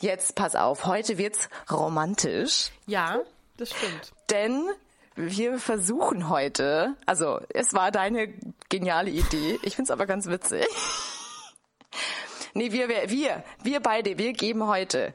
Jetzt 0.00 0.34
pass 0.34 0.54
auf, 0.56 0.86
heute 0.86 1.18
wird's 1.18 1.48
romantisch. 1.70 2.70
Ja, 2.86 3.20
das 3.56 3.70
stimmt. 3.70 4.12
Denn 4.30 4.68
wir 5.14 5.58
versuchen 5.58 6.28
heute, 6.28 6.96
also 7.06 7.40
es 7.50 7.72
war 7.72 7.90
deine 7.90 8.28
geniale 8.68 9.10
Idee, 9.10 9.58
ich 9.62 9.76
find's 9.76 9.90
aber 9.90 10.06
ganz 10.06 10.26
witzig. 10.26 10.66
Nee, 12.56 12.70
wir, 12.70 12.88
wir, 12.88 13.10
wir, 13.10 13.42
wir 13.64 13.80
beide, 13.80 14.16
wir 14.16 14.32
geben 14.32 14.68
heute 14.68 15.12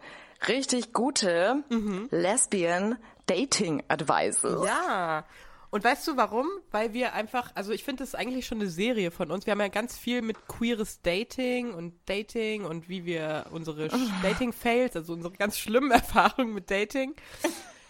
richtig 0.49 0.91
gute 0.91 1.63
Mhm. 1.69 2.09
Lesbian 2.11 2.97
Dating 3.27 3.81
Advices. 3.87 4.65
Ja. 4.65 5.23
Und 5.71 5.83
weißt 5.83 6.07
du 6.07 6.17
warum? 6.17 6.47
Weil 6.71 6.93
wir 6.93 7.13
einfach, 7.13 7.51
also 7.55 7.71
ich 7.71 7.83
finde 7.83 8.01
das 8.03 8.09
ist 8.09 8.15
eigentlich 8.15 8.47
schon 8.47 8.59
eine 8.59 8.69
Serie 8.69 9.11
von 9.11 9.29
uns. 9.29 9.45
Wir 9.45 9.51
haben 9.51 9.59
ja 9.59 9.67
ganz 9.67 9.97
viel 9.97 10.21
mit 10.21 10.47
queeres 10.47 11.01
Dating 11.01 11.73
und 11.73 11.93
Dating 12.07 12.65
und 12.65 12.89
wie 12.89 13.05
wir 13.05 13.45
unsere 13.51 13.89
Dating-Fails, 14.23 14.95
also 14.95 15.13
unsere 15.13 15.33
ganz 15.33 15.57
schlimmen 15.59 15.91
Erfahrungen 15.99 16.53
mit 16.53 16.71
Dating. 16.71 17.13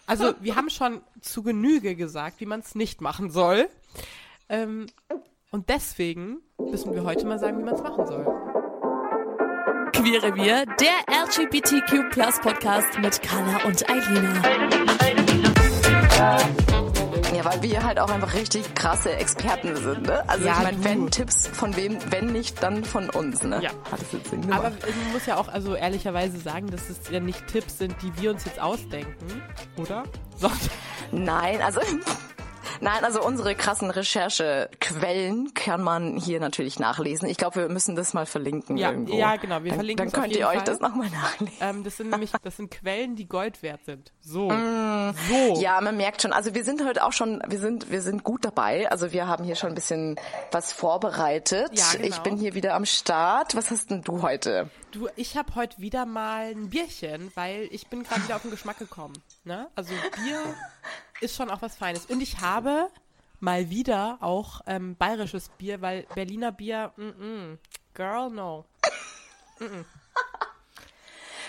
Also 0.06 0.34
wir 0.40 0.56
haben 0.56 0.68
schon 0.70 1.00
zu 1.20 1.42
Genüge 1.42 1.94
gesagt, 1.94 2.40
wie 2.40 2.46
man 2.46 2.60
es 2.60 2.74
nicht 2.74 3.00
machen 3.00 3.30
soll. 3.30 3.68
Ähm, 4.48 4.86
und 5.50 5.68
deswegen 5.68 6.38
müssen 6.58 6.92
wir 6.94 7.04
heute 7.04 7.26
mal 7.26 7.38
sagen, 7.38 7.58
wie 7.58 7.62
man 7.64 7.74
es 7.74 7.82
machen 7.82 8.06
soll. 8.06 8.24
Queerrevier, 9.92 10.66
der 10.66 11.04
LGBTQ 11.24 12.10
Podcast 12.42 12.98
mit 12.98 13.20
Carla 13.22 13.64
und 13.64 13.88
Eilina. 13.88 14.42
Ja, 17.34 17.44
weil 17.44 17.62
wir 17.62 17.84
halt 17.84 18.00
auch 18.00 18.10
einfach 18.10 18.34
richtig 18.34 18.74
krasse 18.74 19.12
Experten 19.12 19.76
sind, 19.76 20.02
ne? 20.02 20.28
Also 20.28 20.46
Ja, 20.46 20.54
ich 20.58 20.62
meine, 20.62 20.84
wenn 20.84 21.10
Tipps 21.10 21.46
von 21.46 21.76
wem, 21.76 21.98
wenn 22.10 22.26
nicht, 22.26 22.60
dann 22.62 22.84
von 22.84 23.08
uns, 23.10 23.42
ne? 23.42 23.62
Ja. 23.62 23.70
Hat 23.90 24.00
das 24.00 24.12
jetzt 24.12 24.30
Sinn 24.30 24.42
gemacht? 24.42 24.58
Aber 24.58 24.70
man 24.70 25.12
muss 25.12 25.26
ja 25.26 25.36
auch 25.36 25.48
also 25.48 25.74
ehrlicherweise 25.76 26.38
sagen, 26.38 26.68
dass 26.70 26.90
es 26.90 27.08
ja 27.10 27.20
nicht 27.20 27.46
Tipps 27.46 27.78
sind, 27.78 27.94
die 28.02 28.12
wir 28.20 28.30
uns 28.32 28.44
jetzt 28.44 28.60
ausdenken, 28.60 29.42
oder? 29.76 30.02
Sondern 30.36 30.58
Nein, 31.12 31.62
also 31.62 31.80
Nein, 32.80 33.04
also 33.04 33.22
unsere 33.22 33.54
krassen 33.54 33.90
Recherchequellen 33.90 35.54
kann 35.54 35.82
man 35.82 36.16
hier 36.16 36.40
natürlich 36.40 36.78
nachlesen. 36.78 37.28
Ich 37.28 37.36
glaube, 37.36 37.56
wir 37.62 37.68
müssen 37.68 37.96
das 37.96 38.14
mal 38.14 38.26
verlinken 38.26 38.76
Ja, 38.76 38.90
irgendwo. 38.90 39.14
ja, 39.16 39.36
genau, 39.36 39.62
wir 39.62 39.70
dann, 39.70 39.78
verlinken 39.80 40.06
Dann 40.10 40.14
auf 40.14 40.22
könnt 40.22 40.32
ihr 40.32 40.38
jeden 40.38 40.48
euch 40.50 40.56
Fall. 40.56 40.64
das 40.64 40.80
nochmal 40.80 41.10
nachlesen. 41.10 41.56
Ähm, 41.60 41.84
das 41.84 41.96
sind 41.96 42.10
nämlich, 42.10 42.32
das 42.42 42.56
sind 42.56 42.70
Quellen, 42.70 43.16
die 43.16 43.26
Gold 43.26 43.62
wert 43.62 43.84
sind. 43.84 44.12
So. 44.20 44.50
So. 45.28 45.60
Ja, 45.60 45.80
man 45.80 45.96
merkt 45.96 46.22
schon. 46.22 46.32
Also 46.32 46.54
wir 46.54 46.64
sind 46.64 46.84
heute 46.86 47.04
auch 47.04 47.12
schon, 47.12 47.42
wir 47.46 47.58
sind, 47.58 47.90
wir 47.90 48.00
sind 48.02 48.24
gut 48.24 48.44
dabei. 48.44 48.90
Also 48.90 49.12
wir 49.12 49.26
haben 49.26 49.44
hier 49.44 49.56
schon 49.56 49.70
ein 49.70 49.74
bisschen 49.74 50.16
was 50.52 50.72
vorbereitet. 50.72 51.70
Ja, 51.78 51.84
genau. 51.92 52.06
Ich 52.06 52.18
bin 52.18 52.36
hier 52.36 52.54
wieder 52.54 52.74
am 52.74 52.86
Start. 52.86 53.54
Was 53.56 53.70
hast 53.70 53.90
denn 53.90 54.02
du 54.02 54.22
heute? 54.22 54.70
Du, 54.92 55.08
ich 55.16 55.36
habe 55.36 55.54
heute 55.54 55.78
wieder 55.78 56.06
mal 56.06 56.46
ein 56.50 56.70
Bierchen, 56.70 57.30
weil 57.34 57.68
ich 57.70 57.86
bin 57.88 58.02
gerade 58.02 58.24
wieder 58.24 58.36
auf 58.36 58.42
den 58.42 58.50
Geschmack 58.50 58.78
gekommen. 58.78 59.14
Ne? 59.44 59.68
Also 59.74 59.92
Bier 60.16 60.42
ist 61.20 61.36
schon 61.36 61.50
auch 61.50 61.62
was 61.62 61.76
Feines. 61.76 62.06
Und 62.06 62.20
ich 62.20 62.40
habe 62.40 62.88
mal 63.40 63.70
wieder 63.70 64.18
auch 64.20 64.60
ähm, 64.66 64.96
bayerisches 64.96 65.48
Bier, 65.50 65.80
weil 65.80 66.06
Berliner 66.14 66.52
Bier, 66.52 66.92
mm 66.96 67.02
-mm. 67.02 67.58
girl, 67.94 68.30
no. 68.30 68.64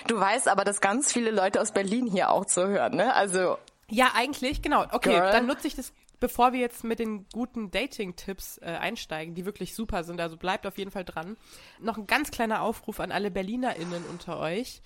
Du 0.08 0.20
weißt 0.20 0.48
aber, 0.48 0.64
dass 0.64 0.82
ganz 0.82 1.14
viele 1.14 1.32
Leute 1.32 1.62
aus 1.62 1.72
Berlin 1.72 2.08
hier 2.08 2.32
auch 2.32 2.46
zuhören, 2.46 2.96
ne? 2.96 3.14
Also 3.14 3.58
Ja, 3.90 4.12
eigentlich, 4.16 4.62
genau. 4.62 4.86
Okay, 4.92 5.12
Girl. 5.12 5.32
dann 5.32 5.46
nutze 5.46 5.68
ich 5.68 5.76
das, 5.76 5.94
bevor 6.20 6.54
wir 6.54 6.60
jetzt 6.60 6.84
mit 6.84 7.00
den 7.00 7.28
guten 7.34 7.72
Dating-Tipps 7.72 8.58
äh, 8.60 8.66
einsteigen, 8.66 9.36
die 9.36 9.46
wirklich 9.46 9.76
super 9.76 10.04
sind, 10.04 10.20
also 10.20 10.38
bleibt 10.38 10.66
auf 10.66 10.78
jeden 10.78 10.92
Fall 10.92 11.06
dran. 11.06 11.38
Noch 11.80 11.98
ein 11.98 12.08
ganz 12.08 12.32
kleiner 12.32 12.62
Aufruf 12.62 13.00
an 13.00 13.12
alle 13.12 13.32
BerlinerInnen 13.32 14.06
unter 14.06 14.40
euch. 14.40 14.82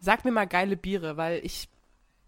Sagt 0.00 0.24
mir 0.24 0.32
mal 0.32 0.46
geile 0.46 0.76
Biere, 0.76 1.16
weil 1.16 1.40
ich 1.44 1.68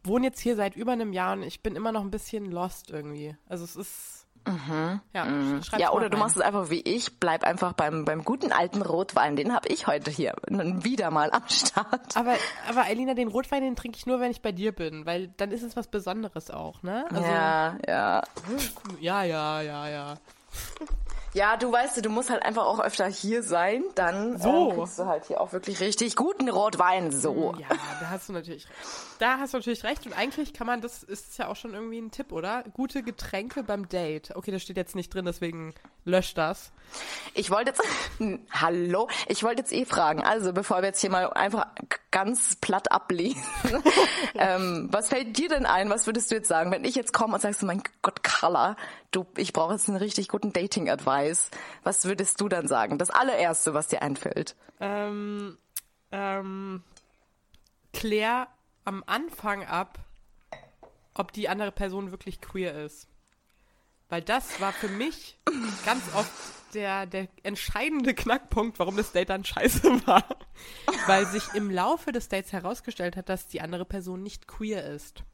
wohne 0.05 0.27
jetzt 0.27 0.41
hier 0.41 0.57
seit 0.57 0.77
über 0.77 0.93
einem 0.93 1.13
Jahr 1.13 1.33
und 1.33 1.43
ich 1.43 1.63
bin 1.63 1.77
immer 1.77 1.93
noch 1.93 2.03
ein 2.03 2.11
bisschen 2.11 2.51
lost 2.51 2.91
irgendwie. 2.91 3.37
Also 3.49 3.65
es 3.65 3.77
ist. 3.77 4.21
Ja, 4.47 5.01
schreibt's 5.25 5.73
Mhm. 5.73 5.79
ja, 5.79 5.93
oder 5.93 6.11
du 6.11 6.19
machst 6.19 6.37
es 6.37 6.43
einfach 6.43 6.69
wie 6.69 6.83
ich, 6.83 7.19
bleib 7.19 7.45
einfach 7.45 7.73
beim 7.73 8.05
beim 8.05 8.25
guten 8.25 8.53
alten 8.53 8.83
Rotwein. 8.83 9.37
Den 9.37 9.55
habe 9.55 9.69
ich 9.69 9.87
heute 9.87 10.11
hier 10.11 10.35
wieder 10.45 11.11
mal 11.11 11.31
am 11.33 11.49
Start. 11.49 12.15
Aber, 12.15 12.35
aber 12.69 12.87
Elina, 12.89 13.15
den 13.15 13.29
Rotwein, 13.29 13.63
den 13.63 13.75
trinke 13.75 13.97
ich 13.97 14.05
nur, 14.05 14.21
wenn 14.21 14.31
ich 14.31 14.43
bei 14.43 14.53
dir 14.53 14.73
bin, 14.73 15.07
weil 15.07 15.29
dann 15.39 15.51
ist 15.51 15.63
es 15.63 15.77
was 15.77 15.89
Besonderes 15.89 16.51
auch, 16.51 16.83
ne? 16.83 17.07
Also, 17.11 17.23
ja, 17.23 17.79
ja. 17.89 18.23
ja, 19.01 19.23
ja, 19.25 19.63
ja, 19.63 19.89
ja. 19.89 20.19
Ja, 21.35 21.57
du 21.57 21.71
weißt, 21.73 22.05
du 22.05 22.11
musst 22.11 22.31
halt 22.31 22.45
einfach 22.45 22.65
auch 22.65 22.79
öfter 22.79 23.07
hier 23.07 23.43
sein, 23.43 23.83
dann 23.97 24.39
So. 24.39 24.71
äh, 24.71 24.75
kriegst 24.77 24.99
du 25.01 25.07
halt 25.07 25.25
hier 25.27 25.41
auch 25.41 25.53
wirklich 25.53 25.81
richtig 25.81 26.15
guten 26.15 26.49
Rotwein. 26.49 27.11
So. 27.11 27.55
Ja, 27.59 27.67
da 28.01 28.11
hast 28.11 28.29
du 28.29 28.33
natürlich 28.33 28.65
recht. 28.67 28.75
Da 29.19 29.39
hast 29.39 29.53
du 29.53 29.59
natürlich 29.59 29.83
recht. 29.85 30.07
Und 30.07 30.13
eigentlich 30.13 30.53
kann 30.55 30.67
man, 30.67 30.81
das 30.81 31.03
ist 31.03 31.37
ja 31.39 31.49
auch 31.49 31.57
schon 31.57 31.75
irgendwie 31.75 31.99
ein 31.99 32.11
Tipp, 32.13 32.31
oder? 32.33 32.63
Gute 32.73 33.03
Getränke 33.03 33.65
beim 33.65 33.89
Date. 33.89 34.35
Okay, 34.37 34.53
das 34.53 34.63
steht 34.63 34.77
jetzt 34.77 34.95
nicht 34.95 35.13
drin, 35.13 35.25
deswegen 35.25 35.75
löscht 36.05 36.39
das. 36.39 36.71
Ich 37.35 37.51
wollte 37.51 37.71
jetzt, 37.71 37.83
hallo, 38.53 39.09
ich 39.27 39.43
wollte 39.43 39.63
jetzt 39.63 39.73
eh 39.73 39.85
fragen, 39.87 40.23
also 40.23 40.53
bevor 40.53 40.83
wir 40.83 40.89
jetzt 40.89 41.01
hier 41.01 41.11
mal 41.11 41.33
einfach 41.33 41.67
ganz 42.11 42.57
platt 42.57 42.93
ablesen, 42.93 43.43
ähm, 44.35 44.89
was 44.93 45.09
fällt 45.09 45.37
dir 45.37 45.49
denn 45.49 45.67
ein, 45.67 45.91
was 45.91 46.07
würdest 46.07 46.31
du 46.31 46.37
jetzt 46.37 46.47
sagen, 46.49 46.71
wenn 46.71 46.85
ich 46.85 46.95
jetzt 46.95 47.13
komme 47.13 47.35
und 47.35 47.41
sagst, 47.41 47.63
mein 47.65 47.83
Gott, 48.03 48.23
Carla, 48.23 48.77
du, 49.11 49.25
ich 49.37 49.53
brauche 49.53 49.73
jetzt 49.73 49.89
einen 49.89 49.97
richtig 49.97 50.29
guten 50.29 50.53
Dating-Advice, 50.53 51.24
was 51.83 52.05
würdest 52.05 52.41
du 52.41 52.49
dann 52.49 52.69
sagen? 52.69 52.99
Das 52.99 53.11
allererste, 53.11 53.75
was 53.75 53.89
dir 53.89 54.03
einfällt. 54.03 54.57
Ähm, 54.81 55.59
ähm, 56.13 56.83
klär 57.93 58.49
am 58.85 59.03
Anfang 59.07 59.65
ab, 59.65 59.99
ob 61.15 61.33
die 61.33 61.49
andere 61.49 61.73
Person 61.73 62.11
wirklich 62.11 62.41
queer 62.41 62.85
ist. 62.85 63.09
Weil 64.09 64.23
das 64.23 64.61
war 64.61 64.73
für 64.73 64.89
mich 64.89 65.39
ganz 65.85 66.03
oft 66.15 66.31
der, 66.75 67.07
der 67.07 67.29
entscheidende 67.43 68.15
Knackpunkt, 68.15 68.79
warum 68.79 68.97
das 68.97 69.13
Date 69.13 69.31
dann 69.31 69.45
scheiße 69.45 70.07
war. 70.07 70.25
Weil 71.07 71.27
sich 71.27 71.55
im 71.55 71.71
Laufe 71.71 72.13
des 72.13 72.29
Dates 72.29 72.53
herausgestellt 72.53 73.17
hat, 73.17 73.29
dass 73.29 73.47
die 73.47 73.61
andere 73.61 73.85
Person 73.85 74.23
nicht 74.23 74.47
queer 74.47 74.85
ist. 74.85 75.25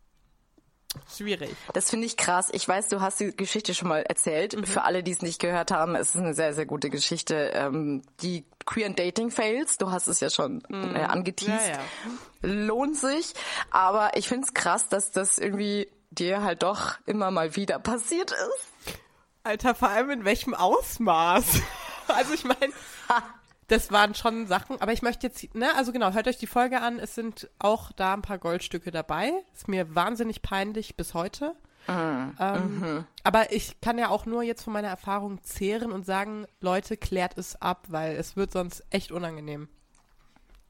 Schwierig. 1.17 1.55
Das 1.73 1.91
finde 1.91 2.07
ich 2.07 2.17
krass. 2.17 2.49
Ich 2.53 2.67
weiß, 2.67 2.89
du 2.89 3.01
hast 3.01 3.21
die 3.21 3.37
Geschichte 3.37 3.75
schon 3.75 3.89
mal 3.89 4.03
erzählt. 4.03 4.57
Mhm. 4.57 4.65
Für 4.65 4.83
alle, 4.83 5.03
die 5.03 5.13
es 5.13 5.23
nicht 5.23 5.41
gehört 5.41 5.71
haben, 5.71 5.95
es 5.95 6.15
ist 6.15 6.21
eine 6.21 6.35
sehr, 6.35 6.55
sehr 6.55 6.67
gute 6.67 6.91
Geschichte. 6.91 7.53
Ähm, 7.55 8.03
die 8.23 8.45
Queer 8.67 8.91
Dating 8.91 9.31
Fails, 9.31 9.79
du 9.79 9.91
hast 9.91 10.09
es 10.09 10.21
ja 10.21 10.31
schon 10.31 10.63
äh, 10.71 11.01
angeteased. 11.03 11.53
Mhm. 11.53 11.59
Ja, 11.61 12.51
ja. 12.53 12.67
Lohnt 12.67 12.97
sich. 12.97 13.35
Aber 13.71 14.17
ich 14.17 14.29
finde 14.29 14.47
es 14.47 14.55
krass, 14.55 14.89
dass 14.89 15.11
das 15.11 15.39
irgendwie 15.39 15.89
dir 16.11 16.43
halt 16.43 16.63
doch 16.63 16.99
immer 17.07 17.31
mal 17.31 17.55
wieder 17.57 17.79
passiert 17.79 18.33
ist. 18.33 18.97
Alter, 19.45 19.75
vor 19.75 19.89
allem 19.89 20.11
in 20.11 20.25
welchem 20.25 20.55
Ausmaß? 20.55 21.45
Also 22.09 22.35
ich 22.35 22.43
meine, 22.43 22.73
das 23.71 23.91
waren 23.91 24.15
schon 24.15 24.47
Sachen, 24.47 24.81
aber 24.81 24.93
ich 24.93 25.03
möchte 25.03 25.27
jetzt, 25.27 25.55
ne, 25.55 25.75
also 25.77 25.93
genau, 25.93 26.13
hört 26.13 26.27
euch 26.29 26.39
die 26.39 26.47
Folge 26.47 26.81
an, 26.81 26.99
es 26.99 27.15
sind 27.15 27.49
auch 27.59 27.93
da 27.93 28.15
ein 28.15 28.23
paar 28.23 28.39
Goldstücke 28.39 28.91
dabei. 28.91 29.33
Ist 29.55 29.69
mir 29.69 29.95
wahnsinnig 29.95 30.43
peinlich 30.43 30.97
bis 30.97 31.15
heute. 31.15 31.55
Ähm, 31.89 33.05
Aber 33.25 33.53
ich 33.53 33.81
kann 33.81 33.99
ja 33.99 34.11
auch 34.11 34.25
nur 34.27 34.43
jetzt 34.43 34.63
von 34.63 34.73
meiner 34.73 34.89
Erfahrung 34.89 35.43
zehren 35.43 35.91
und 35.91 36.07
sagen, 36.07 36.47
Leute, 36.61 36.97
klärt 36.97 37.37
es 37.37 37.61
ab, 37.61 37.87
weil 37.89 38.15
es 38.17 38.37
wird 38.37 38.53
sonst 38.53 38.85
echt 38.91 39.11
unangenehm. 39.11 39.69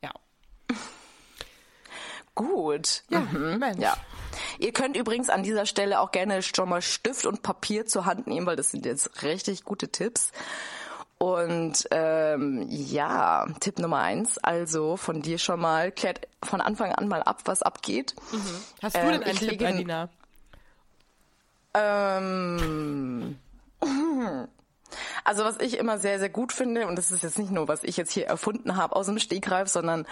Ja. 0.02 0.12
Gut. 2.34 3.02
Ja, 3.10 3.20
Mhm. 3.20 3.58
Mensch. 3.58 3.80
Ja. 3.82 3.96
Ihr 4.58 4.72
könnt 4.72 4.96
übrigens 4.96 5.28
an 5.28 5.42
dieser 5.42 5.66
Stelle 5.66 6.00
auch 6.00 6.10
gerne 6.10 6.42
schon 6.42 6.68
mal 6.68 6.80
Stift 6.80 7.26
und 7.26 7.42
Papier 7.42 7.86
zur 7.86 8.06
Hand 8.06 8.26
nehmen, 8.26 8.46
weil 8.46 8.56
das 8.56 8.70
sind 8.70 8.86
jetzt 8.86 9.22
richtig 9.22 9.64
gute 9.64 9.88
Tipps. 9.90 10.32
Und 11.22 11.86
ähm, 11.90 12.64
ja, 12.70 13.46
Tipp 13.60 13.78
Nummer 13.78 13.98
eins, 13.98 14.38
also 14.38 14.96
von 14.96 15.20
dir 15.20 15.36
schon 15.36 15.60
mal, 15.60 15.92
klärt 15.92 16.26
von 16.42 16.62
Anfang 16.62 16.92
an 16.92 17.08
mal 17.08 17.22
ab, 17.22 17.42
was 17.44 17.62
abgeht. 17.62 18.14
Hast 18.82 18.96
du 18.96 19.00
Ähm, 19.00 19.10
denn 19.12 19.22
einen 19.24 19.36
Tipp, 19.38 19.50
lege- 19.50 19.66
Alina? 19.66 20.08
Ähm, 21.74 23.36
Also 25.24 25.44
was 25.44 25.58
ich 25.60 25.76
immer 25.78 25.98
sehr, 25.98 26.18
sehr 26.18 26.30
gut 26.30 26.52
finde, 26.52 26.86
und 26.86 26.96
das 26.96 27.10
ist 27.12 27.22
jetzt 27.22 27.38
nicht 27.38 27.50
nur, 27.52 27.68
was 27.68 27.84
ich 27.84 27.96
jetzt 27.98 28.12
hier 28.12 28.26
erfunden 28.26 28.76
habe 28.76 28.96
aus 28.96 29.06
dem 29.06 29.18
Stegreif, 29.18 29.68
sondern 29.68 30.06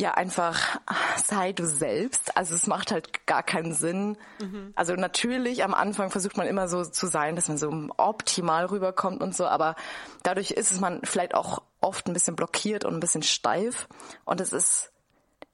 ja 0.00 0.14
einfach 0.14 0.80
sei 1.16 1.52
du 1.52 1.66
selbst. 1.66 2.36
Also 2.36 2.54
es 2.54 2.66
macht 2.66 2.90
halt 2.90 3.26
gar 3.26 3.42
keinen 3.42 3.72
Sinn. 3.72 4.16
Mhm. 4.40 4.72
Also 4.74 4.94
natürlich 4.94 5.62
am 5.62 5.74
Anfang 5.74 6.10
versucht 6.10 6.36
man 6.36 6.46
immer 6.46 6.68
so 6.68 6.84
zu 6.84 7.06
sein, 7.06 7.36
dass 7.36 7.48
man 7.48 7.58
so 7.58 7.70
optimal 7.96 8.66
rüberkommt 8.66 9.22
und 9.22 9.36
so, 9.36 9.46
aber 9.46 9.76
dadurch 10.22 10.50
ist 10.52 10.72
es 10.72 10.80
man 10.80 11.00
vielleicht 11.04 11.34
auch 11.34 11.62
oft 11.80 12.06
ein 12.06 12.12
bisschen 12.12 12.36
blockiert 12.36 12.84
und 12.84 12.94
ein 12.94 13.00
bisschen 13.00 13.22
steif. 13.22 13.88
Und 14.24 14.40
es 14.40 14.52
ist, 14.52 14.92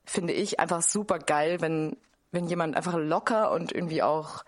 finde 0.05 0.33
ich, 0.33 0.61
einfach 0.61 0.83
super 0.83 1.19
geil, 1.19 1.61
wenn, 1.61 1.97
wenn 2.33 2.47
jemand 2.47 2.77
einfach 2.77 2.95
locker 2.95 3.51
und 3.51 3.73
irgendwie 3.73 4.03
auch 4.03 4.45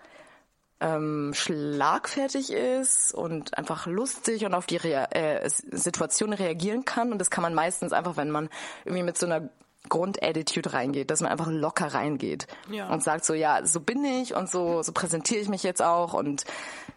ähm, 0.81 1.33
schlagfertig 1.33 2.51
ist 2.51 3.13
und 3.13 3.57
einfach 3.57 3.85
lustig 3.85 4.45
und 4.45 4.53
auf 4.53 4.65
die 4.65 4.77
Rea 4.77 5.05
äh, 5.11 5.49
Situation 5.49 6.31
reagieren 6.31 6.85
kann. 6.85 7.11
Und 7.11 7.19
das 7.19 7.29
kann 7.29 7.41
man 7.41 7.53
meistens 7.53 7.91
einfach, 7.91 8.15
wenn 8.17 8.31
man 8.31 8.49
irgendwie 8.85 9.03
mit 9.03 9.17
so 9.17 9.25
einer 9.25 9.49
Grundattitude 9.87 10.73
reingeht, 10.73 11.09
dass 11.09 11.21
man 11.21 11.31
einfach 11.31 11.47
locker 11.47 11.93
reingeht 11.93 12.47
ja. 12.69 12.89
und 12.91 13.01
sagt 13.01 13.23
so, 13.23 13.33
ja, 13.33 13.65
so 13.65 13.79
bin 13.79 14.03
ich 14.03 14.35
und 14.35 14.49
so, 14.49 14.83
so 14.83 14.91
präsentiere 14.91 15.39
ich 15.39 15.47
mich 15.47 15.63
jetzt 15.63 15.81
auch 15.81 16.13
und 16.13 16.43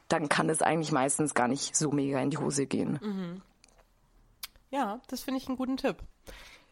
dann 0.08 0.28
kann 0.28 0.50
es 0.50 0.62
eigentlich 0.62 0.90
meistens 0.90 1.34
gar 1.34 1.48
nicht 1.48 1.76
so 1.76 1.92
mega 1.92 2.20
in 2.20 2.30
die 2.30 2.38
Hose 2.38 2.66
gehen. 2.66 2.98
Mhm. 3.00 3.42
Ja, 4.70 5.00
das 5.06 5.22
finde 5.22 5.38
ich 5.38 5.48
einen 5.48 5.56
guten 5.56 5.76
Tipp. 5.76 5.96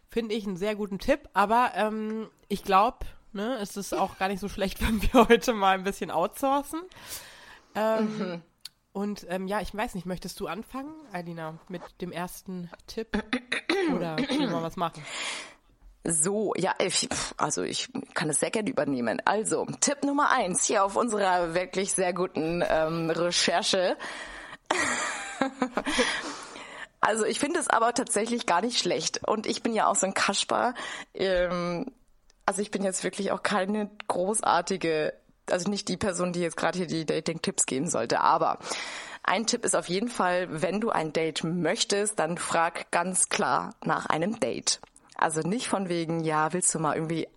Finde 0.08 0.34
ich 0.34 0.46
einen 0.46 0.56
sehr 0.56 0.74
guten 0.74 0.98
Tipp, 0.98 1.28
aber 1.32 1.72
ähm, 1.76 2.28
ich 2.48 2.64
glaube, 2.64 3.06
ne, 3.32 3.58
es 3.58 3.76
ist 3.76 3.94
auch 3.94 4.18
gar 4.18 4.28
nicht 4.28 4.40
so 4.40 4.48
schlecht, 4.48 4.80
wenn 4.86 5.00
wir 5.02 5.28
heute 5.28 5.52
mal 5.52 5.74
ein 5.74 5.84
bisschen 5.84 6.10
outsourcen. 6.10 6.80
Ähm, 7.74 8.18
mhm. 8.18 8.42
Und 8.92 9.26
ähm, 9.28 9.46
ja, 9.46 9.60
ich 9.60 9.72
weiß 9.72 9.94
nicht, 9.94 10.06
möchtest 10.06 10.40
du 10.40 10.48
anfangen, 10.48 10.92
Alina, 11.12 11.58
mit 11.68 11.82
dem 12.00 12.10
ersten 12.10 12.68
Tipp? 12.88 13.08
Oder 13.94 14.18
wollen 14.18 14.40
wir 14.40 14.50
mal 14.50 14.62
was 14.62 14.76
machen? 14.76 15.04
So, 16.02 16.54
ja, 16.56 16.74
ich, 16.78 17.08
also 17.36 17.62
ich 17.62 17.90
kann 18.14 18.30
es 18.30 18.40
sehr 18.40 18.50
gerne 18.50 18.70
übernehmen. 18.70 19.20
Also, 19.26 19.66
Tipp 19.80 20.02
Nummer 20.02 20.30
eins 20.30 20.64
hier 20.64 20.84
auf 20.84 20.96
unserer 20.96 21.54
wirklich 21.54 21.92
sehr 21.92 22.14
guten 22.14 22.64
ähm, 22.66 23.10
Recherche. 23.10 23.98
also 27.00 27.26
ich 27.26 27.38
finde 27.38 27.60
es 27.60 27.68
aber 27.68 27.92
tatsächlich 27.92 28.46
gar 28.46 28.62
nicht 28.62 28.78
schlecht. 28.78 29.26
Und 29.26 29.46
ich 29.46 29.62
bin 29.62 29.74
ja 29.74 29.88
auch 29.88 29.96
so 29.96 30.06
ein 30.06 30.14
Kasper. 30.14 30.74
Ähm, 31.12 31.92
also 32.46 32.62
ich 32.62 32.70
bin 32.70 32.82
jetzt 32.82 33.04
wirklich 33.04 33.30
auch 33.30 33.42
keine 33.42 33.90
großartige, 34.08 35.12
also 35.50 35.70
nicht 35.70 35.88
die 35.88 35.98
Person, 35.98 36.32
die 36.32 36.40
jetzt 36.40 36.56
gerade 36.56 36.78
hier 36.78 36.86
die 36.86 37.04
Dating-Tipps 37.04 37.66
geben 37.66 37.88
sollte. 37.88 38.20
Aber 38.20 38.58
ein 39.22 39.46
Tipp 39.46 39.66
ist 39.66 39.76
auf 39.76 39.88
jeden 39.88 40.08
Fall, 40.08 40.62
wenn 40.62 40.80
du 40.80 40.88
ein 40.88 41.12
Date 41.12 41.44
möchtest, 41.44 42.18
dann 42.18 42.38
frag 42.38 42.90
ganz 42.90 43.28
klar 43.28 43.74
nach 43.84 44.06
einem 44.06 44.40
Date. 44.40 44.80
Also 45.20 45.40
nicht 45.40 45.68
von 45.68 45.88
wegen, 45.88 46.20
ja, 46.20 46.52
willst 46.52 46.74
du 46.74 46.78
mal 46.78 46.94
irgendwie 46.94 47.28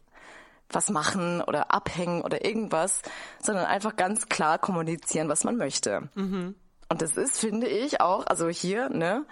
was 0.70 0.90
machen 0.90 1.42
oder 1.42 1.72
abhängen 1.72 2.22
oder 2.22 2.44
irgendwas, 2.46 3.02
sondern 3.42 3.66
einfach 3.66 3.96
ganz 3.96 4.30
klar 4.30 4.58
kommunizieren, 4.58 5.30
was 5.30 5.44
man 5.44 5.58
möchte. 5.58 6.10
Mhm. 6.16 6.56
Und 6.90 7.02
das 7.02 7.18
ist, 7.18 7.40
finde 7.40 7.68
ich, 7.68 8.02
auch, 8.02 8.26
also 8.28 8.50
hier, 8.50 8.90
ne, 8.90 9.26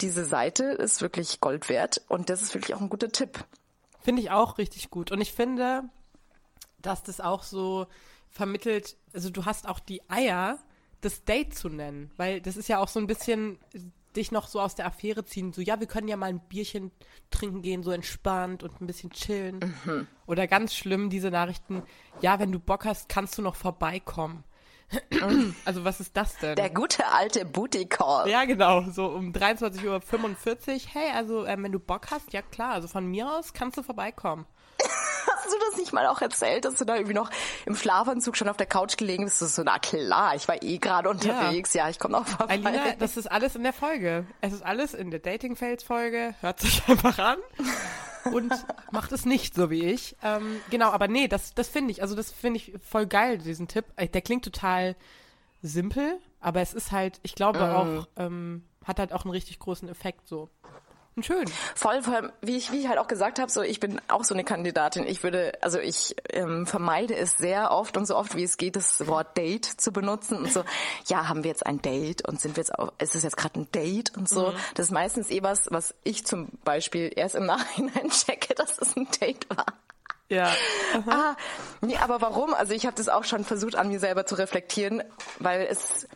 diese 0.00 0.24
Seite 0.24 0.64
ist 0.64 1.00
wirklich 1.00 1.40
Gold 1.40 1.68
wert 1.68 2.02
und 2.08 2.30
das 2.30 2.42
ist 2.42 2.54
wirklich 2.54 2.74
auch 2.74 2.80
ein 2.80 2.88
guter 2.88 3.10
Tipp. 3.10 3.44
Finde 4.00 4.22
ich 4.22 4.30
auch 4.30 4.58
richtig 4.58 4.90
gut. 4.90 5.12
Und 5.12 5.20
ich 5.20 5.32
finde, 5.32 5.84
dass 6.78 7.02
das 7.02 7.20
auch 7.20 7.42
so 7.42 7.86
vermittelt, 8.30 8.96
also 9.12 9.30
du 9.30 9.44
hast 9.44 9.68
auch 9.68 9.78
die 9.78 10.02
Eier, 10.10 10.58
das 11.00 11.24
Date 11.24 11.56
zu 11.56 11.68
nennen, 11.68 12.10
weil 12.16 12.40
das 12.40 12.56
ist 12.56 12.68
ja 12.68 12.78
auch 12.78 12.88
so 12.88 12.98
ein 12.98 13.06
bisschen 13.06 13.58
dich 14.16 14.32
noch 14.32 14.48
so 14.48 14.60
aus 14.60 14.74
der 14.74 14.86
Affäre 14.86 15.24
ziehen, 15.24 15.52
so 15.52 15.60
ja, 15.60 15.80
wir 15.80 15.86
können 15.86 16.08
ja 16.08 16.16
mal 16.16 16.26
ein 16.26 16.40
Bierchen 16.40 16.90
trinken 17.30 17.62
gehen, 17.62 17.82
so 17.82 17.90
entspannt 17.90 18.62
und 18.62 18.80
ein 18.80 18.86
bisschen 18.86 19.10
chillen. 19.10 19.60
Mhm. 19.84 20.06
Oder 20.26 20.46
ganz 20.46 20.74
schlimm, 20.74 21.10
diese 21.10 21.30
Nachrichten, 21.30 21.82
ja, 22.20 22.38
wenn 22.38 22.52
du 22.52 22.58
Bock 22.58 22.84
hast, 22.84 23.08
kannst 23.08 23.36
du 23.38 23.42
noch 23.42 23.56
vorbeikommen. 23.56 24.44
also 25.64 25.84
was 25.84 26.00
ist 26.00 26.16
das 26.16 26.36
denn? 26.38 26.56
Der 26.56 26.70
gute 26.70 27.06
alte 27.06 27.44
Booty 27.44 27.86
Call. 27.86 28.28
Ja, 28.28 28.44
genau, 28.44 28.82
so 28.90 29.06
um 29.06 29.32
23.45 29.32 29.84
Uhr. 29.86 30.80
Hey, 30.92 31.10
also 31.12 31.46
ähm, 31.46 31.64
wenn 31.64 31.72
du 31.72 31.80
Bock 31.80 32.10
hast, 32.10 32.32
ja 32.32 32.42
klar, 32.42 32.72
also 32.72 32.88
von 32.88 33.06
mir 33.06 33.30
aus 33.30 33.52
kannst 33.52 33.78
du 33.78 33.82
vorbeikommen. 33.82 34.46
Hast 35.44 35.52
du 35.52 35.58
das 35.70 35.78
nicht 35.78 35.92
mal 35.92 36.06
auch 36.06 36.22
erzählt, 36.22 36.64
dass 36.64 36.76
du 36.76 36.84
da 36.84 36.94
irgendwie 36.94 37.14
noch 37.14 37.30
im 37.66 37.76
Schlafanzug 37.76 38.36
schon 38.36 38.48
auf 38.48 38.56
der 38.56 38.66
Couch 38.66 38.96
gelegen 38.96 39.24
bist? 39.24 39.38
So, 39.40 39.62
na 39.62 39.78
klar, 39.78 40.34
ich 40.34 40.48
war 40.48 40.62
eh 40.62 40.78
gerade 40.78 41.10
unterwegs. 41.10 41.74
Ja, 41.74 41.84
ja 41.84 41.90
ich 41.90 41.98
komme 41.98 42.12
noch 42.12 42.26
vorbei. 42.26 42.54
Alina, 42.54 42.92
das 42.98 43.16
ist 43.16 43.30
alles 43.30 43.54
in 43.54 43.62
der 43.62 43.74
Folge. 43.74 44.26
Es 44.40 44.52
ist 44.52 44.62
alles 44.62 44.94
in 44.94 45.10
der 45.10 45.20
Dating 45.20 45.54
Fails 45.56 45.82
Folge. 45.82 46.34
Hört 46.40 46.60
sich 46.60 46.82
einfach 46.88 47.18
an. 47.18 47.38
und 48.32 48.52
macht 48.90 49.12
es 49.12 49.26
nicht 49.26 49.54
so 49.54 49.68
wie 49.68 49.84
ich. 49.84 50.16
Ähm, 50.22 50.60
genau, 50.70 50.90
aber 50.90 51.08
nee, 51.08 51.28
das, 51.28 51.52
das 51.54 51.68
finde 51.68 51.90
ich, 51.90 52.00
also 52.00 52.14
das 52.14 52.30
finde 52.30 52.56
ich 52.56 52.72
voll 52.82 53.06
geil, 53.06 53.38
diesen 53.38 53.68
Tipp. 53.68 53.84
Äh, 53.96 54.08
der 54.08 54.22
klingt 54.22 54.44
total 54.44 54.96
simpel, 55.60 56.18
aber 56.40 56.62
es 56.62 56.72
ist 56.72 56.90
halt, 56.90 57.20
ich 57.22 57.34
glaube 57.34 57.58
mm. 57.58 57.62
auch, 57.62 58.08
ähm, 58.16 58.64
hat 58.84 58.98
halt 58.98 59.12
auch 59.12 59.24
einen 59.24 59.32
richtig 59.32 59.58
großen 59.58 59.88
Effekt 59.88 60.26
so. 60.26 60.48
Schön. 61.20 61.44
Voll, 61.76 62.02
voll, 62.02 62.32
wie 62.40 62.56
ich, 62.56 62.72
wie 62.72 62.80
ich 62.80 62.88
halt 62.88 62.98
auch 62.98 63.06
gesagt 63.06 63.38
habe, 63.38 63.50
so 63.50 63.62
ich 63.62 63.78
bin 63.78 64.00
auch 64.08 64.24
so 64.24 64.34
eine 64.34 64.42
Kandidatin. 64.42 65.06
Ich 65.06 65.22
würde, 65.22 65.52
also 65.60 65.78
ich 65.78 66.16
ähm, 66.30 66.66
vermeide 66.66 67.14
es 67.14 67.38
sehr 67.38 67.70
oft 67.70 67.96
und 67.96 68.06
so 68.06 68.16
oft 68.16 68.34
wie 68.36 68.42
es 68.42 68.56
geht, 68.56 68.74
das 68.74 69.06
Wort 69.06 69.36
Date 69.36 69.64
zu 69.64 69.92
benutzen 69.92 70.38
und 70.38 70.52
so. 70.52 70.64
Ja, 71.06 71.28
haben 71.28 71.44
wir 71.44 71.50
jetzt 71.50 71.66
ein 71.66 71.80
Date 71.80 72.26
und 72.26 72.40
sind 72.40 72.56
wir 72.56 72.62
jetzt 72.62 72.76
auch, 72.76 72.92
ist 72.98 73.14
es 73.14 73.22
jetzt 73.22 73.36
gerade 73.36 73.60
ein 73.60 73.70
Date 73.70 74.16
und 74.16 74.28
so. 74.28 74.48
Mhm. 74.48 74.56
Das 74.74 74.86
ist 74.86 74.92
meistens 74.92 75.30
eh 75.30 75.42
was, 75.42 75.68
was 75.70 75.94
ich 76.02 76.26
zum 76.26 76.48
Beispiel 76.64 77.12
erst 77.14 77.36
im 77.36 77.46
Nachhinein 77.46 78.10
checke, 78.10 78.54
dass 78.54 78.78
es 78.78 78.96
ein 78.96 79.06
Date 79.20 79.48
war. 79.50 79.66
Ja. 80.28 80.52
Ah, 81.06 81.36
nee, 81.80 81.96
aber 81.96 82.22
warum? 82.22 82.54
Also 82.54 82.72
ich 82.72 82.86
habe 82.86 82.96
das 82.96 83.08
auch 83.08 83.24
schon 83.24 83.44
versucht 83.44 83.76
an 83.76 83.88
mir 83.88 84.00
selber 84.00 84.26
zu 84.26 84.34
reflektieren, 84.34 85.02
weil 85.38 85.66
es 85.70 86.08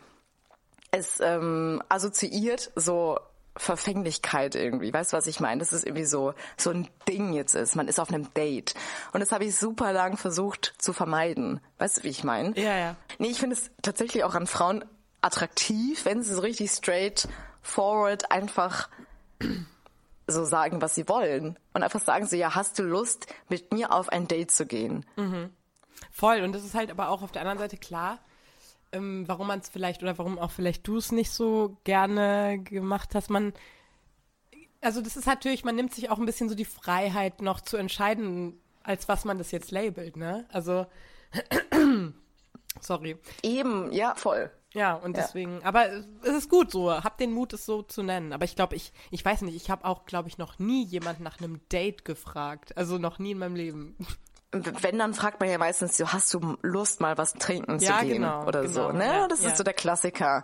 es 0.91 1.19
ähm, 1.19 1.81
assoziiert 1.87 2.71
so 2.75 3.19
Verfänglichkeit 3.57 4.55
irgendwie. 4.55 4.93
Weißt 4.93 5.13
du, 5.13 5.17
was 5.17 5.27
ich 5.27 5.39
meine? 5.39 5.59
Das 5.59 5.73
ist 5.73 5.85
irgendwie 5.85 6.05
so, 6.05 6.33
so 6.57 6.69
ein 6.69 6.87
Ding 7.07 7.33
jetzt 7.33 7.55
ist. 7.55 7.75
Man 7.75 7.87
ist 7.87 7.99
auf 7.99 8.09
einem 8.09 8.33
Date. 8.33 8.73
Und 9.11 9.19
das 9.19 9.31
habe 9.31 9.45
ich 9.45 9.55
super 9.55 9.91
lang 9.93 10.17
versucht 10.17 10.73
zu 10.77 10.93
vermeiden. 10.93 11.59
Weißt 11.77 11.97
du, 11.97 12.03
wie 12.03 12.09
ich 12.09 12.23
meine? 12.23 12.57
Ja, 12.57 12.77
ja. 12.77 12.95
Nee, 13.17 13.29
ich 13.29 13.39
finde 13.39 13.55
es 13.55 13.69
tatsächlich 13.81 14.23
auch 14.23 14.35
an 14.35 14.47
Frauen 14.47 14.85
attraktiv, 15.21 16.05
wenn 16.05 16.23
sie 16.23 16.33
so 16.33 16.41
richtig 16.41 16.71
straight 16.71 17.27
forward 17.61 18.31
einfach 18.31 18.89
so 20.27 20.45
sagen, 20.45 20.81
was 20.81 20.95
sie 20.95 21.09
wollen. 21.09 21.57
Und 21.73 21.83
einfach 21.83 22.01
sagen 22.01 22.25
so, 22.25 22.35
ja, 22.35 22.55
hast 22.55 22.79
du 22.79 22.83
Lust, 22.83 23.27
mit 23.49 23.73
mir 23.73 23.91
auf 23.91 24.09
ein 24.09 24.27
Date 24.27 24.51
zu 24.51 24.65
gehen? 24.65 25.05
Mhm. 25.17 25.49
Voll. 26.11 26.41
Und 26.41 26.53
das 26.53 26.63
ist 26.63 26.75
halt 26.75 26.91
aber 26.91 27.09
auch 27.09 27.21
auf 27.21 27.31
der 27.31 27.41
anderen 27.41 27.59
Seite 27.59 27.77
klar 27.77 28.19
ähm, 28.91 29.27
warum 29.27 29.47
man 29.47 29.59
es 29.59 29.69
vielleicht 29.69 30.03
oder 30.03 30.17
warum 30.17 30.39
auch 30.39 30.51
vielleicht 30.51 30.87
du 30.87 30.97
es 30.97 31.11
nicht 31.11 31.31
so 31.31 31.77
gerne 31.83 32.59
gemacht 32.63 33.15
hast. 33.15 33.29
Man, 33.29 33.53
also 34.81 35.01
das 35.01 35.17
ist 35.17 35.27
natürlich, 35.27 35.63
man 35.63 35.75
nimmt 35.75 35.93
sich 35.93 36.09
auch 36.09 36.19
ein 36.19 36.25
bisschen 36.25 36.49
so 36.49 36.55
die 36.55 36.65
Freiheit 36.65 37.41
noch 37.41 37.61
zu 37.61 37.77
entscheiden, 37.77 38.59
als 38.83 39.07
was 39.07 39.25
man 39.25 39.37
das 39.37 39.51
jetzt 39.51 39.71
labelt, 39.71 40.17
ne? 40.17 40.45
Also, 40.51 40.85
sorry. 42.79 43.17
Eben, 43.43 43.91
ja, 43.91 44.15
voll. 44.15 44.51
Ja, 44.73 44.93
und 44.93 45.17
ja. 45.17 45.23
deswegen, 45.23 45.63
aber 45.63 45.89
es 45.91 46.35
ist 46.35 46.49
gut 46.49 46.71
so, 46.71 46.91
hab 46.91 47.17
den 47.17 47.33
Mut, 47.33 47.53
es 47.53 47.65
so 47.65 47.81
zu 47.81 48.03
nennen. 48.03 48.33
Aber 48.33 48.45
ich 48.45 48.55
glaube, 48.55 48.75
ich, 48.75 48.93
ich 49.09 49.25
weiß 49.25 49.41
nicht, 49.41 49.55
ich 49.55 49.71
habe 49.71 49.85
auch, 49.85 50.05
glaube 50.05 50.29
ich, 50.29 50.37
noch 50.37 50.59
nie 50.59 50.83
jemand 50.85 51.19
nach 51.21 51.39
einem 51.39 51.59
Date 51.69 52.05
gefragt. 52.05 52.77
Also 52.77 52.99
noch 52.99 53.17
nie 53.17 53.31
in 53.31 53.39
meinem 53.39 53.55
Leben 53.55 53.97
wenn, 54.51 54.97
dann 54.97 55.13
fragt 55.13 55.39
man 55.39 55.49
ja 55.49 55.57
meistens 55.57 55.97
so, 55.97 56.11
hast 56.11 56.33
du 56.33 56.57
Lust, 56.61 57.01
mal 57.01 57.17
was 57.17 57.33
trinken 57.33 57.79
ja, 57.79 57.99
zu 57.99 58.05
gehen 58.05 58.21
genau, 58.21 58.45
oder 58.45 58.61
genau, 58.61 58.73
so, 58.73 58.91
ne? 58.91 59.05
Ja, 59.05 59.27
das 59.27 59.43
ja. 59.43 59.49
ist 59.49 59.57
so 59.57 59.63
der 59.63 59.73
Klassiker. 59.73 60.43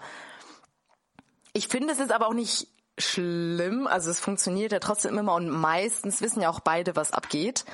Ich 1.53 1.67
finde 1.67 1.93
es 1.93 1.99
ist 1.99 2.11
aber 2.11 2.27
auch 2.27 2.33
nicht 2.33 2.67
schlimm, 2.97 3.87
also 3.87 4.11
es 4.11 4.19
funktioniert 4.19 4.71
ja 4.71 4.79
trotzdem 4.79 5.17
immer 5.17 5.33
und 5.33 5.49
meistens 5.49 6.21
wissen 6.21 6.41
ja 6.41 6.49
auch 6.49 6.59
beide, 6.59 6.95
was 6.95 7.11
abgeht. 7.11 7.65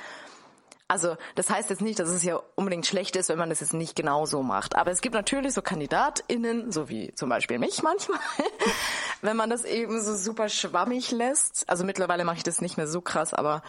Also 0.88 1.16
das 1.36 1.48
heißt 1.48 1.70
jetzt 1.70 1.80
nicht, 1.80 1.98
dass 1.98 2.10
es 2.10 2.22
ja 2.22 2.38
unbedingt 2.54 2.86
schlecht 2.86 3.16
ist, 3.16 3.30
wenn 3.30 3.38
man 3.38 3.48
das 3.48 3.60
jetzt 3.60 3.72
nicht 3.72 3.96
genau 3.96 4.26
so 4.26 4.42
macht. 4.42 4.76
Aber 4.76 4.90
es 4.90 5.00
gibt 5.00 5.14
natürlich 5.14 5.54
so 5.54 5.62
KandidatInnen, 5.62 6.70
so 6.70 6.90
wie 6.90 7.14
zum 7.14 7.30
Beispiel 7.30 7.58
mich 7.58 7.82
manchmal, 7.82 8.20
wenn 9.22 9.36
man 9.36 9.48
das 9.48 9.64
eben 9.64 10.02
so 10.02 10.14
super 10.14 10.50
schwammig 10.50 11.10
lässt. 11.10 11.68
Also 11.68 11.84
mittlerweile 11.84 12.24
mache 12.24 12.38
ich 12.38 12.42
das 12.42 12.60
nicht 12.60 12.76
mehr 12.76 12.88
so 12.88 13.00
krass, 13.00 13.32
aber 13.32 13.62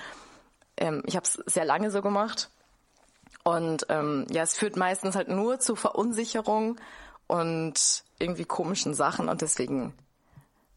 ähm, 0.77 1.03
ich 1.05 1.15
habe 1.15 1.25
es 1.25 1.33
sehr 1.45 1.65
lange 1.65 1.91
so 1.91 2.01
gemacht. 2.01 2.49
Und 3.43 3.85
ähm, 3.89 4.25
ja, 4.29 4.43
es 4.43 4.53
führt 4.53 4.77
meistens 4.77 5.15
halt 5.15 5.27
nur 5.27 5.59
zu 5.59 5.75
Verunsicherung 5.75 6.77
und 7.27 8.03
irgendwie 8.19 8.45
komischen 8.45 8.93
Sachen 8.93 9.27
und 9.27 9.41
deswegen 9.41 9.93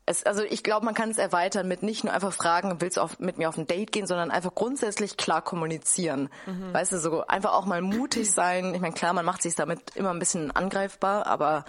es, 0.07 0.25
also 0.25 0.45
ich 0.45 0.63
glaube, 0.63 0.85
man 0.87 0.95
kann 0.95 1.11
es 1.11 1.19
erweitern 1.19 1.67
mit 1.67 1.83
nicht 1.83 2.05
nur 2.05 2.15
einfach 2.15 2.33
fragen, 2.33 2.81
willst 2.81 2.97
du 2.97 3.01
auf, 3.01 3.19
mit 3.19 3.39
mir 3.39 3.49
auf 3.49 3.59
ein 3.59 3.67
Date 3.67 3.91
gehen, 3.91 4.07
sondern 4.07 4.31
einfach 4.31 4.55
grundsätzlich 4.55 5.17
klar 5.17 5.43
kommunizieren. 5.43 6.31
Mhm. 6.47 6.73
Weißt 6.73 6.93
du, 6.93 6.99
so 6.99 7.27
einfach 7.27 7.53
auch 7.53 7.67
mal 7.67 7.83
mutig 7.83 8.31
sein. 8.31 8.73
Ich 8.75 8.81
meine, 8.81 8.95
klar, 8.95 9.13
man 9.13 9.25
macht 9.25 9.43
sich 9.43 9.57
damit 9.57 9.97
immer 9.97 10.11
ein 10.11 10.21
bisschen 10.21 10.53
angreifbar, 10.53 11.27
aber 11.27 11.65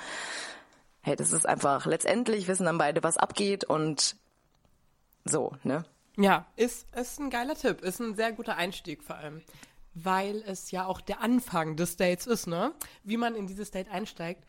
hey, 1.01 1.15
das 1.15 1.31
ist 1.31 1.47
einfach, 1.47 1.87
letztendlich 1.87 2.47
wissen 2.47 2.65
dann 2.65 2.77
beide, 2.77 3.01
was 3.01 3.17
abgeht 3.17 3.63
und 3.63 4.15
so, 5.25 5.53
ne? 5.63 5.83
Ja, 6.17 6.47
ist, 6.55 6.87
ist 6.95 7.19
ein 7.19 7.29
geiler 7.29 7.55
Tipp. 7.55 7.81
Ist 7.81 7.99
ein 7.99 8.15
sehr 8.15 8.31
guter 8.31 8.57
Einstieg 8.57 9.03
vor 9.03 9.17
allem. 9.17 9.41
Weil 9.93 10.43
es 10.45 10.71
ja 10.71 10.85
auch 10.85 11.01
der 11.01 11.21
Anfang 11.21 11.75
des 11.75 11.95
Dates 11.95 12.27
ist, 12.27 12.47
ne? 12.47 12.73
Wie 13.03 13.17
man 13.17 13.35
in 13.35 13.47
dieses 13.47 13.71
Date 13.71 13.89
einsteigt. 13.89 14.43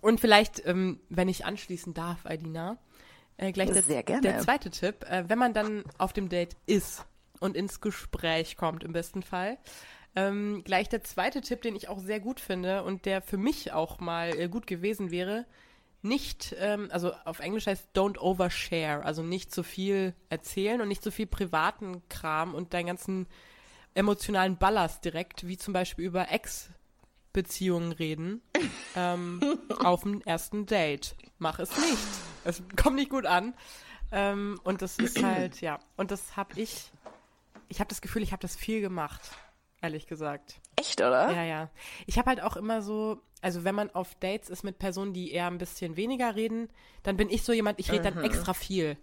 Und 0.00 0.20
vielleicht, 0.20 0.64
ähm, 0.66 1.00
wenn 1.08 1.28
ich 1.28 1.44
anschließen 1.44 1.94
darf, 1.94 2.26
Aidina, 2.26 2.76
äh, 3.38 3.52
gleich 3.52 3.70
der, 3.70 3.82
Sehr 3.82 4.02
gerne. 4.02 4.22
der 4.22 4.38
zweite 4.40 4.70
Tipp. 4.70 5.04
Äh, 5.04 5.24
wenn 5.28 5.38
man 5.38 5.54
dann 5.54 5.84
auf 5.98 6.12
dem 6.12 6.28
Date 6.28 6.56
ist 6.66 7.04
und 7.40 7.56
ins 7.56 7.80
Gespräch 7.80 8.56
kommt, 8.56 8.84
im 8.84 8.92
besten 8.92 9.22
Fall, 9.22 9.58
ähm, 10.14 10.62
gleich 10.64 10.88
der 10.88 11.02
zweite 11.02 11.42
Tipp, 11.42 11.62
den 11.62 11.76
ich 11.76 11.88
auch 11.88 12.00
sehr 12.00 12.20
gut 12.20 12.40
finde 12.40 12.82
und 12.82 13.04
der 13.04 13.20
für 13.20 13.36
mich 13.36 13.72
auch 13.72 14.00
mal 14.00 14.30
äh, 14.38 14.48
gut 14.48 14.66
gewesen 14.66 15.10
wäre, 15.10 15.44
nicht, 16.06 16.54
ähm, 16.58 16.88
also 16.90 17.12
auf 17.24 17.40
Englisch 17.40 17.66
heißt 17.66 17.88
don't 17.94 18.18
overshare, 18.18 19.04
also 19.04 19.22
nicht 19.22 19.52
zu 19.52 19.62
viel 19.62 20.14
erzählen 20.28 20.80
und 20.80 20.88
nicht 20.88 21.02
zu 21.02 21.10
viel 21.10 21.26
privaten 21.26 22.02
Kram 22.08 22.54
und 22.54 22.74
deinen 22.74 22.86
ganzen 22.86 23.26
emotionalen 23.94 24.58
Ballast 24.58 25.04
direkt, 25.04 25.46
wie 25.46 25.56
zum 25.56 25.72
Beispiel 25.72 26.04
über 26.04 26.30
Ex-Beziehungen 26.30 27.92
reden, 27.92 28.42
ähm, 28.96 29.40
auf 29.78 30.02
dem 30.02 30.22
ersten 30.22 30.66
Date. 30.66 31.16
Mach 31.38 31.58
es 31.58 31.76
nicht. 31.76 31.98
Es 32.44 32.62
kommt 32.76 32.96
nicht 32.96 33.10
gut 33.10 33.26
an. 33.26 33.54
Ähm, 34.12 34.60
und 34.62 34.82
das 34.82 34.98
ist 34.98 35.22
halt, 35.22 35.60
ja, 35.60 35.80
und 35.96 36.10
das 36.10 36.36
habe 36.36 36.60
ich, 36.60 36.92
ich 37.68 37.80
habe 37.80 37.88
das 37.88 38.00
Gefühl, 38.00 38.22
ich 38.22 38.30
habe 38.32 38.40
das 38.40 38.54
viel 38.54 38.80
gemacht, 38.80 39.20
ehrlich 39.82 40.06
gesagt. 40.06 40.56
Echt, 40.76 41.00
oder? 41.00 41.30
Ja, 41.30 41.44
ja. 41.44 41.70
Ich 42.06 42.18
habe 42.18 42.28
halt 42.30 42.42
auch 42.42 42.56
immer 42.56 42.82
so, 42.82 43.20
also 43.42 43.64
wenn 43.64 43.74
man 43.74 43.90
auf 43.90 44.14
Dates 44.16 44.48
ist 44.50 44.62
mit 44.64 44.78
Personen, 44.78 45.12
die 45.12 45.32
eher 45.32 45.46
ein 45.46 45.58
bisschen 45.58 45.96
weniger 45.96 46.34
reden, 46.36 46.68
dann 47.02 47.16
bin 47.16 47.30
ich 47.30 47.42
so 47.44 47.52
jemand, 47.52 47.78
ich 47.78 47.90
rede 47.92 48.10
dann 48.10 48.24
extra 48.24 48.54
viel. 48.54 48.96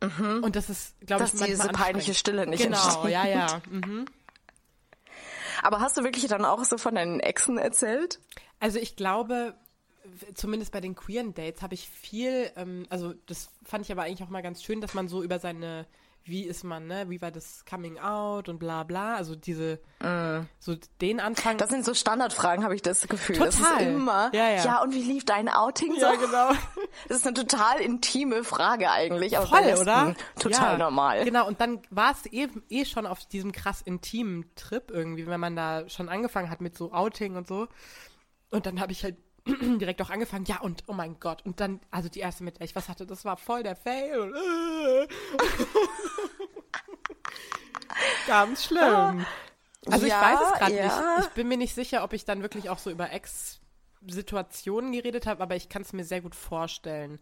Und 0.00 0.56
das 0.56 0.70
ist, 0.70 0.98
glaube 1.06 1.24
ich, 1.24 1.32
manchmal 1.34 1.48
diese 1.48 1.68
peinliche. 1.68 2.14
Stille 2.14 2.46
nicht 2.46 2.62
Genau, 2.62 2.82
entsteht. 2.82 3.10
ja, 3.12 3.26
ja. 3.26 3.62
Mhm. 3.70 4.06
Aber 5.62 5.80
hast 5.80 5.98
du 5.98 6.04
wirklich 6.04 6.26
dann 6.26 6.44
auch 6.46 6.64
so 6.64 6.78
von 6.78 6.94
deinen 6.94 7.20
Exen 7.20 7.58
erzählt? 7.58 8.18
Also 8.60 8.78
ich 8.78 8.96
glaube, 8.96 9.54
zumindest 10.34 10.72
bei 10.72 10.80
den 10.80 10.94
queeren 10.94 11.34
Dates 11.34 11.60
habe 11.60 11.74
ich 11.74 11.88
viel, 11.88 12.50
ähm, 12.56 12.86
also 12.88 13.12
das 13.26 13.50
fand 13.64 13.84
ich 13.84 13.92
aber 13.92 14.02
eigentlich 14.04 14.22
auch 14.22 14.30
mal 14.30 14.40
ganz 14.42 14.62
schön, 14.62 14.80
dass 14.80 14.94
man 14.94 15.08
so 15.08 15.22
über 15.22 15.38
seine, 15.38 15.86
wie 16.24 16.44
ist 16.44 16.64
man, 16.64 16.86
ne, 16.86 17.06
wie 17.08 17.20
war 17.20 17.30
das 17.30 17.64
Coming 17.64 17.98
Out 17.98 18.48
und 18.48 18.58
bla 18.58 18.84
bla, 18.84 19.14
also 19.16 19.34
diese, 19.34 19.80
so 20.58 20.76
den 21.00 21.20
Anfang. 21.20 21.56
Das 21.58 21.70
sind 21.70 21.84
so 21.84 21.94
Standardfragen, 21.94 22.64
habe 22.64 22.74
ich 22.74 22.82
das 22.82 23.08
Gefühl. 23.08 23.38
Das 23.38 23.56
ist 23.56 23.64
Total. 23.64 23.82
immer, 23.82 24.30
Ja, 24.34 24.48
ja. 24.50 24.82
und 24.82 24.94
wie 24.94 25.02
lief 25.02 25.24
dein 25.24 25.48
Outing 25.48 25.94
so? 25.94 26.00
ja, 26.00 26.14
genau. 26.14 26.52
Das 27.08 27.18
ist 27.18 27.26
eine 27.26 27.34
total 27.34 27.80
intime 27.80 28.44
Frage 28.44 28.90
eigentlich. 28.90 29.36
Aber 29.36 29.46
Voll, 29.46 29.60
beim 29.60 29.68
Lesben 29.68 29.82
oder? 29.82 30.14
Total 30.38 30.72
ja. 30.72 30.78
normal. 30.78 31.24
Genau, 31.24 31.46
und 31.46 31.60
dann 31.60 31.80
war 31.90 32.12
es 32.12 32.26
eh, 32.32 32.48
eh 32.68 32.84
schon 32.84 33.06
auf 33.06 33.24
diesem 33.26 33.52
krass 33.52 33.80
intimen 33.82 34.50
Trip 34.56 34.90
irgendwie, 34.90 35.26
wenn 35.26 35.40
man 35.40 35.56
da 35.56 35.88
schon 35.88 36.08
angefangen 36.08 36.50
hat 36.50 36.60
mit 36.60 36.76
so 36.76 36.92
Outing 36.92 37.36
und 37.36 37.48
so. 37.48 37.68
Und 38.50 38.66
dann 38.66 38.80
habe 38.80 38.92
ich 38.92 39.04
halt 39.04 39.16
direkt 39.80 40.00
auch 40.02 40.10
angefangen, 40.10 40.44
ja, 40.46 40.60
und 40.60 40.84
oh 40.86 40.92
mein 40.92 41.18
Gott. 41.20 41.44
Und 41.44 41.60
dann, 41.60 41.80
also 41.90 42.08
die 42.08 42.20
erste, 42.20 42.44
mit 42.44 42.58
der 42.58 42.64
ich 42.64 42.76
was 42.76 42.88
hatte, 42.88 43.06
das 43.06 43.24
war 43.24 43.36
voll 43.36 43.62
der 43.62 43.76
Fail. 43.76 44.32
Äh. 44.34 45.08
Ganz 48.26 48.64
schlimm. 48.64 49.26
Also 49.86 50.06
ich 50.06 50.12
Ja, 50.12 50.20
weiß 50.20 50.38
es 50.52 50.58
gerade 50.58 50.76
ja. 50.76 51.16
nicht. 51.16 51.28
Ich 51.28 51.34
bin 51.34 51.48
mir 51.48 51.56
nicht 51.56 51.74
sicher, 51.74 52.04
ob 52.04 52.12
ich 52.12 52.24
dann 52.24 52.42
wirklich 52.42 52.68
auch 52.68 52.78
so 52.78 52.90
über 52.90 53.10
Ex-Situationen 53.10 54.92
geredet 54.92 55.26
habe, 55.26 55.42
aber 55.42 55.56
ich 55.56 55.68
kann 55.68 55.82
es 55.82 55.92
mir 55.92 56.04
sehr 56.04 56.20
gut 56.20 56.34
vorstellen. 56.34 57.18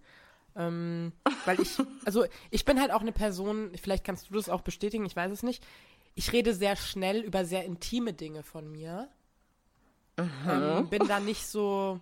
Ähm, 0.57 1.13
weil 1.45 1.61
ich, 1.61 1.77
also 2.05 2.25
ich 2.51 2.65
bin 2.65 2.81
halt 2.81 2.91
auch 2.91 3.01
eine 3.01 3.13
Person, 3.13 3.73
vielleicht 3.81 4.05
kannst 4.05 4.31
du 4.31 4.35
das 4.35 4.49
auch 4.49 4.63
bestätigen, 4.63 5.07
ich 5.07 5.17
weiß 5.17 5.33
es 5.33 5.43
nicht. 5.43 5.65
Ich 6.15 6.33
rede 6.33 6.53
sehr 6.53 6.75
schnell 6.75 7.21
über 7.21 7.45
sehr 7.45 7.65
intime 7.65 8.13
Dinge 8.13 8.43
von 8.43 8.71
mir. 8.71 9.09
Ähm, 10.19 10.89
bin 10.89 11.07
da 11.07 11.21
nicht 11.21 11.47
so, 11.47 12.01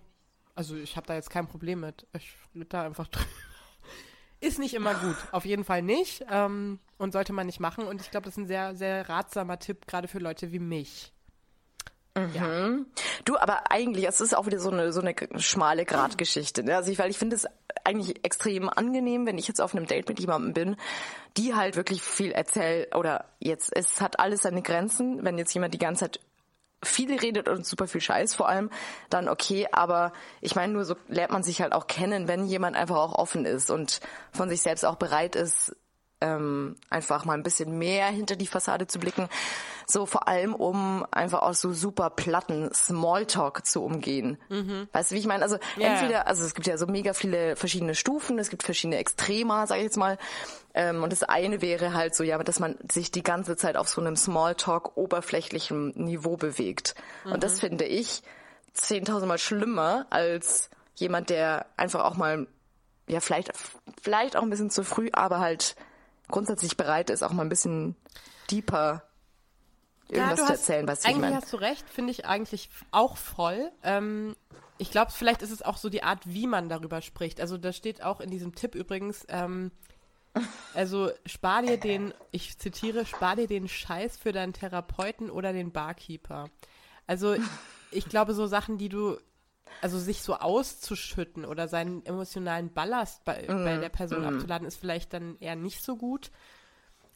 also 0.57 0.75
ich 0.75 0.97
habe 0.97 1.07
da 1.07 1.15
jetzt 1.15 1.31
kein 1.31 1.47
Problem 1.47 1.81
mit. 1.81 2.07
Ich 2.15 2.35
rede 2.55 2.67
da 2.67 2.83
einfach 2.83 3.07
drüber. 3.07 3.27
Ist 4.41 4.59
nicht 4.59 4.75
immer 4.75 4.95
gut, 4.95 5.17
auf 5.33 5.45
jeden 5.45 5.65
Fall 5.65 5.83
nicht. 5.83 6.25
Ähm, 6.31 6.79
und 6.99 7.13
sollte 7.13 7.33
man 7.33 7.47
nicht 7.47 7.61
machen. 7.61 7.87
Und 7.87 8.01
ich 8.01 8.11
glaube, 8.11 8.25
das 8.25 8.35
ist 8.35 8.39
ein 8.39 8.47
sehr, 8.47 8.75
sehr 8.75 9.09
ratsamer 9.09 9.59
Tipp, 9.59 9.87
gerade 9.87 10.09
für 10.09 10.19
Leute 10.19 10.53
wie 10.53 10.59
mich. 10.59 11.13
Du, 13.25 13.37
aber 13.37 13.71
eigentlich, 13.71 14.07
es 14.07 14.21
ist 14.21 14.35
auch 14.35 14.47
wieder 14.47 14.59
so 14.59 14.71
eine, 14.71 14.93
so 14.93 15.01
eine 15.01 15.15
schmale 15.37 15.85
Gratgeschichte. 15.85 16.65
Ne? 16.65 16.77
Also 16.77 16.91
ich, 16.91 16.99
weil 16.99 17.11
ich 17.11 17.19
finde 17.19 17.37
es 17.37 17.47
eigentlich 17.85 18.25
extrem 18.25 18.69
angenehm, 18.69 19.27
wenn 19.27 19.39
ich 19.39 19.49
jetzt 19.49 19.61
auf 19.61 19.75
einem 19.75 19.87
Date 19.87 20.09
mit 20.09 20.19
jemandem 20.21 20.55
bin, 20.55 20.77
die 21.37 21.55
halt 21.55 21.77
wirklich 21.77 22.03
viel 22.03 22.33
erzählt 22.33 22.95
oder 22.95 23.27
jetzt, 23.39 23.71
es 23.75 24.01
hat 24.01 24.19
alles 24.19 24.43
seine 24.43 24.63
Grenzen. 24.63 25.25
Wenn 25.25 25.39
jetzt 25.39 25.53
jemand 25.53 25.75
die 25.75 25.79
ganze 25.79 26.05
Zeit 26.05 26.21
viel 26.87 27.19
redet 27.19 27.49
und 27.49 27.67
super 27.67 27.87
viel 27.87 28.01
Scheiß 28.01 28.35
vor 28.35 28.49
allem, 28.49 28.71
dann 29.11 29.29
okay, 29.29 29.69
aber 29.73 30.13
ich 30.41 30.55
meine, 30.55 30.73
nur 30.73 30.85
so 30.85 30.97
lernt 31.09 31.33
man 31.33 31.43
sich 31.43 31.63
halt 31.63 31.73
auch 31.73 31.87
kennen, 31.87 32.29
wenn 32.29 32.47
jemand 32.47 32.77
einfach 32.77 32.97
auch 32.97 33.15
offen 33.15 33.45
ist 33.45 33.71
und 33.71 34.01
von 34.33 34.49
sich 34.49 34.63
selbst 34.63 34.85
auch 34.85 34.97
bereit 34.97 35.37
ist, 35.37 35.77
ähm, 36.21 36.77
einfach 36.89 37.25
mal 37.25 37.35
ein 37.35 37.43
bisschen 37.43 37.79
mehr 37.79 38.07
hinter 38.07 38.37
die 38.37 38.47
Fassade 38.47 38.87
zu 38.87 38.99
blicken. 38.99 39.29
So 39.87 40.07
vor 40.07 40.27
allem, 40.27 40.55
um 40.55 41.07
einfach 41.11 41.43
auch 41.43 41.55
so 41.55 41.73
super 41.73 42.11
platten 42.11 42.73
Smalltalk 42.75 43.67
zu 43.67 43.85
umgehen. 43.85 44.39
Weißt 44.93 45.11
du, 45.11 45.15
wie 45.15 45.21
ich 45.21 45.27
meine? 45.27 45.43
Also 45.43 45.59
Ja. 45.77 45.91
entweder, 45.91 46.27
also 46.27 46.45
es 46.45 46.55
gibt 46.55 46.67
ja 46.67 46.77
so 46.77 46.87
mega 46.87 47.13
viele 47.13 47.55
verschiedene 47.55 47.95
Stufen, 47.95 48.39
es 48.39 48.51
gibt 48.51 48.63
verschiedene 48.65 48.97
Extrema, 48.97 49.67
sage 49.67 49.81
ich 49.81 49.85
jetzt 49.85 49.97
mal. 49.97 50.19
Ähm, 50.75 51.03
und 51.03 51.13
das 51.13 51.23
eine 51.23 51.63
wäre 51.63 51.95
halt 51.95 52.15
so, 52.15 52.25
ja, 52.25 52.37
dass 52.43 52.59
man 52.59 52.77
sich 52.91 53.11
die 53.11 53.23
ganze 53.23 53.57
Zeit 53.57 53.77
auf 53.77 53.89
so 53.89 54.01
einem 54.01 54.17
Smalltalk 54.17 54.97
oberflächlichem 54.97 55.91
Niveau 55.91 56.37
bewegt. 56.37 56.95
Und 57.25 57.45
das 57.45 57.61
finde 57.61 57.85
ich 57.85 58.23
zehntausendmal 58.73 59.39
schlimmer 59.39 60.07
als 60.11 60.69
jemand, 60.97 61.31
der 61.31 61.67
einfach 61.77 62.05
auch 62.05 62.17
mal, 62.17 62.47
ja, 63.07 63.21
vielleicht, 63.21 63.53
vielleicht 64.03 64.37
auch 64.37 64.43
ein 64.43 64.51
bisschen 64.51 64.71
zu 64.71 64.83
früh, 64.83 65.11
aber 65.13 65.39
halt 65.39 65.77
grundsätzlich 66.29 66.77
bereit 66.77 67.11
ist, 67.11 67.23
auch 67.23 67.33
mal 67.33 67.43
ein 67.45 67.49
bisschen 67.49 67.97
deeper 68.51 69.03
irgendwas 70.09 70.37
zu 70.39 70.45
hast- 70.45 70.51
erzählen, 70.51 70.87
was 70.89 71.01
ich 71.01 71.07
Eigentlich 71.07 71.21
meine. 71.23 71.37
hast 71.37 71.53
du 71.53 71.57
recht, 71.57 71.89
finde 71.91 72.11
ich 72.13 72.27
eigentlich 72.27 72.69
auch 72.93 73.17
voll. 73.17 73.71
Ähm, 73.83 74.37
ich 74.79 74.91
glaube, 74.91 75.11
vielleicht 75.11 75.43
ist 75.43 75.51
es 75.51 75.63
auch 75.63 75.77
so 75.79 75.89
die 75.89 76.03
Art, 76.03 76.21
wie 76.27 76.47
man 76.47 76.69
darüber 76.69 77.01
spricht. 77.01 77.41
Also 77.41 77.57
da 77.59 77.73
steht 77.73 78.03
auch 78.03 78.21
in 78.21 78.31
diesem 78.31 78.55
Tipp 78.55 78.75
übrigens, 78.75 79.25
ähm, 79.29 79.71
also 80.75 81.11
spar 81.25 81.63
dir 81.63 81.79
den, 81.79 82.13
ich 82.31 82.59
zitiere, 82.59 83.07
spar 83.07 83.37
dir 83.37 83.47
den 83.47 83.69
Scheiß 83.69 84.17
für 84.19 84.33
deinen 84.33 84.53
Therapeuten 84.53 85.31
oder 85.31 85.53
den 85.53 85.73
Barkeeper. 85.73 86.51
Also 87.07 87.37
ich 87.91 88.09
glaube, 88.09 88.35
so 88.35 88.47
Sachen, 88.47 88.79
die 88.79 88.89
du, 88.89 89.17
also 89.83 89.99
sich 89.99 90.23
so 90.23 90.35
auszuschütten 90.37 91.45
oder 91.45 91.69
seinen 91.69 92.05
emotionalen 92.07 92.73
Ballast 92.73 93.25
bei, 93.25 93.47
Mhm, 93.49 93.65
bei 93.65 93.77
der 93.79 93.89
Person 93.89 94.25
abzuladen, 94.25 94.67
ist 94.67 94.79
vielleicht 94.81 95.13
dann 95.13 95.37
eher 95.41 95.57
nicht 95.57 95.83
so 95.83 95.97
gut. 95.97 96.31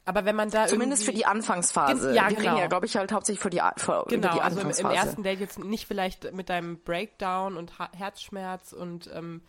Aber 0.03 0.25
wenn 0.25 0.35
man 0.35 0.49
da 0.49 0.65
Zumindest 0.65 1.03
für 1.05 1.13
die 1.13 1.25
Anfangsphase. 1.27 2.13
Ja, 2.15 2.27
Wir 2.29 2.37
genau. 2.37 2.49
reden 2.49 2.57
ja, 2.61 2.67
glaube 2.67 2.87
ich, 2.87 2.95
halt 2.97 3.11
hauptsächlich 3.11 3.39
für 3.41 3.51
die, 3.51 3.61
für, 3.77 4.05
Genau, 4.09 4.33
die 4.33 4.41
also 4.41 4.59
im, 4.59 4.65
im 4.65 4.67
Anfangsphase. 4.69 4.95
ersten 4.95 5.23
Date 5.23 5.39
jetzt 5.39 5.59
nicht 5.59 5.85
vielleicht 5.87 6.33
mit 6.33 6.49
deinem 6.49 6.79
Breakdown 6.79 7.55
und 7.55 7.77
ha 7.77 7.89
Herzschmerz 7.95 8.73
und 8.73 9.09
ähm, 9.13 9.41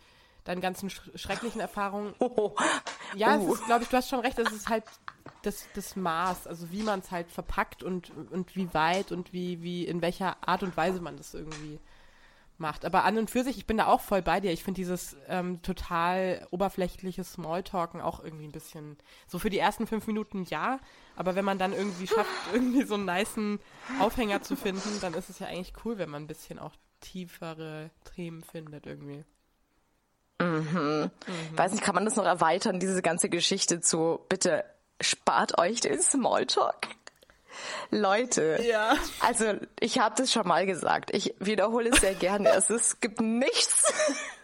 deinen 0.43 0.61
ganzen 0.61 0.89
sch 0.91 1.01
schrecklichen 1.15 1.59
Erfahrungen. 1.61 2.13
Oh, 2.19 2.55
Ja, 3.15 3.37
Uh. 3.37 3.53
es 3.53 3.59
ist, 3.59 3.65
glaube 3.65 3.83
ich, 3.83 3.89
du 3.89 3.97
hast 3.97 4.09
schon 4.09 4.19
recht, 4.19 4.37
es 4.37 4.51
ist 4.51 4.69
halt 4.69 4.83
das, 5.41 5.65
das 5.73 5.95
Maß, 5.95 6.45
also 6.47 6.71
wie 6.71 6.83
man 6.83 6.99
es 6.99 7.09
halt 7.11 7.31
verpackt 7.31 7.81
und, 7.81 8.11
und 8.31 8.55
wie 8.55 8.71
weit 8.73 9.11
und 9.11 9.33
wie, 9.33 9.61
wie, 9.63 9.85
in 9.85 10.01
welcher 10.01 10.37
Art 10.47 10.61
und 10.63 10.77
Weise 10.77 11.01
man 11.01 11.17
das 11.17 11.33
irgendwie 11.33 11.79
macht. 12.57 12.85
Aber 12.85 13.03
an 13.03 13.17
und 13.17 13.29
für 13.29 13.43
sich, 13.43 13.57
ich 13.57 13.65
bin 13.65 13.77
da 13.77 13.87
auch 13.87 14.01
voll 14.01 14.21
bei 14.21 14.39
dir. 14.39 14.51
Ich 14.51 14.63
finde 14.63 14.79
dieses 14.79 15.15
ähm, 15.27 15.61
total 15.61 16.47
oberflächliche 16.51 17.23
Smalltalken 17.23 18.01
auch 18.01 18.23
irgendwie 18.23 18.45
ein 18.45 18.51
bisschen, 18.51 18.97
so 19.27 19.39
für 19.39 19.49
die 19.49 19.59
ersten 19.59 19.87
fünf 19.87 20.07
Minuten 20.07 20.43
ja, 20.43 20.79
aber 21.15 21.35
wenn 21.35 21.45
man 21.45 21.57
dann 21.57 21.73
irgendwie 21.73 22.07
schafft, 22.07 22.29
irgendwie 22.53 22.83
so 22.83 22.95
einen 22.95 23.05
nicen 23.05 23.59
Aufhänger 23.99 24.41
zu 24.41 24.55
finden, 24.55 24.99
dann 25.01 25.13
ist 25.13 25.29
es 25.29 25.39
ja 25.39 25.47
eigentlich 25.47 25.73
cool, 25.85 25.97
wenn 25.97 26.09
man 26.09 26.23
ein 26.23 26.27
bisschen 26.27 26.59
auch 26.59 26.73
tiefere 26.99 27.91
Themen 28.15 28.43
findet 28.43 28.85
irgendwie. 28.85 29.25
Weiß 31.55 31.71
nicht, 31.71 31.83
kann 31.83 31.95
man 31.95 32.05
das 32.05 32.15
noch 32.15 32.25
erweitern, 32.25 32.79
diese 32.79 33.01
ganze 33.01 33.29
Geschichte 33.29 33.81
zu, 33.81 34.19
bitte 34.29 34.65
spart 35.01 35.57
euch 35.57 35.81
den 35.81 36.01
Smalltalk? 36.01 36.87
Leute, 37.91 38.59
Ja. 38.67 38.95
also 39.19 39.53
ich 39.79 39.99
habe 39.99 40.15
das 40.17 40.31
schon 40.31 40.47
mal 40.47 40.65
gesagt, 40.65 41.13
ich 41.13 41.33
wiederhole 41.39 41.89
es 41.89 42.01
sehr 42.01 42.15
gerne. 42.15 42.49
Es 42.49 42.69
ist, 42.69 43.01
gibt 43.01 43.21
nichts 43.21 43.93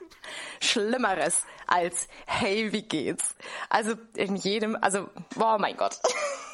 Schlimmeres 0.61 1.43
als 1.67 2.07
Hey, 2.25 2.71
wie 2.73 2.81
geht's? 2.81 3.35
Also 3.69 3.93
in 4.15 4.35
jedem, 4.35 4.77
also, 4.81 5.09
oh 5.39 5.57
mein 5.59 5.77
Gott. 5.77 5.97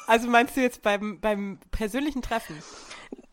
Also 0.07 0.27
meinst 0.27 0.55
du 0.55 0.61
jetzt 0.61 0.83
beim, 0.83 1.19
beim 1.19 1.57
persönlichen 1.71 2.21
Treffen? 2.21 2.61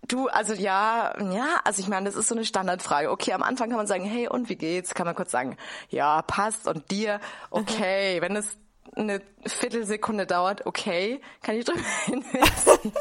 Du, 0.09 0.29
also 0.29 0.55
ja, 0.55 1.13
ja, 1.31 1.61
also 1.65 1.83
ich 1.83 1.89
meine, 1.89 2.07
das 2.07 2.17
ist 2.17 2.29
so 2.29 2.35
eine 2.35 2.47
Standardfrage. 2.47 3.11
Okay, 3.11 3.35
am 3.35 3.43
Anfang 3.43 3.69
kann 3.69 3.77
man 3.77 3.87
sagen, 3.87 4.05
hey, 4.07 4.27
und 4.27 4.49
wie 4.49 4.57
geht's? 4.57 4.95
Kann 4.95 5.05
man 5.05 5.15
kurz 5.15 5.31
sagen, 5.33 5.59
ja, 5.91 6.23
passt 6.23 6.67
und 6.67 6.91
dir, 6.91 7.21
okay. 7.51 8.23
Wenn 8.23 8.37
es 8.37 8.57
eine 8.95 9.23
Viertelsekunde 9.47 10.27
dauert, 10.27 10.67
okay, 10.67 11.21
kann 11.43 11.57
ich 11.57 11.65
drüber 11.65 11.81
hinweisen. 12.05 12.93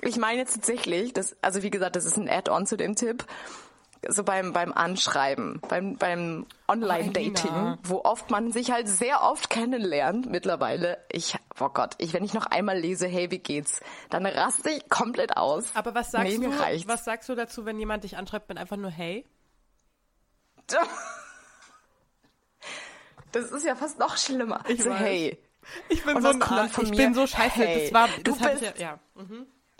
ich 0.00 0.16
meine 0.16 0.38
jetzt 0.38 0.54
tatsächlich, 0.54 1.12
das, 1.12 1.36
also 1.42 1.62
wie 1.62 1.70
gesagt, 1.70 1.96
das 1.96 2.04
ist 2.04 2.16
ein 2.16 2.28
Add-on 2.28 2.66
zu 2.66 2.76
dem 2.76 2.96
Tipp 2.96 3.26
so 4.08 4.24
beim, 4.24 4.52
beim 4.52 4.72
Anschreiben, 4.72 5.60
beim, 5.68 5.96
beim 5.96 6.46
Online-Dating, 6.68 7.78
wo 7.82 8.04
oft 8.04 8.30
man 8.30 8.52
sich 8.52 8.70
halt 8.70 8.88
sehr 8.88 9.22
oft 9.22 9.50
kennenlernt 9.50 10.30
mittlerweile. 10.30 10.98
Ich, 11.10 11.36
oh 11.60 11.68
Gott, 11.68 11.94
ich, 11.98 12.12
wenn 12.12 12.24
ich 12.24 12.34
noch 12.34 12.46
einmal 12.46 12.78
lese, 12.78 13.06
hey, 13.06 13.30
wie 13.30 13.38
geht's, 13.38 13.80
dann 14.10 14.26
raste 14.26 14.70
ich 14.70 14.88
komplett 14.88 15.36
aus. 15.36 15.64
Aber 15.74 15.94
was 15.94 16.10
sagst 16.10 16.38
nee, 16.38 16.44
du? 16.44 16.50
Reicht's. 16.50 16.88
Was 16.88 17.04
sagst 17.04 17.28
du 17.28 17.34
dazu, 17.34 17.64
wenn 17.64 17.78
jemand 17.78 18.04
dich 18.04 18.16
anschreibt 18.16 18.48
mit 18.48 18.58
einfach 18.58 18.76
nur 18.76 18.90
Hey? 18.90 19.24
Das 23.32 23.50
ist 23.50 23.64
ja 23.64 23.74
fast 23.74 23.98
noch 23.98 24.16
schlimmer. 24.16 24.60
Ich 24.68 24.82
so, 24.82 24.90
weiß. 24.90 24.98
hey, 25.00 25.38
Ich 25.88 26.04
bin 26.04 26.16
Und 26.16 26.22
so 26.22 26.28
ein 26.28 26.42
Arsch. 26.42 26.72
von 26.72 26.84
Ich 26.84 26.90
mir? 26.90 26.96
bin 26.96 27.14
so 27.14 27.26
scheiße. 27.26 27.54
Hey, 27.56 27.84
das 27.84 27.92
war, 27.94 28.08
du 28.22 28.22
das 28.32 28.40
hab 28.40 28.54
ich 28.54 28.60
ja, 28.62 28.70
bist- 28.70 28.80
ja. 28.80 28.98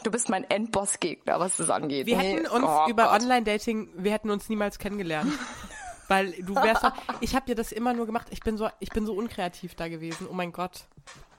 du 0.03 0.11
bist 0.11 0.29
mein 0.29 0.45
Endboss-Gegner, 0.45 1.38
was 1.41 1.57
das 1.59 1.71
angeht. 1.71 2.07
Wir 2.07 2.17
Nee, 2.19 2.35
hätten 2.35 2.47
uns 2.49 2.65
oh 2.67 2.87
über. 2.91 3.12
Online-Dating, 3.12 3.91
wir 3.97 4.12
hätten 4.12 4.31
uns 4.31 4.49
niemals 4.49 4.79
kennengelernt. 4.79 5.33
Weil 6.09 6.33
du 6.33 6.55
wärst 6.55 6.85
doch, 6.85 6.93
ich 7.21 7.35
habe 7.35 7.47
dir 7.47 7.57
das 7.57 7.73
immer 7.73 7.93
nur 7.93 8.07
gemacht, 8.07 8.29
ich 8.31 8.38
bin 8.41 8.57
so, 8.57 8.69
ich 8.79 8.91
bin 8.91 9.07
so 9.07 9.15
unkreativ 9.15 9.75
da 9.75 9.88
gewesen, 9.88 10.29
oh 10.31 10.35
mein 10.35 10.53
Gott. 10.53 10.87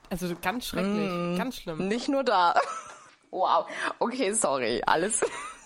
Also 0.10 0.34
ganz 0.42 0.66
schrecklich, 0.68 1.10
Mm. 1.10 1.38
ganz 1.38 1.58
schlimm. 1.58 1.88
Nicht 1.88 2.08
nur 2.10 2.24
da. 2.24 2.60
Wow. 3.30 3.66
Okay, 4.00 4.32
sorry. 4.32 4.82
Alles, 4.86 5.20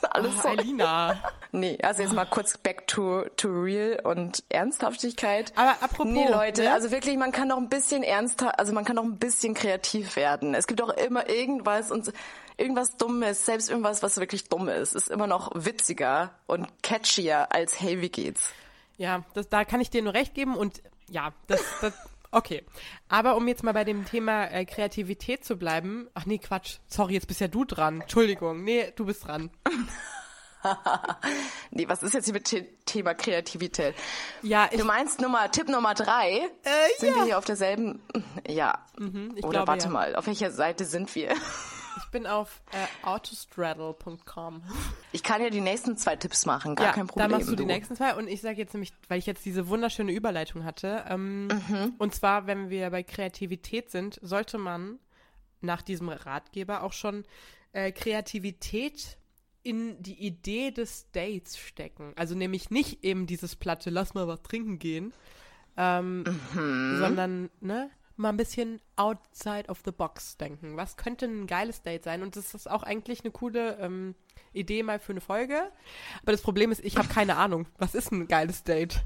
alles 0.05 0.33
Oh, 0.37 0.41
sorry. 0.41 0.59
Alina. 0.59 1.19
Nee, 1.53 1.77
also 1.83 2.01
jetzt 2.01 2.13
mal 2.13 2.23
kurz 2.23 2.57
back 2.57 2.87
to, 2.87 3.25
to 3.35 3.49
real 3.49 3.99
und 4.05 4.41
Ernsthaftigkeit. 4.47 5.51
Aber 5.57 5.71
apropos, 5.81 6.05
Nee, 6.05 6.29
Leute, 6.29 6.61
ne? 6.63 6.71
also 6.71 6.91
wirklich, 6.91 7.17
man 7.17 7.33
kann 7.33 7.49
doch 7.49 7.57
ein 7.57 7.67
bisschen 7.67 8.03
ernster, 8.03 8.57
also 8.57 8.71
man 8.71 8.85
kann 8.85 8.95
doch 8.95 9.03
ein 9.03 9.17
bisschen 9.17 9.53
kreativ 9.53 10.15
werden. 10.15 10.55
Es 10.55 10.65
gibt 10.65 10.81
auch 10.81 10.91
immer 10.91 11.27
irgendwas 11.27 11.91
und 11.91 12.13
irgendwas 12.55 12.95
Dummes, 12.95 13.45
selbst 13.45 13.69
irgendwas, 13.69 14.01
was 14.01 14.15
wirklich 14.17 14.47
dumm 14.47 14.69
ist, 14.69 14.95
ist 14.95 15.09
immer 15.09 15.27
noch 15.27 15.51
witziger 15.53 16.31
und 16.47 16.69
catchier 16.83 17.51
als 17.51 17.81
hey, 17.81 17.99
wie 17.99 18.09
geht's? 18.09 18.53
Ja, 18.95 19.23
das, 19.33 19.49
da 19.49 19.65
kann 19.65 19.81
ich 19.81 19.89
dir 19.89 20.01
nur 20.01 20.13
recht 20.13 20.33
geben 20.33 20.55
und 20.55 20.81
ja, 21.09 21.33
das, 21.47 21.61
das, 21.81 21.93
okay. 22.31 22.63
Aber 23.09 23.35
um 23.35 23.47
jetzt 23.47 23.63
mal 23.63 23.73
bei 23.73 23.83
dem 23.83 24.05
Thema 24.05 24.45
äh, 24.45 24.65
Kreativität 24.65 25.45
zu 25.45 25.57
bleiben, 25.57 26.07
ach 26.13 26.25
nee, 26.25 26.37
Quatsch, 26.37 26.77
sorry, 26.87 27.13
jetzt 27.13 27.27
bist 27.27 27.41
ja 27.41 27.47
du 27.47 27.65
dran. 27.65 28.01
Entschuldigung, 28.01 28.63
nee, 28.63 28.91
du 28.95 29.05
bist 29.05 29.27
dran. 29.27 29.51
Nee, 31.71 31.87
was 31.89 32.03
ist 32.03 32.13
jetzt 32.13 32.25
hier 32.25 32.33
mit 32.33 32.47
The 32.47 32.67
Thema 32.85 33.13
Kreativität? 33.13 33.95
Ja, 34.41 34.67
ich, 34.69 34.79
Du 34.79 34.85
meinst 34.85 35.19
Nummer, 35.19 35.49
Tipp 35.49 35.67
Nummer 35.69 35.93
drei? 35.93 36.37
Äh, 36.63 36.99
sind 36.99 37.09
ja. 37.09 37.15
wir 37.15 37.23
hier 37.23 37.37
auf 37.37 37.45
derselben? 37.45 38.01
Ja. 38.47 38.85
ich 38.97 39.43
Oder 39.43 39.49
glaube, 39.49 39.67
warte 39.67 39.85
ja. 39.85 39.91
mal, 39.91 40.15
auf 40.15 40.27
welcher 40.27 40.51
Seite 40.51 40.85
sind 40.85 41.15
wir? 41.15 41.33
ich 42.11 42.19
bin 42.19 42.27
auf 42.27 42.61
äh, 42.73 43.05
autostraddle.com. 43.07 44.63
Ich 45.13 45.23
kann 45.23 45.41
ja 45.41 45.49
die 45.49 45.61
nächsten 45.61 45.95
zwei 45.95 46.17
Tipps 46.17 46.45
machen, 46.45 46.75
gar 46.75 46.87
ja, 46.87 46.91
kein 46.91 47.07
Problem. 47.07 47.29
da 47.29 47.37
machst 47.37 47.49
du 47.49 47.55
die 47.55 47.63
nächsten 47.65 47.95
zwei 47.95 48.15
und 48.15 48.27
ich 48.27 48.41
sage 48.41 48.57
jetzt 48.57 48.73
nämlich, 48.73 48.91
weil 49.07 49.17
ich 49.17 49.25
jetzt 49.25 49.45
diese 49.45 49.69
wunderschöne 49.69 50.11
Überleitung 50.11 50.65
hatte, 50.65 51.05
ähm, 51.07 51.47
Mhm. 51.47 51.93
und 51.99 52.13
zwar, 52.13 52.47
wenn 52.47 52.69
wir 52.69 52.89
bei 52.89 53.03
Kreativität 53.03 53.91
sind, 53.91 54.19
sollte 54.21 54.57
man 54.57 54.99
nach 55.61 55.81
diesem 55.81 56.09
Ratgeber 56.09 56.83
auch 56.83 56.91
schon 56.91 57.23
äh, 57.71 57.93
Kreativität 57.93 59.17
in 59.63 60.03
die 60.03 60.25
Idee 60.25 60.71
des 60.71 61.09
Dates 61.13 61.57
stecken. 61.57 62.11
Also 62.17 62.35
nämlich 62.35 62.71
nicht 62.71 63.05
eben 63.05 63.25
dieses 63.25 63.55
platte, 63.55 63.89
lass 63.89 64.13
mal 64.15 64.27
was 64.27 64.41
trinken 64.41 64.79
gehen, 64.79 65.13
ähm, 65.77 66.25
Mhm. 66.53 66.97
sondern 66.99 67.49
ne, 67.61 67.89
mal 68.21 68.29
ein 68.29 68.37
bisschen 68.37 68.79
outside 68.95 69.67
of 69.67 69.79
the 69.85 69.91
box 69.91 70.37
denken. 70.37 70.77
Was 70.77 70.95
könnte 70.97 71.25
ein 71.25 71.47
geiles 71.47 71.81
Date 71.81 72.03
sein? 72.03 72.21
Und 72.23 72.35
das 72.35 72.53
ist 72.53 72.69
auch 72.69 72.83
eigentlich 72.83 73.21
eine 73.21 73.31
coole 73.31 73.77
ähm, 73.79 74.15
Idee 74.53 74.83
mal 74.83 74.99
für 74.99 75.11
eine 75.13 75.21
Folge. 75.21 75.61
Aber 76.21 76.31
das 76.31 76.41
Problem 76.41 76.71
ist, 76.71 76.83
ich 76.85 76.97
habe 76.97 77.07
keine 77.07 77.37
Ahnung. 77.37 77.67
Was 77.77 77.95
ist 77.95 78.11
ein 78.11 78.27
geiles 78.27 78.63
Date? 78.63 79.01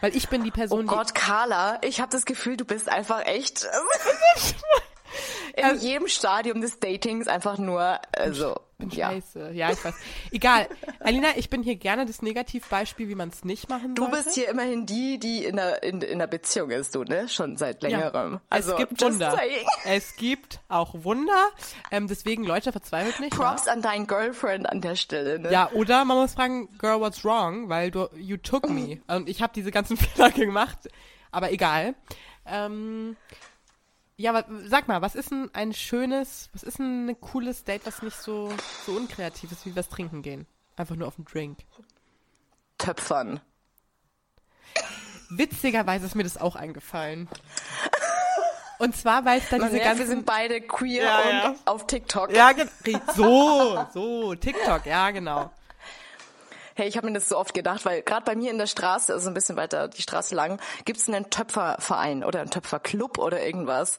Weil 0.00 0.14
ich 0.14 0.28
bin 0.28 0.44
die 0.44 0.50
Oh 0.50 0.54
Person, 0.54 0.86
Gott, 0.86 1.14
Carla, 1.14 1.78
ich 1.82 2.00
habe 2.00 2.10
das 2.12 2.24
Gefühl, 2.26 2.56
du 2.56 2.64
bist 2.64 2.88
einfach 2.88 3.24
echt 3.24 3.66
in 5.56 5.64
Also- 5.64 5.86
jedem 5.86 6.08
Stadium 6.08 6.60
des 6.60 6.78
Datings 6.80 7.28
einfach 7.28 7.58
nur, 7.58 7.98
also, 8.16 8.60
die 8.90 8.96
ja. 8.96 9.10
Scheiße. 9.10 9.50
Ja, 9.52 9.70
ich 9.70 9.84
weiß. 9.84 9.94
Egal. 10.30 10.68
Alina, 11.00 11.28
ich 11.36 11.50
bin 11.50 11.62
hier 11.62 11.76
gerne 11.76 12.06
das 12.06 12.22
Negativbeispiel, 12.22 13.08
wie 13.08 13.14
man 13.14 13.28
es 13.28 13.44
nicht 13.44 13.68
machen 13.68 13.94
Du 13.94 14.02
sollte. 14.04 14.16
bist 14.24 14.34
hier 14.34 14.48
immerhin 14.48 14.86
die, 14.86 15.18
die 15.18 15.44
in 15.44 15.56
der, 15.56 15.82
in, 15.82 16.00
in 16.02 16.18
der 16.18 16.26
Beziehung 16.26 16.70
ist, 16.70 16.94
du, 16.94 17.04
ne? 17.04 17.28
Schon 17.28 17.56
seit 17.56 17.82
längerem. 17.82 18.32
Ja, 18.34 18.40
Also, 18.50 18.72
es 18.72 18.76
gibt 18.78 19.00
Wunder. 19.02 19.30
saying. 19.32 19.66
Es 19.84 20.16
gibt 20.16 20.60
auch 20.68 20.94
Wunder. 21.04 21.48
Ähm, 21.90 22.08
deswegen, 22.08 22.44
Leute, 22.44 22.72
verzweifelt 22.72 23.20
nicht. 23.20 23.36
Props 23.36 23.68
an 23.68 23.82
deinen 23.82 24.06
Girlfriend 24.06 24.68
an 24.68 24.80
der 24.80 24.96
Stelle, 24.96 25.38
ne? 25.38 25.50
Ja, 25.52 25.70
oder 25.72 26.04
man 26.04 26.16
muss 26.18 26.34
fragen, 26.34 26.68
Girl, 26.78 27.00
what's 27.00 27.24
wrong? 27.24 27.68
Weil 27.68 27.90
du, 27.90 28.08
you 28.16 28.36
took 28.36 28.68
me. 28.68 29.00
Und 29.08 29.28
ich 29.28 29.42
habe 29.42 29.52
diese 29.54 29.70
ganzen 29.70 29.96
Fehler 29.98 30.30
gemacht. 30.30 30.78
Aber 31.30 31.50
egal. 31.52 31.94
Ähm, 32.44 33.16
ja, 34.16 34.30
aber 34.32 34.44
sag 34.66 34.88
mal, 34.88 35.02
was 35.02 35.14
ist 35.14 35.30
denn 35.30 35.50
ein 35.52 35.72
schönes, 35.72 36.50
was 36.52 36.62
ist 36.62 36.78
denn 36.78 37.08
ein 37.08 37.20
cooles 37.20 37.64
Date, 37.64 37.86
was 37.86 38.02
nicht 38.02 38.16
so, 38.16 38.52
so 38.84 38.92
unkreativ 38.92 39.52
ist, 39.52 39.66
wie 39.66 39.74
was 39.74 39.88
trinken 39.88 40.22
gehen? 40.22 40.46
Einfach 40.76 40.96
nur 40.96 41.08
auf 41.08 41.16
einen 41.18 41.24
Drink. 41.26 41.58
Töpfern. 42.78 43.40
Witzigerweise 45.30 46.06
ist 46.06 46.14
mir 46.14 46.24
das 46.24 46.36
auch 46.36 46.56
eingefallen. 46.56 47.28
Und 48.78 48.96
zwar, 48.96 49.24
weil 49.24 49.38
es 49.38 49.48
da 49.48 49.58
Man 49.58 49.68
diese 49.68 49.76
merkt, 49.80 49.98
wir 49.98 50.04
ganzen... 50.04 50.16
sind 50.16 50.26
beide 50.26 50.60
queer 50.60 51.04
Ja, 51.04 51.18
und 51.20 51.54
ja. 51.54 51.54
auf 51.66 51.86
TikTok. 51.86 52.32
Ja, 52.32 52.52
so, 53.14 53.86
so, 53.94 54.34
TikTok, 54.34 54.86
ja, 54.86 55.10
genau. 55.12 55.52
Hey, 56.74 56.88
ich 56.88 56.96
habe 56.96 57.06
mir 57.06 57.12
das 57.14 57.28
so 57.28 57.36
oft 57.36 57.54
gedacht, 57.54 57.84
weil 57.84 58.02
gerade 58.02 58.24
bei 58.24 58.34
mir 58.36 58.50
in 58.50 58.58
der 58.58 58.66
Straße, 58.66 59.12
also 59.12 59.28
ein 59.28 59.34
bisschen 59.34 59.56
weiter 59.56 59.88
die 59.88 60.02
Straße 60.02 60.34
lang, 60.34 60.60
gibt's 60.84 61.08
einen 61.08 61.30
Töpferverein 61.30 62.24
oder 62.24 62.40
einen 62.40 62.50
Töpferclub 62.50 63.18
oder 63.18 63.44
irgendwas. 63.44 63.98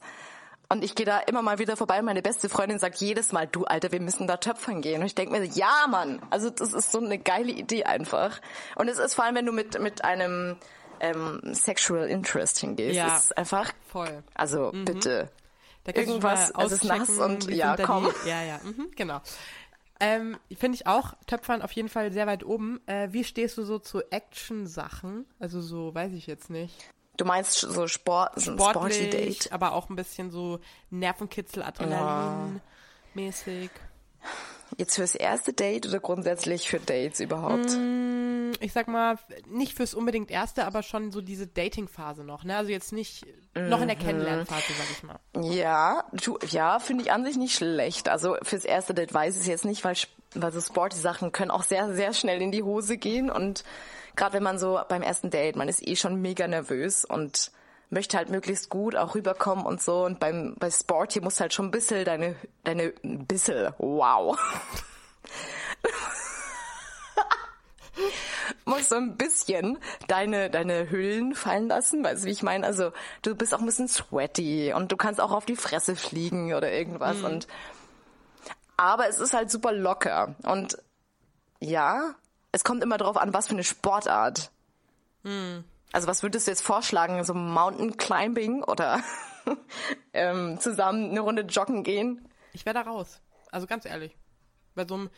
Und 0.68 0.82
ich 0.82 0.94
gehe 0.94 1.06
da 1.06 1.18
immer 1.20 1.42
mal 1.42 1.58
wieder 1.58 1.76
vorbei. 1.76 2.00
Meine 2.02 2.22
beste 2.22 2.48
Freundin 2.48 2.78
sagt 2.78 2.96
jedes 2.96 3.32
Mal, 3.32 3.46
du 3.46 3.64
Alter, 3.64 3.92
wir 3.92 4.00
müssen 4.00 4.26
da 4.26 4.38
töpfern 4.38 4.80
gehen. 4.80 5.00
Und 5.02 5.06
ich 5.06 5.14
denke 5.14 5.38
mir, 5.38 5.44
ja, 5.44 5.86
Mann. 5.88 6.20
Also 6.30 6.50
das 6.50 6.72
ist 6.72 6.90
so 6.90 6.98
eine 6.98 7.18
geile 7.18 7.52
Idee 7.52 7.84
einfach. 7.84 8.40
Und 8.76 8.88
es 8.88 8.98
ist 8.98 9.14
vor 9.14 9.24
allem, 9.24 9.34
wenn 9.36 9.46
du 9.46 9.52
mit 9.52 9.78
mit 9.78 10.04
einem 10.04 10.56
ähm, 11.00 11.40
Sexual 11.52 12.08
Interest 12.08 12.58
hingehst, 12.58 12.96
Ja. 12.96 13.16
ist 13.16 13.36
einfach, 13.36 13.72
Voll. 13.92 14.22
also 14.34 14.72
bitte. 14.72 15.28
Da 15.84 15.92
Irgendwas, 15.92 16.50
es 16.58 16.72
ist 16.72 16.84
nass 16.84 17.10
und 17.10 17.50
ja, 17.50 17.76
komm. 17.76 18.10
Ja, 18.24 18.42
ja, 18.42 18.58
mhm, 18.62 18.88
genau. 18.96 19.20
Ähm, 20.00 20.36
Finde 20.56 20.76
ich 20.76 20.86
auch, 20.86 21.14
Töpfern 21.26 21.62
auf 21.62 21.72
jeden 21.72 21.88
Fall 21.88 22.12
sehr 22.12 22.26
weit 22.26 22.44
oben. 22.44 22.80
Äh, 22.86 23.08
wie 23.12 23.24
stehst 23.24 23.56
du 23.58 23.64
so 23.64 23.78
zu 23.78 24.02
Action-Sachen? 24.10 25.26
Also 25.38 25.60
so, 25.60 25.94
weiß 25.94 26.12
ich 26.12 26.26
jetzt 26.26 26.50
nicht. 26.50 26.74
Du 27.16 27.24
meinst 27.24 27.52
so 27.60 27.86
Sport, 27.86 28.40
so 28.40 28.54
Sportlich, 28.54 29.10
Date? 29.10 29.52
aber 29.52 29.72
auch 29.72 29.88
ein 29.88 29.94
bisschen 29.94 30.30
so 30.32 30.58
Nervenkitzel, 30.90 31.62
Adrenalin 31.62 32.60
mäßig. 33.14 33.70
Jetzt 34.76 34.96
fürs 34.96 35.14
erste 35.14 35.52
Date 35.52 35.86
oder 35.86 36.00
grundsätzlich 36.00 36.68
für 36.68 36.80
Dates 36.80 37.20
überhaupt? 37.20 37.70
Ich 38.60 38.72
sag 38.72 38.88
mal, 38.88 39.18
nicht 39.46 39.76
fürs 39.76 39.94
unbedingt 39.94 40.30
erste, 40.30 40.66
aber 40.66 40.82
schon 40.82 41.12
so 41.12 41.20
diese 41.20 41.46
Dating-Phase 41.46 42.24
noch. 42.24 42.44
Ne? 42.44 42.56
Also 42.56 42.70
jetzt 42.70 42.92
nicht 42.92 43.26
noch 43.54 43.80
in 43.80 43.88
der 43.88 43.96
Kennenlernphase, 43.96 44.72
sag 44.76 44.90
ich 44.90 45.02
mal. 45.02 45.18
Ja, 45.42 46.04
du, 46.12 46.38
ja, 46.50 46.78
finde 46.78 47.04
ich 47.04 47.12
an 47.12 47.24
sich 47.24 47.36
nicht 47.36 47.54
schlecht. 47.54 48.08
Also 48.08 48.36
fürs 48.42 48.64
erste 48.64 48.94
Date 48.94 49.12
weiß 49.12 49.36
ich 49.36 49.42
es 49.42 49.46
jetzt 49.46 49.64
nicht, 49.64 49.84
weil, 49.84 49.96
weil 50.34 50.52
so 50.52 50.60
Sporty-Sachen 50.60 51.32
können 51.32 51.50
auch 51.50 51.62
sehr, 51.62 51.94
sehr 51.94 52.12
schnell 52.12 52.42
in 52.42 52.52
die 52.52 52.62
Hose 52.62 52.96
gehen. 52.96 53.30
Und 53.30 53.64
gerade 54.16 54.34
wenn 54.34 54.42
man 54.42 54.58
so 54.58 54.80
beim 54.88 55.02
ersten 55.02 55.30
Date, 55.30 55.56
man 55.56 55.68
ist 55.68 55.86
eh 55.86 55.96
schon 55.96 56.20
mega 56.20 56.46
nervös 56.46 57.04
und 57.04 57.50
möchte 57.90 58.16
halt 58.16 58.28
möglichst 58.28 58.68
gut 58.70 58.96
auch 58.96 59.14
rüberkommen 59.14 59.64
und 59.64 59.80
so. 59.80 60.04
Und 60.04 60.20
beim 60.20 60.54
bei 60.58 60.70
Sporty 60.70 61.20
musst 61.20 61.40
halt 61.40 61.54
schon 61.54 61.66
ein 61.66 61.70
bisschen 61.70 62.04
deine, 62.04 62.36
deine, 62.64 62.92
ein 63.02 63.26
bisschen, 63.26 63.72
wow. 63.78 64.38
musst 68.64 68.88
so 68.88 68.96
ein 68.96 69.16
bisschen 69.16 69.78
deine, 70.08 70.50
deine 70.50 70.90
Hüllen 70.90 71.34
fallen 71.34 71.68
lassen, 71.68 72.04
weißt 72.04 72.22
du, 72.22 72.26
wie 72.26 72.32
ich 72.32 72.42
meine? 72.42 72.66
Also 72.66 72.92
du 73.22 73.34
bist 73.34 73.54
auch 73.54 73.60
ein 73.60 73.66
bisschen 73.66 73.88
sweaty 73.88 74.72
und 74.74 74.92
du 74.92 74.96
kannst 74.96 75.20
auch 75.20 75.32
auf 75.32 75.44
die 75.44 75.56
Fresse 75.56 75.96
fliegen 75.96 76.54
oder 76.54 76.70
irgendwas 76.72 77.22
und 77.22 77.46
aber 78.76 79.08
es 79.08 79.20
ist 79.20 79.32
halt 79.34 79.50
super 79.50 79.72
locker 79.72 80.34
und 80.42 80.78
ja, 81.60 82.14
es 82.52 82.64
kommt 82.64 82.82
immer 82.82 82.98
darauf 82.98 83.16
an, 83.16 83.32
was 83.32 83.46
für 83.46 83.54
eine 83.54 83.64
Sportart. 83.64 84.50
Also 85.92 86.08
was 86.08 86.22
würdest 86.22 86.46
du 86.46 86.50
jetzt 86.50 86.62
vorschlagen? 86.62 87.22
So 87.24 87.34
Mountain 87.34 87.96
Climbing 87.96 88.62
oder 88.64 89.00
ähm, 90.12 90.58
zusammen 90.60 91.10
eine 91.10 91.20
Runde 91.20 91.42
joggen 91.42 91.84
gehen? 91.84 92.28
Ich 92.52 92.66
wäre 92.66 92.74
da 92.74 92.82
raus. 92.82 93.20
Also 93.50 93.66
ganz 93.66 93.84
ehrlich. 93.84 94.16
Bei 94.74 94.86
so 94.86 94.94
einem, 94.94 95.10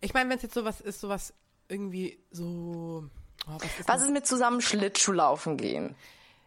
Ich 0.00 0.14
meine, 0.14 0.30
wenn 0.30 0.36
es 0.36 0.42
jetzt 0.42 0.54
sowas 0.54 0.80
ist, 0.80 1.00
sowas 1.00 1.34
irgendwie 1.68 2.18
so. 2.30 3.08
Oh, 3.46 3.50
was 3.58 3.78
ist 3.78 3.88
Was 3.88 4.02
ist 4.02 4.10
mit 4.10 4.26
zusammen 4.26 4.60
Schlittschuhlaufen 4.60 5.56
gehen 5.56 5.94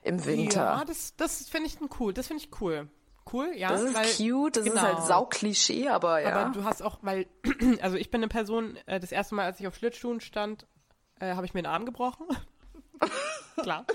im 0.04 0.26
Winter? 0.26 0.64
Ja, 0.64 0.86
das, 0.86 1.16
das 1.16 1.48
finde 1.50 1.68
ich 1.68 1.78
cool. 2.00 2.14
Das 2.14 2.28
finde 2.28 2.44
ich 2.44 2.62
cool. 2.62 2.90
Cool, 3.32 3.52
ja. 3.56 3.70
das 3.70 3.82
ist 3.82 3.94
weil, 3.94 4.06
cute, 4.06 4.58
das 4.58 4.66
ist 4.66 4.72
genau. 4.72 4.84
halt 4.84 5.04
sauklischee, 5.04 5.90
aber 5.90 6.22
ja. 6.22 6.34
Aber 6.34 6.54
du 6.54 6.64
hast 6.64 6.82
auch, 6.82 7.00
weil, 7.02 7.28
also 7.82 7.98
ich 7.98 8.10
bin 8.10 8.22
eine 8.22 8.30
Person, 8.30 8.78
äh, 8.86 9.00
das 9.00 9.12
erste 9.12 9.36
Mal, 9.36 9.46
als 9.46 9.60
ich 9.60 9.68
auf 9.68 9.76
Schlittschuhen 9.76 10.22
stand, 10.22 10.66
äh, 11.20 11.34
habe 11.34 11.46
ich 11.46 11.54
mir 11.54 11.62
den 11.62 11.68
Arm 11.68 11.86
gebrochen. 11.86 12.26
Klar. 13.62 13.86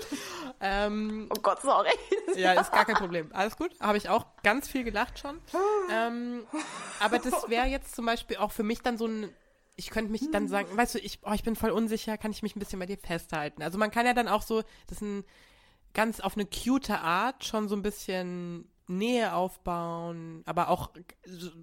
Ähm, 0.59 1.29
oh 1.29 1.39
Gott, 1.41 1.61
sorry. 1.61 1.89
ja, 2.35 2.53
ist 2.53 2.71
gar 2.71 2.85
kein 2.85 2.95
Problem. 2.95 3.29
Alles 3.33 3.57
gut. 3.57 3.71
Habe 3.79 3.97
ich 3.97 4.09
auch 4.09 4.25
ganz 4.43 4.67
viel 4.67 4.83
gelacht 4.83 5.19
schon. 5.19 5.39
Ähm, 5.89 6.45
aber 6.99 7.19
das 7.19 7.49
wäre 7.49 7.67
jetzt 7.67 7.95
zum 7.95 8.05
Beispiel 8.05 8.37
auch 8.37 8.51
für 8.51 8.63
mich 8.63 8.81
dann 8.81 8.97
so 8.97 9.07
ein, 9.07 9.29
ich 9.75 9.89
könnte 9.89 10.11
mich 10.11 10.29
dann 10.31 10.47
sagen, 10.47 10.75
weißt 10.75 10.95
du, 10.95 10.99
ich, 10.99 11.19
oh, 11.23 11.31
ich 11.33 11.43
bin 11.43 11.55
voll 11.55 11.71
unsicher, 11.71 12.17
kann 12.17 12.31
ich 12.31 12.43
mich 12.43 12.55
ein 12.55 12.59
bisschen 12.59 12.79
bei 12.79 12.85
dir 12.85 12.97
festhalten? 12.97 13.63
Also 13.63 13.77
man 13.77 13.91
kann 13.91 14.05
ja 14.05 14.13
dann 14.13 14.27
auch 14.27 14.41
so, 14.41 14.61
das 14.87 14.97
ist 14.97 15.01
ein 15.01 15.25
ganz 15.93 16.19
auf 16.19 16.35
eine 16.35 16.45
cute 16.45 16.91
Art 16.91 17.45
schon 17.45 17.67
so 17.67 17.75
ein 17.75 17.81
bisschen 17.81 18.69
Nähe 18.87 19.33
aufbauen, 19.33 20.43
aber 20.45 20.69
auch, 20.69 20.91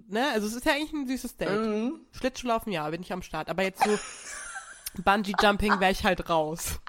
ne, 0.07 0.29
also 0.33 0.47
es 0.47 0.55
ist 0.55 0.65
ja 0.65 0.73
eigentlich 0.73 0.93
ein 0.93 1.07
süßes 1.07 1.37
Date. 1.37 1.51
Mhm. 1.51 2.01
Schlittschuhlaufen, 2.11 2.71
ja, 2.71 2.89
bin 2.89 3.01
ich 3.01 3.13
am 3.13 3.21
Start. 3.21 3.49
Aber 3.49 3.63
jetzt 3.63 3.83
so 3.83 3.99
Bungee 5.03 5.33
Jumping 5.41 5.79
wäre 5.79 5.91
ich 5.91 6.03
halt 6.03 6.29
raus. 6.29 6.79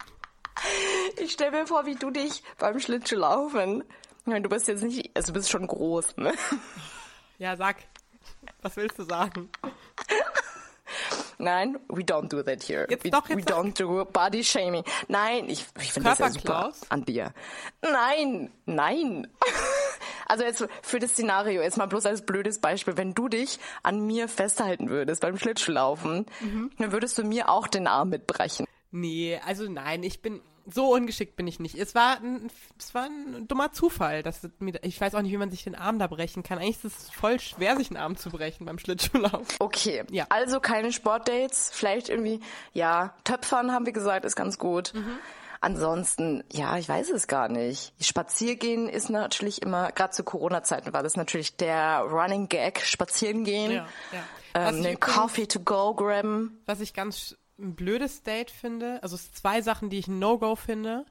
Ich 1.18 1.32
stell 1.32 1.50
mir 1.50 1.66
vor, 1.66 1.87
wie 1.87 1.94
du 1.94 2.11
dich 2.11 2.42
beim 2.58 2.80
Schlittschuhlaufen. 2.80 3.85
Ich 4.20 4.26
meine, 4.26 4.42
du 4.42 4.48
bist 4.48 4.68
jetzt 4.68 4.82
nicht, 4.82 5.14
also 5.16 5.32
du 5.32 5.38
bist 5.38 5.50
schon 5.50 5.66
groß, 5.66 6.16
ne? 6.16 6.32
Ja, 7.38 7.56
sag, 7.56 7.76
was 8.62 8.76
willst 8.76 8.98
du 8.98 9.04
sagen? 9.04 9.50
Nein, 11.42 11.76
we 11.88 12.02
don't 12.05 12.28
do 12.28 12.40
that 12.42 12.62
here. 12.62 12.87
Jetzt 12.88 13.02
we, 13.05 13.11
doch, 13.11 13.28
jetzt 13.28 13.37
we 13.37 13.42
sag. 13.42 13.59
don't 13.64 13.76
do 13.78 14.05
body 14.05 14.44
shaming. 14.44 14.85
Nein, 15.09 15.48
ich, 15.48 15.66
ich 15.81 15.92
finde 15.92 16.11
das 16.11 16.18
ja 16.20 16.31
super 16.31 16.72
an 16.88 17.05
dir. 17.05 17.33
Nein, 17.83 18.50
nein. 18.66 19.26
Also 20.26 20.44
jetzt 20.44 20.64
für 20.81 20.98
das 20.98 21.11
Szenario, 21.11 21.61
jetzt 21.61 21.76
mal 21.76 21.87
bloß 21.87 22.07
als 22.07 22.24
blödes 22.24 22.59
Beispiel, 22.59 22.96
wenn 22.96 23.12
du 23.12 23.28
dich 23.28 23.59
an 23.83 24.00
mir 24.07 24.28
festhalten 24.28 24.88
würdest 24.88 25.20
beim 25.20 25.37
Schlittschuhlaufen, 25.37 26.24
Mhm. 26.40 26.70
dann 26.78 26.90
würdest 26.92 27.18
du 27.18 27.22
mir 27.24 27.50
auch 27.50 27.66
den 27.66 27.87
Arm 27.87 28.09
mitbrechen. 28.09 28.66
Nee, 28.92 29.38
also 29.44 29.68
nein, 29.70 30.02
ich 30.05 30.22
bin 30.22 30.40
so 30.70 30.92
ungeschickt 30.94 31.37
bin 31.37 31.46
ich 31.46 31.59
nicht. 31.61 31.75
Es 31.77 31.94
war 31.94 32.18
ein, 32.18 32.51
es 32.79 32.94
war 32.94 33.05
ein 33.05 33.46
dummer 33.48 33.72
Zufall, 33.72 34.22
dass 34.22 34.48
mir, 34.59 34.75
ich 34.83 35.01
weiß 35.01 35.14
auch 35.14 35.22
nicht, 35.22 35.33
wie 35.33 35.37
man 35.37 35.51
sich 35.51 35.64
den 35.64 35.75
Arm 35.75 35.98
da 35.98 36.07
brechen 36.07 36.42
kann. 36.42 36.59
Eigentlich 36.59 36.85
ist 36.85 36.98
es 36.98 37.11
voll 37.11 37.40
schwer, 37.40 37.77
sich 37.77 37.90
einen 37.90 37.96
Arm 37.96 38.16
zu 38.16 38.31
brechen 38.31 38.64
beim 38.66 38.79
Schlittschuhlauf. 38.79 39.46
Okay, 39.59 40.05
Ja. 40.11 40.27
also 40.29 40.61
keine 40.61 40.92
Sportdates, 40.92 41.70
vielleicht 41.72 42.09
irgendwie, 42.09 42.40
ja, 42.72 43.14
Töpfern 43.25 43.72
haben 43.72 43.87
wir 43.87 43.92
gesagt, 43.92 44.25
ist 44.25 44.37
ganz 44.37 44.59
gut. 44.59 44.92
Mhm. 44.94 45.18
Ansonsten, 45.61 46.42
ja, 46.53 46.77
ich 46.77 46.88
weiß 46.88 47.11
es 47.11 47.29
gar 47.29 47.48
nicht. 47.48 47.92
Spaziergehen 48.01 48.88
ist 48.88 49.11
natürlich 49.11 49.62
immer, 49.62 49.92
gerade 49.92 50.11
zu 50.12 50.25
Corona-Zeiten 50.25 50.92
war 50.92 51.05
das 51.05 51.16
natürlich 51.16 51.57
der 51.57 52.01
Running 52.01 52.48
Gag, 52.48 52.81
spazieren 52.81 53.44
gehen, 53.44 53.70
Ja, 53.70 53.87
ja. 54.12 54.68
Ähm, 54.68 54.83
den 54.83 54.98
Coffee 55.01 55.46
to 55.46 55.61
go 55.61 55.94
grabben. 55.94 56.61
Was 56.66 56.81
ich 56.81 56.92
ganz 56.94 57.37
ein 57.58 57.74
blödes 57.74 58.22
Date 58.22 58.50
finde, 58.50 59.02
also 59.02 59.16
es 59.16 59.24
sind 59.24 59.36
zwei 59.36 59.62
Sachen, 59.62 59.90
die 59.90 59.98
ich 59.98 60.08
ein 60.08 60.18
No-Go 60.18 60.56
finde. 60.56 61.06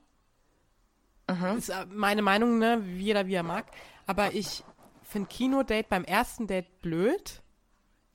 Ist 1.56 1.70
äh, 1.70 1.86
meine 1.86 2.22
Meinung, 2.22 2.60
ne? 2.60 2.82
Wie 2.84 3.06
jeder 3.06 3.26
wie 3.28 3.36
er 3.36 3.44
mag. 3.44 3.72
Aber 4.06 4.34
ich 4.34 4.64
finde 5.04 5.30
Kinodate 5.30 5.88
beim 5.88 6.04
ersten 6.04 6.46
Date 6.48 6.82
blöd, 6.82 7.42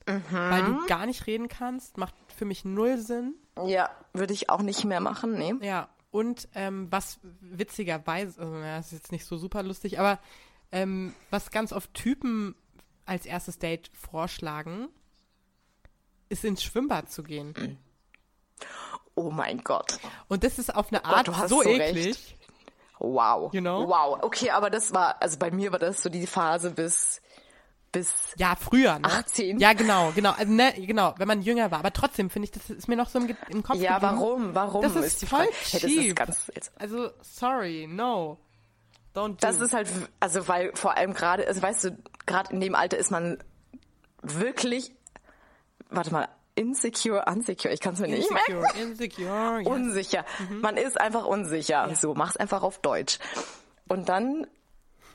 weil 0.05 0.63
du 0.63 0.85
gar 0.87 1.05
nicht 1.05 1.25
reden 1.25 1.47
kannst. 1.47 1.97
Macht 1.97 2.13
für 2.35 2.45
mich 2.45 2.63
null 2.63 2.97
Sinn. 2.99 3.33
Ja, 3.65 3.89
würde 4.13 4.33
ich 4.33 4.49
auch 4.49 4.61
nicht 4.61 4.85
mehr 4.85 4.99
machen, 4.99 5.33
nee. 5.33 5.55
Ja, 5.65 5.89
und 6.11 6.47
ähm, 6.53 6.87
was 6.91 7.19
witzigerweise, 7.41 8.39
also, 8.39 8.55
ja, 8.55 8.77
das 8.77 8.87
ist 8.87 8.99
jetzt 8.99 9.11
nicht 9.11 9.25
so 9.25 9.37
super 9.37 9.63
lustig, 9.63 9.99
aber 9.99 10.19
ähm, 10.71 11.13
was 11.29 11.49
ganz 11.49 11.73
oft 11.73 11.93
Typen 11.93 12.55
als 13.05 13.25
erstes 13.25 13.57
Date 13.57 13.89
vorschlagen, 13.93 14.89
ist 16.29 16.45
ins 16.45 16.63
Schwimmbad 16.63 17.09
zu 17.09 17.23
gehen. 17.23 17.79
Oh 19.15 19.31
mein 19.31 19.63
Gott. 19.63 19.99
Und 20.27 20.43
das 20.43 20.59
ist 20.59 20.73
auf 20.75 20.91
eine 20.91 21.01
Gott, 21.01 21.13
Art 21.13 21.27
du 21.27 21.35
hast 21.35 21.49
so 21.49 21.61
so 21.63 21.69
eklig. 21.69 22.07
recht. 22.07 22.35
Wow. 22.99 23.53
You 23.53 23.61
know? 23.61 23.87
Wow. 23.87 24.19
Okay, 24.23 24.49
aber 24.51 24.69
das 24.69 24.93
war, 24.93 25.21
also 25.21 25.37
bei 25.37 25.51
mir 25.51 25.71
war 25.71 25.79
das 25.79 26.01
so 26.03 26.09
die 26.09 26.25
Phase 26.27 26.71
bis, 26.71 27.21
bis 27.91 28.11
Ja, 28.37 28.55
früher, 28.55 28.99
ne? 28.99 29.05
18? 29.05 29.59
Ja, 29.59 29.73
genau, 29.73 30.11
genau. 30.15 30.31
Also, 30.31 30.51
ne, 30.51 30.73
genau, 30.77 31.13
wenn 31.17 31.27
man 31.27 31.41
jünger 31.41 31.69
war. 31.71 31.79
Aber 31.79 31.93
trotzdem 31.93 32.29
finde 32.29 32.45
ich, 32.45 32.51
das 32.51 32.69
ist 32.69 32.87
mir 32.87 32.95
noch 32.95 33.09
so 33.09 33.19
im, 33.19 33.35
im 33.49 33.63
Kopf 33.63 33.77
Ja, 33.77 33.99
geblieben. 33.99 34.19
warum? 34.19 34.55
Warum 34.55 34.81
Das 34.81 34.95
ist, 34.95 35.05
ist 35.05 35.21
die 35.23 35.25
voll 35.27 35.45
Frage. 35.45 35.53
Hey, 35.71 35.79
das 35.79 35.83
ist 35.91 35.95
cheap. 35.95 36.15
ganz- 36.15 36.51
also, 36.79 37.09
sorry, 37.21 37.87
no. 37.89 38.37
Don't 39.15 39.29
do. 39.29 39.35
Das 39.41 39.59
ist 39.59 39.73
halt, 39.73 39.87
also 40.19 40.47
weil 40.47 40.75
vor 40.75 40.95
allem 40.97 41.13
gerade, 41.13 41.47
also 41.47 41.61
weißt 41.61 41.83
du, 41.85 41.97
gerade 42.27 42.51
in 42.53 42.61
dem 42.61 42.75
Alter 42.75 42.97
ist 42.97 43.09
man 43.09 43.37
wirklich, 44.21 44.91
warte 45.89 46.11
mal, 46.11 46.27
insecure, 46.57 47.23
unsecure, 47.27 47.73
ich 47.73 47.79
kann 47.79 47.93
es 47.93 47.99
mir 47.99 48.07
nicht 48.07 48.31
merken. 48.31 48.63
insecure, 48.79 48.81
insecure, 48.81 49.61
ja. 49.61 49.69
Unsicher. 49.69 50.25
Man 50.61 50.77
ist 50.77 50.99
einfach 50.99 51.25
unsicher. 51.25 51.89
So, 51.95 52.13
mach's 52.13 52.37
einfach 52.37 52.63
auf 52.63 52.79
Deutsch. 52.79 53.19
Und 53.87 54.09
dann 54.09 54.47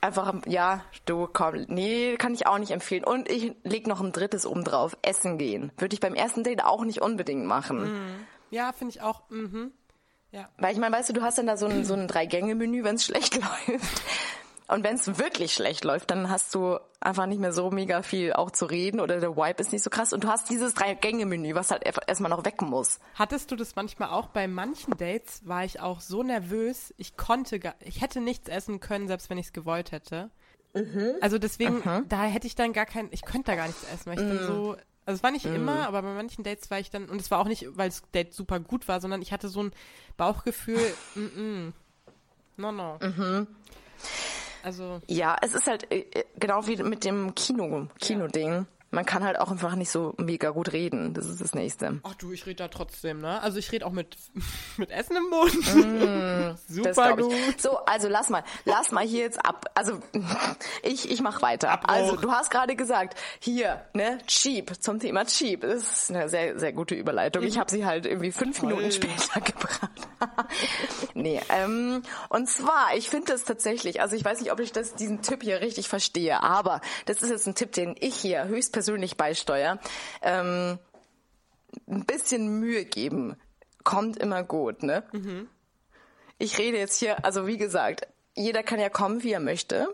einfach, 0.01 0.33
ja, 0.47 0.83
du 1.05 1.27
komm, 1.31 1.65
nee, 1.67 2.15
kann 2.17 2.33
ich 2.33 2.47
auch 2.47 2.57
nicht 2.57 2.71
empfehlen. 2.71 3.03
Und 3.03 3.29
ich 3.29 3.55
leg 3.63 3.87
noch 3.87 4.01
ein 4.01 4.11
drittes 4.11 4.45
oben 4.45 4.63
drauf, 4.63 4.97
essen 5.01 5.37
gehen. 5.37 5.71
Würde 5.77 5.93
ich 5.93 5.99
beim 5.99 6.15
ersten 6.15 6.43
Date 6.43 6.63
auch 6.63 6.83
nicht 6.83 7.01
unbedingt 7.01 7.45
machen. 7.45 8.25
Ja, 8.49 8.71
finde 8.73 8.91
ich 8.91 9.01
auch, 9.01 9.29
mhm. 9.29 9.71
Ja. 10.31 10.49
Weil 10.57 10.73
ich 10.73 10.79
meine, 10.79 10.95
weißt 10.95 11.09
du, 11.09 11.13
du 11.13 11.21
hast 11.21 11.37
dann 11.37 11.45
da 11.45 11.57
so 11.57 11.67
ein, 11.67 11.85
so 11.85 11.93
ein 11.93 12.07
Drei-Gänge-Menü, 12.07 12.83
wenn 12.83 12.95
es 12.95 13.05
schlecht 13.05 13.35
läuft. 13.67 14.01
Und 14.67 14.83
wenn 14.83 14.95
es 14.95 15.17
wirklich 15.17 15.53
schlecht 15.53 15.83
läuft, 15.83 16.11
dann 16.11 16.29
hast 16.29 16.53
du 16.55 16.79
einfach 17.01 17.25
nicht 17.25 17.39
mehr 17.39 17.51
so 17.51 17.69
mega 17.69 18.01
viel 18.01 18.33
auch 18.33 18.49
zu 18.49 18.65
reden 18.65 18.99
oder 19.01 19.19
der 19.19 19.35
Vibe 19.35 19.61
ist 19.61 19.73
nicht 19.73 19.83
so 19.83 19.89
krass. 19.89 20.13
Und 20.13 20.23
du 20.23 20.29
hast 20.29 20.49
dieses 20.49 20.73
Drei-Gänge-Menü, 20.73 21.53
was 21.53 21.69
halt 21.71 21.83
erstmal 22.07 22.29
noch 22.29 22.45
weg 22.45 22.61
muss. 22.61 22.99
Hattest 23.15 23.51
du 23.51 23.55
das 23.55 23.75
manchmal 23.75 24.09
auch? 24.09 24.27
Bei 24.27 24.47
manchen 24.47 24.95
Dates 24.97 25.41
war 25.45 25.65
ich 25.65 25.81
auch 25.81 25.99
so 25.99 26.23
nervös, 26.23 26.93
ich 26.97 27.17
konnte 27.17 27.59
gar, 27.59 27.75
ich 27.81 28.01
hätte 28.01 28.21
nichts 28.21 28.47
essen 28.47 28.79
können, 28.79 29.07
selbst 29.07 29.29
wenn 29.29 29.37
ich 29.37 29.47
es 29.47 29.53
gewollt 29.53 29.91
hätte. 29.91 30.31
Also 31.21 31.37
deswegen, 31.37 31.81
da 32.09 32.23
hätte 32.23 32.47
ich 32.47 32.55
dann 32.55 32.73
gar 32.73 32.85
kein, 32.85 33.09
ich 33.11 33.23
könnte 33.23 33.51
da 33.51 33.55
gar 33.55 33.67
nichts 33.67 33.83
essen, 33.93 34.05
weil 34.07 34.19
ich 34.19 34.25
dann 34.27 34.47
so, 34.47 34.71
also 35.05 35.17
es 35.17 35.23
war 35.23 35.31
nicht 35.31 35.45
immer, 35.45 35.87
aber 35.87 36.01
bei 36.01 36.13
manchen 36.13 36.43
Dates 36.43 36.71
war 36.71 36.79
ich 36.79 36.89
dann, 36.89 37.09
und 37.09 37.19
es 37.21 37.29
war 37.29 37.39
auch 37.39 37.47
nicht, 37.47 37.67
weil 37.77 37.89
das 37.89 38.01
Date 38.11 38.33
super 38.33 38.59
gut 38.59 38.87
war, 38.87 39.01
sondern 39.01 39.21
ich 39.21 39.33
hatte 39.33 39.49
so 39.49 39.61
ein 39.61 39.71
Bauchgefühl, 40.17 40.79
mm, 41.15 41.19
mm, 41.19 41.73
no, 42.57 42.71
no. 42.71 42.97
Also, 44.63 45.01
Ja, 45.07 45.35
es 45.41 45.53
ist 45.53 45.67
halt 45.67 45.91
äh, 45.91 46.05
äh, 46.13 46.23
genau 46.39 46.65
wie 46.65 46.81
mit 46.81 47.03
dem 47.03 47.35
Kino, 47.35 47.87
Kino-Ding. 47.99 48.65
Man 48.93 49.05
kann 49.05 49.23
halt 49.23 49.39
auch 49.39 49.49
einfach 49.49 49.73
nicht 49.73 49.89
so 49.89 50.13
mega 50.17 50.51
gut 50.51 50.71
reden. 50.71 51.15
Das 51.15 51.25
ist 51.25 51.41
das 51.41 51.55
Nächste. 51.55 51.99
ach 52.03 52.13
du, 52.13 52.31
ich 52.31 52.45
rede 52.45 52.57
da 52.57 52.67
trotzdem, 52.67 53.21
ne? 53.21 53.41
Also 53.41 53.57
ich 53.57 53.71
rede 53.71 53.87
auch 53.87 53.91
mit, 53.91 54.17
mit 54.77 54.91
Essen 54.91 55.17
im 55.17 55.29
Mund. 55.29 55.53
Das 56.73 56.95
super 56.95 57.15
gut. 57.15 57.33
So, 57.59 57.77
also 57.85 58.07
lass 58.07 58.29
mal, 58.29 58.43
lass 58.65 58.91
mal 58.91 59.03
hier 59.03 59.21
jetzt 59.21 59.43
ab. 59.43 59.65
Also 59.73 59.99
ich, 60.83 61.09
ich 61.09 61.21
mach 61.21 61.41
weiter. 61.41 61.71
Abbruch. 61.71 61.89
Also 61.89 62.15
du 62.15 62.31
hast 62.31 62.51
gerade 62.51 62.75
gesagt, 62.75 63.17
hier, 63.39 63.81
ne, 63.93 64.19
cheap, 64.27 64.71
zum 64.81 64.99
Thema 64.99 65.25
cheap. 65.25 65.61
Das 65.61 66.03
ist 66.03 66.11
eine 66.11 66.29
sehr, 66.29 66.59
sehr 66.59 66.73
gute 66.73 66.93
Überleitung. 66.93 67.43
Ich 67.43 67.57
habe 67.57 67.71
sie 67.71 67.85
halt 67.85 68.05
irgendwie 68.05 68.31
fünf 68.31 68.59
Toll. 68.59 68.69
Minuten 68.69 68.91
später 68.91 69.41
gebracht. 69.41 69.89
nee, 71.13 71.41
ähm, 71.49 72.03
und 72.29 72.47
zwar, 72.49 72.95
ich 72.95 73.09
finde 73.09 73.31
das 73.31 73.45
tatsächlich, 73.45 74.01
also 74.01 74.15
ich 74.15 74.23
weiß 74.23 74.41
nicht, 74.41 74.51
ob 74.51 74.59
ich 74.59 74.71
das, 74.71 74.93
diesen 74.93 75.21
Tipp 75.21 75.41
hier 75.41 75.61
richtig 75.61 75.89
verstehe, 75.89 76.43
aber 76.43 76.81
das 77.05 77.21
ist 77.21 77.29
jetzt 77.29 77.47
ein 77.47 77.55
Tipp, 77.55 77.71
den 77.71 77.95
ich 77.99 78.15
hier 78.15 78.45
höchstpersönlich 78.45 78.82
beisteuere. 79.17 79.79
Ähm, 80.21 80.79
ein 81.87 82.05
bisschen 82.05 82.59
Mühe 82.59 82.85
geben 82.85 83.35
kommt 83.83 84.17
immer 84.17 84.43
gut, 84.43 84.83
ne? 84.83 85.03
Ich 86.37 86.57
rede 86.57 86.77
jetzt 86.77 86.97
hier, 86.97 87.23
also 87.25 87.47
wie 87.47 87.57
gesagt, 87.57 88.07
jeder 88.35 88.63
kann 88.63 88.79
ja 88.79 88.89
kommen, 88.89 89.23
wie 89.23 89.31
er 89.31 89.39
möchte. 89.39 89.93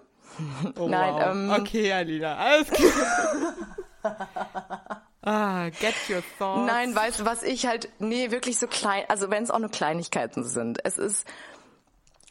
Oh, 0.78 0.88
Nein, 0.90 1.14
wow. 1.14 1.28
ähm, 1.28 1.52
Okay, 1.60 1.92
Alina, 1.92 2.36
alles 2.38 2.70
klar. 2.70 3.54
ah, 5.24 5.70
get 5.70 5.96
your 6.10 6.24
thoughts. 6.38 6.68
Nein, 6.72 6.96
weißt 6.96 7.22
du, 7.22 7.26
was 7.26 7.44
ich 7.44 7.66
halt, 7.66 7.90
nee, 8.00 8.32
wirklich 8.32 8.58
so 8.60 8.68
klein, 8.68 9.04
also 9.10 9.30
wenn 9.30 9.44
es 9.44 9.52
auch 9.52 9.60
nur 9.60 9.72
Kleinigkeiten 9.72 10.44
sind. 10.44 10.80
Es 10.86 10.98
ist 10.98 11.28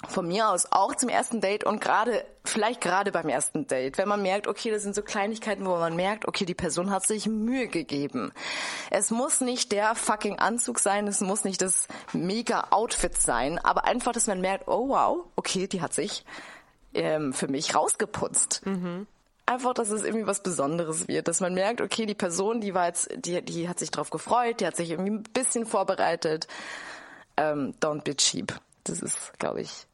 von 0.06 0.28
mir 0.28 0.50
aus 0.50 0.70
auch 0.70 0.94
zum 0.94 1.08
ersten 1.08 1.40
Date 1.40 1.64
und 1.64 1.80
gerade, 1.80 2.24
vielleicht 2.44 2.80
gerade 2.80 3.10
beim 3.10 3.28
ersten 3.28 3.66
Date, 3.66 3.98
wenn 3.98 4.06
man 4.06 4.22
merkt, 4.22 4.46
okay, 4.46 4.70
das 4.70 4.84
sind 4.84 4.94
so 4.94 5.02
Kleinigkeiten, 5.02 5.66
wo 5.66 5.76
man 5.76 5.96
merkt, 5.96 6.28
okay, 6.28 6.44
die 6.44 6.54
Person 6.54 6.90
hat 6.90 7.04
sich 7.04 7.26
Mühe 7.26 7.66
gegeben. 7.66 8.32
Es 8.90 9.10
muss 9.10 9.40
nicht 9.40 9.72
der 9.72 9.96
fucking 9.96 10.38
Anzug 10.38 10.78
sein, 10.78 11.08
es 11.08 11.20
muss 11.20 11.42
nicht 11.42 11.60
das 11.62 11.88
mega 12.12 12.68
Outfit 12.70 13.18
sein, 13.18 13.58
aber 13.58 13.86
einfach, 13.86 14.12
dass 14.12 14.28
man 14.28 14.40
merkt, 14.40 14.68
oh 14.68 14.88
wow, 14.88 15.24
okay, 15.34 15.66
die 15.66 15.82
hat 15.82 15.94
sich 15.94 16.24
ähm, 16.94 17.32
für 17.32 17.48
mich 17.48 17.74
rausgeputzt. 17.74 18.62
einfach, 19.48 19.74
dass 19.74 19.90
es 19.90 20.04
irgendwie 20.04 20.26
was 20.26 20.42
Besonderes 20.42 21.08
wird, 21.08 21.26
dass 21.26 21.40
man 21.40 21.54
merkt, 21.54 21.80
okay, 21.80 22.06
die 22.06 22.14
Person, 22.14 22.60
die 22.60 22.74
war 22.74 22.86
jetzt, 22.86 23.08
die, 23.16 23.42
die 23.42 23.68
hat 23.68 23.78
sich 23.78 23.90
drauf 23.90 24.10
gefreut, 24.10 24.60
die 24.60 24.66
hat 24.66 24.76
sich 24.76 24.90
irgendwie 24.90 25.12
ein 25.12 25.22
bisschen 25.22 25.66
vorbereitet. 25.66 26.46
Ähm, 27.36 27.74
don't 27.80 28.02
be 28.02 28.14
cheap. 28.14 28.60
Das 28.84 29.00
ist, 29.00 29.38
glaube 29.38 29.62
ich, 29.62 29.87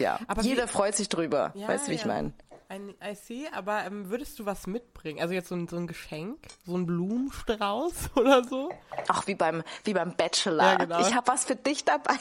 ja. 0.00 0.18
Aber 0.26 0.42
Jeder 0.42 0.64
wie- 0.64 0.68
freut 0.68 0.94
sich 0.96 1.08
drüber. 1.08 1.52
Ja, 1.54 1.68
weißt 1.68 1.86
du, 1.86 1.90
wie 1.90 1.96
ich 1.96 2.02
ja. 2.02 2.06
meine? 2.08 2.32
Ein, 2.70 2.90
I 3.02 3.14
see, 3.14 3.46
aber 3.54 3.84
ähm, 3.86 4.10
würdest 4.10 4.38
du 4.38 4.44
was 4.44 4.66
mitbringen? 4.66 5.20
Also 5.22 5.32
jetzt 5.32 5.48
so 5.48 5.54
ein, 5.54 5.68
so 5.68 5.76
ein 5.76 5.86
Geschenk? 5.86 6.36
So 6.66 6.76
ein 6.76 6.84
Blumenstrauß 6.84 8.10
oder 8.16 8.44
so? 8.44 8.70
Auch 9.08 9.26
wie 9.26 9.34
beim, 9.34 9.62
wie 9.84 9.94
beim 9.94 10.14
Bachelor. 10.14 10.64
Ja, 10.72 10.74
genau. 10.76 11.00
Ich 11.00 11.14
habe 11.14 11.26
was 11.28 11.46
für 11.46 11.56
dich 11.56 11.86
dabei. 11.86 12.14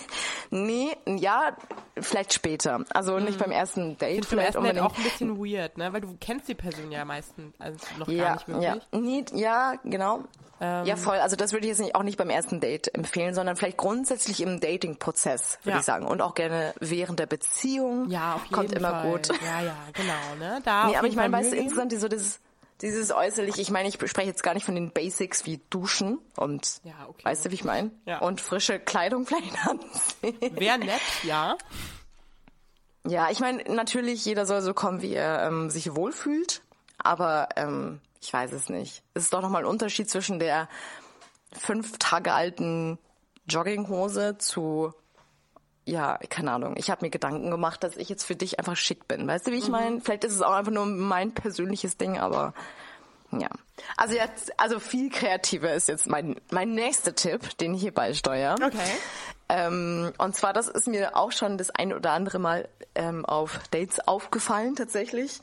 Nee, 0.50 0.96
ja, 1.06 1.56
vielleicht 2.00 2.34
später. 2.34 2.86
Also 2.94 3.20
nicht 3.20 3.40
beim 3.40 3.52
ersten 3.52 3.98
Date 3.98 4.00
Finde 4.00 4.20
ich 4.20 4.22
beim 4.22 4.30
vielleicht 4.30 4.56
ersten 4.56 4.64
Date 4.64 4.78
unbedingt. 4.82 4.86
auch 4.94 4.98
ein 4.98 5.04
bisschen 5.04 5.38
weird, 5.38 5.78
ne? 5.78 5.92
Weil 5.92 6.02
du 6.02 6.16
kennst 6.22 6.48
die 6.48 6.56
Person 6.56 6.92
ja 6.94 7.04
meistens 7.04 7.54
also 7.60 7.78
noch 8.00 8.08
ja, 8.08 8.24
gar 8.24 8.34
nicht 8.36 8.48
wirklich. 8.48 8.68
Ähm. 8.70 8.82
ja, 8.94 9.00
nee, 9.02 9.26
ja, 9.34 9.74
genau. 9.84 10.24
ja, 10.62 10.96
voll. 10.96 11.18
Also 11.18 11.36
das 11.36 11.52
würde 11.52 11.66
ich 11.66 11.72
jetzt 11.72 11.80
nicht, 11.82 11.94
auch 11.96 12.04
nicht 12.04 12.18
beim 12.18 12.30
ersten 12.30 12.62
Date 12.62 12.96
empfehlen, 12.96 13.34
sondern 13.36 13.58
vielleicht 13.58 13.78
grundsätzlich 13.78 14.42
im 14.42 14.60
Dating-Prozess, 14.62 15.60
würde 15.64 15.72
Ja. 15.76 15.80
ich 15.80 15.86
sagen. 15.86 16.08
Und 16.08 16.22
auch 16.22 16.36
gerne 16.36 16.74
während 16.80 17.20
der 17.20 17.26
Beziehung. 17.28 18.10
Ja, 18.10 18.36
auf 18.36 18.44
jeden 18.44 18.56
Kommt 18.56 18.72
immer 18.72 18.90
Fall. 18.92 19.12
gut. 19.12 19.28
Ja, 19.44 19.62
ja, 19.62 19.76
genau, 19.94 20.14
ne? 20.38 20.62
Da 20.64 20.88
Nee, 20.88 20.96
aber 20.98 21.08
ich 21.08 21.16
meine, 21.16 21.34
weißt 21.34 21.52
du, 21.52 21.56
insgesamt 21.58 21.92
so 22.00 22.08
dieses, 22.08 22.40
dieses 22.82 23.12
äußerlich, 23.12 23.58
ich 23.60 23.72
meine, 23.72 23.90
ich 23.90 23.96
spreche 23.96 24.28
jetzt 24.28 24.44
gar 24.44 24.54
nicht 24.54 24.66
von 24.66 24.76
den 24.76 24.92
Basics 24.92 25.46
wie 25.46 25.60
Duschen 25.70 26.20
und, 26.36 26.82
Ja, 26.84 26.94
okay. 27.08 27.26
weißt 27.26 27.46
du, 27.46 27.52
wie 27.52 27.56
ich 27.56 27.64
meine? 27.64 27.92
Ja. 28.06 28.20
Und 28.20 28.42
frische 28.42 28.80
Kleidung 28.80 29.26
vielleicht 29.26 29.68
anziehen. 29.68 30.60
Wäre 30.60 30.78
nett, 30.78 31.02
ja. 31.24 31.58
Ja, 33.08 33.30
ich 33.32 33.40
meine, 33.40 33.64
natürlich, 33.74 34.26
jeder 34.26 34.46
soll 34.46 34.62
so 34.62 34.74
kommen, 34.74 35.02
wie 35.02 35.14
er 35.14 35.48
ähm, 35.48 35.70
sich 35.70 35.96
wohlfühlt, 35.96 36.62
aber 36.98 37.50
ähm, 37.56 38.02
ich 38.22 38.34
weiß 38.34 38.52
es 38.52 38.70
nicht. 38.70 39.04
Es 39.14 39.24
ist 39.24 39.34
doch 39.34 39.42
nochmal 39.42 39.64
ein 39.64 39.68
Unterschied 39.68 40.10
zwischen 40.10 40.40
der 40.40 40.68
fünf 41.54 41.98
Tage 42.00 42.34
alten 42.34 43.00
Jogginghose 43.48 44.38
zu, 44.38 44.94
ja, 45.88 46.20
keine 46.30 46.52
Ahnung. 46.52 46.76
Ich 46.78 46.90
habe 46.92 47.06
mir 47.06 47.10
Gedanken 47.10 47.50
gemacht, 47.50 47.82
dass 47.82 47.96
ich 47.96 48.10
jetzt 48.10 48.26
für 48.26 48.36
dich 48.36 48.60
einfach 48.60 48.76
schick 48.76 49.08
bin. 49.08 49.26
Weißt 49.26 49.48
du, 49.48 49.52
wie 49.52 49.58
ich 49.58 49.70
meine? 49.70 50.02
Vielleicht 50.02 50.26
ist 50.26 50.34
es 50.34 50.42
auch 50.42 50.52
einfach 50.52 50.72
nur 50.72 50.86
mein 50.86 51.32
persönliches 51.32 51.98
Ding, 51.98 52.20
aber 52.20 52.54
ja. 53.32 53.48
Also 53.96 54.16
jetzt, 54.16 54.60
also 54.60 54.80
viel 54.80 55.10
kreativer 55.10 55.74
ist 55.74 55.88
jetzt 55.88 56.08
mein, 56.08 56.36
mein 56.52 56.74
nächster 56.74 57.16
Tipp, 57.16 57.58
den 57.60 57.74
ich 57.74 57.82
hier 57.82 57.94
beisteuere. 57.94 58.56
Okay. 58.56 58.78
Ähm, 59.48 60.12
und 60.18 60.36
zwar, 60.36 60.52
das 60.52 60.68
ist 60.68 60.88
mir 60.88 61.16
auch 61.16 61.32
schon 61.32 61.58
das 61.58 61.70
ein 61.70 61.94
oder 61.94 62.12
andere 62.12 62.40
Mal 62.40 62.68
ähm, 62.96 63.26
auf 63.26 63.60
Dates 63.72 64.06
aufgefallen 64.06 64.76
tatsächlich. 64.76 65.40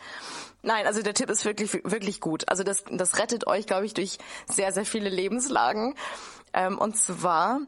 Nein, 0.62 0.87
also 0.87 1.00
der 1.00 1.14
Tipp 1.14 1.30
ist 1.30 1.46
wirklich, 1.46 1.72
wirklich 1.72 2.20
gut. 2.20 2.48
Also 2.50 2.64
das, 2.64 2.85
das 2.90 3.18
rettet 3.18 3.46
euch, 3.46 3.66
glaube 3.66 3.87
ich, 3.87 3.94
durch 3.94 4.18
sehr, 4.46 4.72
sehr 4.72 4.85
viele 4.85 5.09
Lebenslagen. 5.09 5.94
Ähm, 6.52 6.76
und 6.78 6.98
zwar 6.98 7.61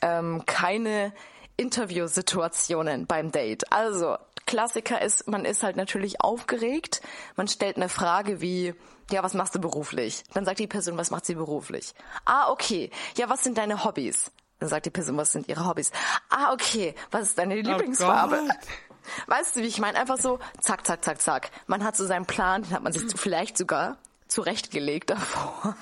ähm, 0.00 0.44
keine 0.46 1.12
Interviewsituationen 1.58 3.06
beim 3.06 3.30
Date. 3.30 3.70
Also 3.70 4.16
Klassiker 4.46 5.02
ist, 5.02 5.28
man 5.28 5.44
ist 5.44 5.62
halt 5.62 5.76
natürlich 5.76 6.22
aufgeregt. 6.22 7.02
Man 7.36 7.48
stellt 7.48 7.76
eine 7.76 7.90
Frage 7.90 8.40
wie, 8.40 8.74
ja, 9.10 9.22
was 9.22 9.34
machst 9.34 9.54
du 9.54 9.58
beruflich? 9.58 10.24
Dann 10.32 10.46
sagt 10.46 10.60
die 10.60 10.66
Person, 10.66 10.96
was 10.96 11.10
macht 11.10 11.26
sie 11.26 11.34
beruflich? 11.34 11.92
Ah, 12.24 12.50
okay. 12.50 12.90
Ja, 13.16 13.28
was 13.28 13.44
sind 13.44 13.58
deine 13.58 13.84
Hobbys? 13.84 14.30
Dann 14.60 14.68
sagt 14.68 14.86
die 14.86 14.90
Person, 14.90 15.16
was 15.16 15.32
sind 15.32 15.48
ihre 15.48 15.66
Hobbys? 15.66 15.90
Ah, 16.30 16.52
okay. 16.52 16.94
Was 17.10 17.28
ist 17.28 17.38
deine 17.38 17.56
Lieblingsfarbe? 17.56 18.36
Gott. 18.36 18.56
Weißt 19.26 19.56
du, 19.56 19.60
wie 19.60 19.66
ich 19.66 19.78
meine? 19.78 19.98
Einfach 19.98 20.18
so, 20.18 20.38
zack, 20.60 20.86
zack, 20.86 21.04
zack, 21.04 21.20
zack. 21.20 21.50
Man 21.66 21.84
hat 21.84 21.96
so 21.96 22.06
seinen 22.06 22.26
Plan, 22.26 22.62
den 22.62 22.72
hat 22.72 22.82
man 22.82 22.92
sich 22.92 23.04
vielleicht 23.16 23.58
sogar 23.58 23.96
zurechtgelegt 24.28 25.10
davor. 25.10 25.74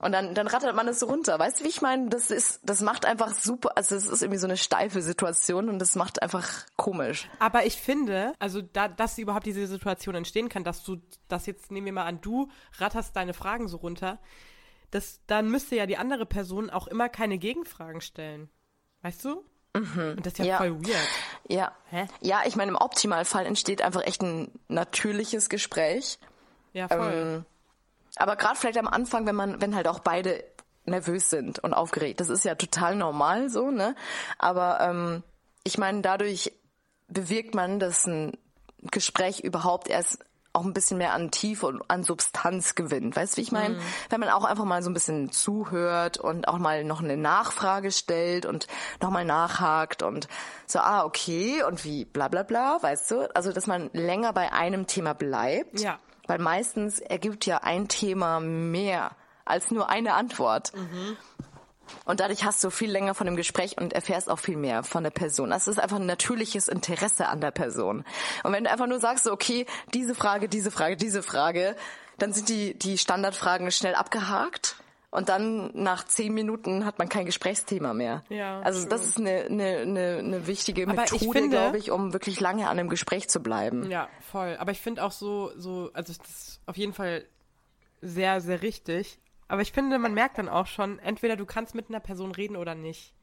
Und 0.00 0.12
dann, 0.12 0.32
dann 0.34 0.46
rattert 0.46 0.76
man 0.76 0.86
es 0.86 1.00
so 1.00 1.06
runter. 1.06 1.38
Weißt 1.40 1.58
du, 1.60 1.64
wie 1.64 1.68
ich 1.68 1.82
meine? 1.82 2.08
Das 2.08 2.30
ist, 2.30 2.60
das 2.62 2.82
macht 2.82 3.04
einfach 3.04 3.34
super, 3.34 3.72
also 3.76 3.96
es 3.96 4.06
ist 4.06 4.22
irgendwie 4.22 4.38
so 4.38 4.46
eine 4.46 4.56
steife 4.56 5.02
Situation 5.02 5.68
und 5.68 5.80
das 5.80 5.96
macht 5.96 6.22
einfach 6.22 6.48
komisch. 6.76 7.28
Aber 7.40 7.66
ich 7.66 7.76
finde, 7.80 8.32
also 8.38 8.62
da, 8.62 8.86
dass 8.86 9.18
überhaupt 9.18 9.46
diese 9.46 9.66
Situation 9.66 10.14
entstehen 10.14 10.48
kann, 10.48 10.62
dass 10.62 10.84
du, 10.84 10.98
das 11.26 11.46
jetzt 11.46 11.72
nehmen 11.72 11.86
wir 11.86 11.92
mal 11.92 12.06
an, 12.06 12.20
du 12.20 12.48
ratterst 12.78 13.16
deine 13.16 13.34
Fragen 13.34 13.66
so 13.66 13.78
runter, 13.78 14.18
das, 14.92 15.20
dann 15.26 15.50
müsste 15.50 15.74
ja 15.74 15.86
die 15.86 15.96
andere 15.96 16.26
Person 16.26 16.70
auch 16.70 16.86
immer 16.86 17.08
keine 17.08 17.38
Gegenfragen 17.38 18.00
stellen. 18.00 18.48
Weißt 19.02 19.24
du? 19.24 19.44
Und 19.74 20.20
das 20.24 20.32
ist 20.34 20.38
ja, 20.38 20.44
Ja. 20.44 20.56
voll 20.58 20.80
weird. 20.80 21.08
Ja. 21.48 21.72
Hä? 21.90 22.06
Ja, 22.20 22.42
ich 22.46 22.56
meine, 22.56 22.70
im 22.70 22.76
Optimalfall 22.76 23.46
entsteht 23.46 23.82
einfach 23.82 24.02
echt 24.02 24.22
ein 24.22 24.50
natürliches 24.68 25.48
Gespräch. 25.48 26.18
Ja, 26.72 26.88
voll. 26.88 27.12
Ähm, 27.12 27.44
aber 28.18 28.36
gerade 28.36 28.56
vielleicht 28.56 28.78
am 28.78 28.88
Anfang, 28.88 29.26
wenn 29.26 29.34
man, 29.34 29.60
wenn 29.60 29.74
halt 29.74 29.88
auch 29.88 30.00
beide 30.00 30.44
nervös 30.84 31.30
sind 31.30 31.58
und 31.58 31.74
aufgeregt, 31.74 32.20
das 32.20 32.28
ist 32.28 32.44
ja 32.44 32.54
total 32.54 32.96
normal 32.96 33.50
so, 33.50 33.70
ne? 33.70 33.94
Aber 34.38 34.80
ähm, 34.80 35.22
ich 35.64 35.78
meine, 35.78 36.00
dadurch 36.00 36.52
bewirkt 37.08 37.54
man, 37.54 37.78
dass 37.78 38.06
ein 38.06 38.32
Gespräch 38.82 39.40
überhaupt 39.40 39.88
erst 39.88 40.24
auch 40.54 40.64
ein 40.64 40.72
bisschen 40.72 40.98
mehr 40.98 41.12
an 41.12 41.30
Tiefe 41.30 41.66
und 41.66 41.82
an 41.88 42.02
Substanz 42.02 42.74
gewinnt. 42.74 43.14
Weißt 43.14 43.34
du, 43.34 43.36
wie 43.36 43.42
ich 43.42 43.52
meine? 43.52 43.78
Wenn 44.08 44.18
man 44.18 44.30
auch 44.30 44.44
einfach 44.44 44.64
mal 44.64 44.82
so 44.82 44.90
ein 44.90 44.94
bisschen 44.94 45.30
zuhört 45.30 46.16
und 46.18 46.48
auch 46.48 46.58
mal 46.58 46.84
noch 46.84 47.00
eine 47.00 47.16
Nachfrage 47.16 47.92
stellt 47.92 48.46
und 48.46 48.66
nochmal 49.00 49.24
nachhakt 49.24 50.02
und 50.02 50.26
so, 50.66 50.80
ah, 50.80 51.04
okay, 51.04 51.62
und 51.62 51.84
wie, 51.84 52.04
bla 52.04 52.28
bla 52.28 52.42
bla, 52.42 52.82
weißt 52.82 53.10
du? 53.10 53.36
Also, 53.36 53.52
dass 53.52 53.66
man 53.66 53.90
länger 53.92 54.32
bei 54.32 54.52
einem 54.52 54.86
Thema 54.86 55.12
bleibt. 55.12 55.80
Ja. 55.80 55.98
Weil 56.28 56.38
meistens 56.38 57.00
ergibt 57.00 57.44
ja 57.46 57.58
ein 57.58 57.88
Thema 57.88 58.38
mehr 58.38 59.16
als 59.44 59.72
nur 59.72 59.88
eine 59.88 60.14
Antwort. 60.14 60.72
Und 62.04 62.20
dadurch 62.20 62.44
hast 62.44 62.62
du 62.62 62.70
viel 62.70 62.90
länger 62.90 63.14
von 63.14 63.26
dem 63.26 63.34
Gespräch 63.34 63.78
und 63.78 63.94
erfährst 63.94 64.30
auch 64.30 64.38
viel 64.38 64.56
mehr 64.56 64.82
von 64.82 65.02
der 65.02 65.10
Person. 65.10 65.50
Das 65.50 65.66
ist 65.66 65.78
einfach 65.80 65.96
ein 65.96 66.06
natürliches 66.06 66.68
Interesse 66.68 67.28
an 67.28 67.40
der 67.40 67.50
Person. 67.50 68.04
Und 68.44 68.52
wenn 68.52 68.64
du 68.64 68.70
einfach 68.70 68.86
nur 68.86 69.00
sagst, 69.00 69.26
okay, 69.26 69.66
diese 69.94 70.14
Frage, 70.14 70.48
diese 70.48 70.70
Frage, 70.70 70.96
diese 70.96 71.22
Frage, 71.22 71.76
dann 72.18 72.32
sind 72.32 72.48
die, 72.48 72.78
die 72.78 72.98
Standardfragen 72.98 73.70
schnell 73.70 73.94
abgehakt. 73.94 74.76
Und 75.10 75.30
dann 75.30 75.70
nach 75.74 76.04
zehn 76.04 76.34
Minuten 76.34 76.84
hat 76.84 76.98
man 76.98 77.08
kein 77.08 77.24
Gesprächsthema 77.24 77.94
mehr. 77.94 78.22
Ja, 78.28 78.60
also 78.60 78.80
true. 78.80 78.90
das 78.90 79.06
ist 79.06 79.16
eine, 79.18 79.44
eine, 79.46 79.78
eine, 79.78 80.16
eine 80.18 80.46
wichtige 80.46 80.82
Aber 80.86 81.04
ich 81.04 81.12
Methode, 81.12 81.32
finde- 81.32 81.56
glaube 81.56 81.78
ich, 81.78 81.90
um 81.90 82.12
wirklich 82.12 82.40
lange 82.40 82.64
an 82.68 82.78
einem 82.78 82.90
Gespräch 82.90 83.28
zu 83.30 83.40
bleiben. 83.40 83.90
Ja, 83.90 84.08
voll. 84.20 84.56
Aber 84.58 84.70
ich 84.70 84.80
finde 84.80 85.02
auch 85.02 85.12
so, 85.12 85.50
so, 85.56 85.90
also 85.94 86.12
das 86.12 86.28
ist 86.28 86.60
auf 86.66 86.76
jeden 86.76 86.92
Fall 86.92 87.24
sehr, 88.02 88.42
sehr 88.42 88.60
richtig. 88.60 89.18
Aber 89.48 89.62
ich 89.62 89.72
finde, 89.72 89.98
man 89.98 90.12
merkt 90.12 90.36
dann 90.36 90.48
auch 90.50 90.66
schon, 90.66 90.98
entweder 90.98 91.36
du 91.36 91.46
kannst 91.46 91.74
mit 91.74 91.88
einer 91.88 92.00
Person 92.00 92.32
reden 92.32 92.56
oder 92.56 92.74
nicht. 92.74 93.14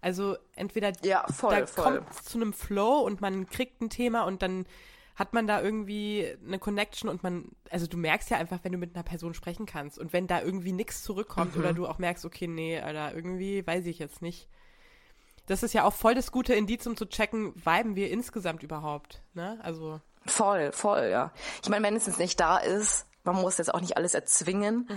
Also 0.00 0.36
entweder 0.54 0.92
Ja, 1.02 1.24
voll, 1.28 1.56
da 1.60 1.66
voll. 1.66 1.84
kommt 1.98 2.10
es 2.10 2.22
zu 2.24 2.38
einem 2.38 2.52
Flow 2.52 3.00
und 3.00 3.20
man 3.20 3.48
kriegt 3.48 3.80
ein 3.80 3.90
Thema 3.90 4.22
und 4.22 4.42
dann 4.42 4.64
hat 5.14 5.34
man 5.34 5.46
da 5.46 5.60
irgendwie 5.60 6.26
eine 6.46 6.58
Connection 6.58 7.08
und 7.10 7.22
man, 7.22 7.50
also 7.70 7.86
du 7.86 7.96
merkst 7.96 8.30
ja 8.30 8.38
einfach, 8.38 8.60
wenn 8.62 8.72
du 8.72 8.78
mit 8.78 8.94
einer 8.94 9.04
Person 9.04 9.34
sprechen 9.34 9.66
kannst 9.66 9.98
und 9.98 10.12
wenn 10.12 10.26
da 10.26 10.40
irgendwie 10.40 10.72
nichts 10.72 11.02
zurückkommt 11.02 11.54
Mhm. 11.54 11.60
oder 11.60 11.72
du 11.74 11.86
auch 11.86 11.98
merkst, 11.98 12.24
okay, 12.24 12.46
nee, 12.48 12.80
Alter, 12.80 13.14
irgendwie 13.14 13.66
weiß 13.66 13.86
ich 13.86 13.98
jetzt 13.98 14.22
nicht. 14.22 14.48
Das 15.46 15.62
ist 15.62 15.74
ja 15.74 15.84
auch 15.84 15.92
voll 15.92 16.14
das 16.14 16.30
gute 16.32 16.54
Indiz, 16.54 16.86
um 16.86 16.96
zu 16.96 17.04
checken, 17.06 17.52
viben 17.56 17.96
wir 17.96 18.10
insgesamt 18.10 18.62
überhaupt, 18.62 19.22
ne? 19.34 19.58
Also, 19.62 20.00
Voll, 20.24 20.70
voll, 20.72 21.08
ja. 21.10 21.32
Ich 21.64 21.68
meine, 21.68 21.84
wenn 21.84 21.96
es 21.96 22.06
jetzt 22.06 22.20
nicht 22.20 22.38
da 22.38 22.58
ist, 22.58 23.06
man 23.24 23.34
muss 23.36 23.58
jetzt 23.58 23.74
auch 23.74 23.80
nicht 23.80 23.96
alles 23.96 24.14
erzwingen, 24.14 24.88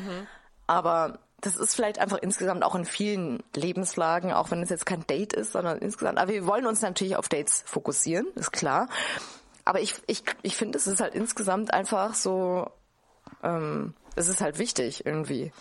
aber 0.68 1.20
das 1.42 1.56
ist 1.58 1.76
vielleicht 1.76 2.00
einfach 2.00 2.20
insgesamt 2.20 2.64
auch 2.64 2.76
in 2.76 2.86
vielen 2.86 3.44
Lebenslagen, 3.56 4.32
auch 4.32 4.52
wenn 4.52 4.62
es 4.62 4.70
jetzt 4.70 4.86
kein 4.86 5.06
Date 5.08 5.34
ist, 5.34 5.52
sondern 5.52 5.80
insgesamt. 5.80 6.20
Aber 6.20 6.32
wir 6.32 6.46
wollen 6.48 6.66
uns 6.68 6.82
natürlich 6.82 7.16
auf 7.18 7.28
Dates 7.28 7.64
fokussieren, 7.66 8.28
ist 8.36 8.52
klar. 8.52 8.88
Aber 9.66 9.82
ich, 9.82 9.96
ich, 10.08 10.24
ich 10.44 10.56
finde, 10.56 10.78
es 10.78 10.88
ist 10.88 11.02
halt 11.02 11.16
insgesamt 11.16 11.74
einfach 11.74 12.14
so, 12.14 12.70
ähm, 13.44 13.94
es 14.16 14.28
ist 14.28 14.42
halt 14.42 14.60
wichtig 14.60 15.06
irgendwie. 15.06 15.52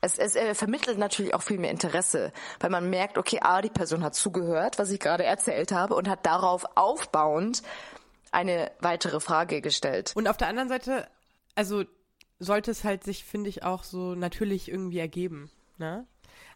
Es, 0.00 0.18
es 0.18 0.34
äh, 0.34 0.54
vermittelt 0.54 0.98
natürlich 0.98 1.34
auch 1.34 1.42
viel 1.42 1.58
mehr 1.58 1.70
Interesse, 1.70 2.32
weil 2.60 2.70
man 2.70 2.88
merkt, 2.90 3.18
okay, 3.18 3.38
ah, 3.42 3.60
die 3.62 3.68
Person 3.70 4.02
hat 4.04 4.14
zugehört, 4.14 4.78
was 4.78 4.90
ich 4.90 4.98
gerade 5.00 5.24
erzählt 5.24 5.72
habe 5.72 5.94
und 5.94 6.08
hat 6.08 6.24
darauf 6.26 6.64
aufbauend 6.76 7.62
eine 8.30 8.70
weitere 8.80 9.20
Frage 9.20 9.60
gestellt. 9.60 10.12
Und 10.14 10.26
auf 10.28 10.36
der 10.36 10.48
anderen 10.48 10.68
Seite, 10.68 11.06
also 11.54 11.84
sollte 12.38 12.70
es 12.70 12.82
halt 12.82 13.04
sich, 13.04 13.24
finde 13.24 13.50
ich, 13.50 13.62
auch 13.62 13.84
so 13.84 14.14
natürlich 14.14 14.68
irgendwie 14.70 14.98
ergeben. 14.98 15.50
Ne? 15.78 16.06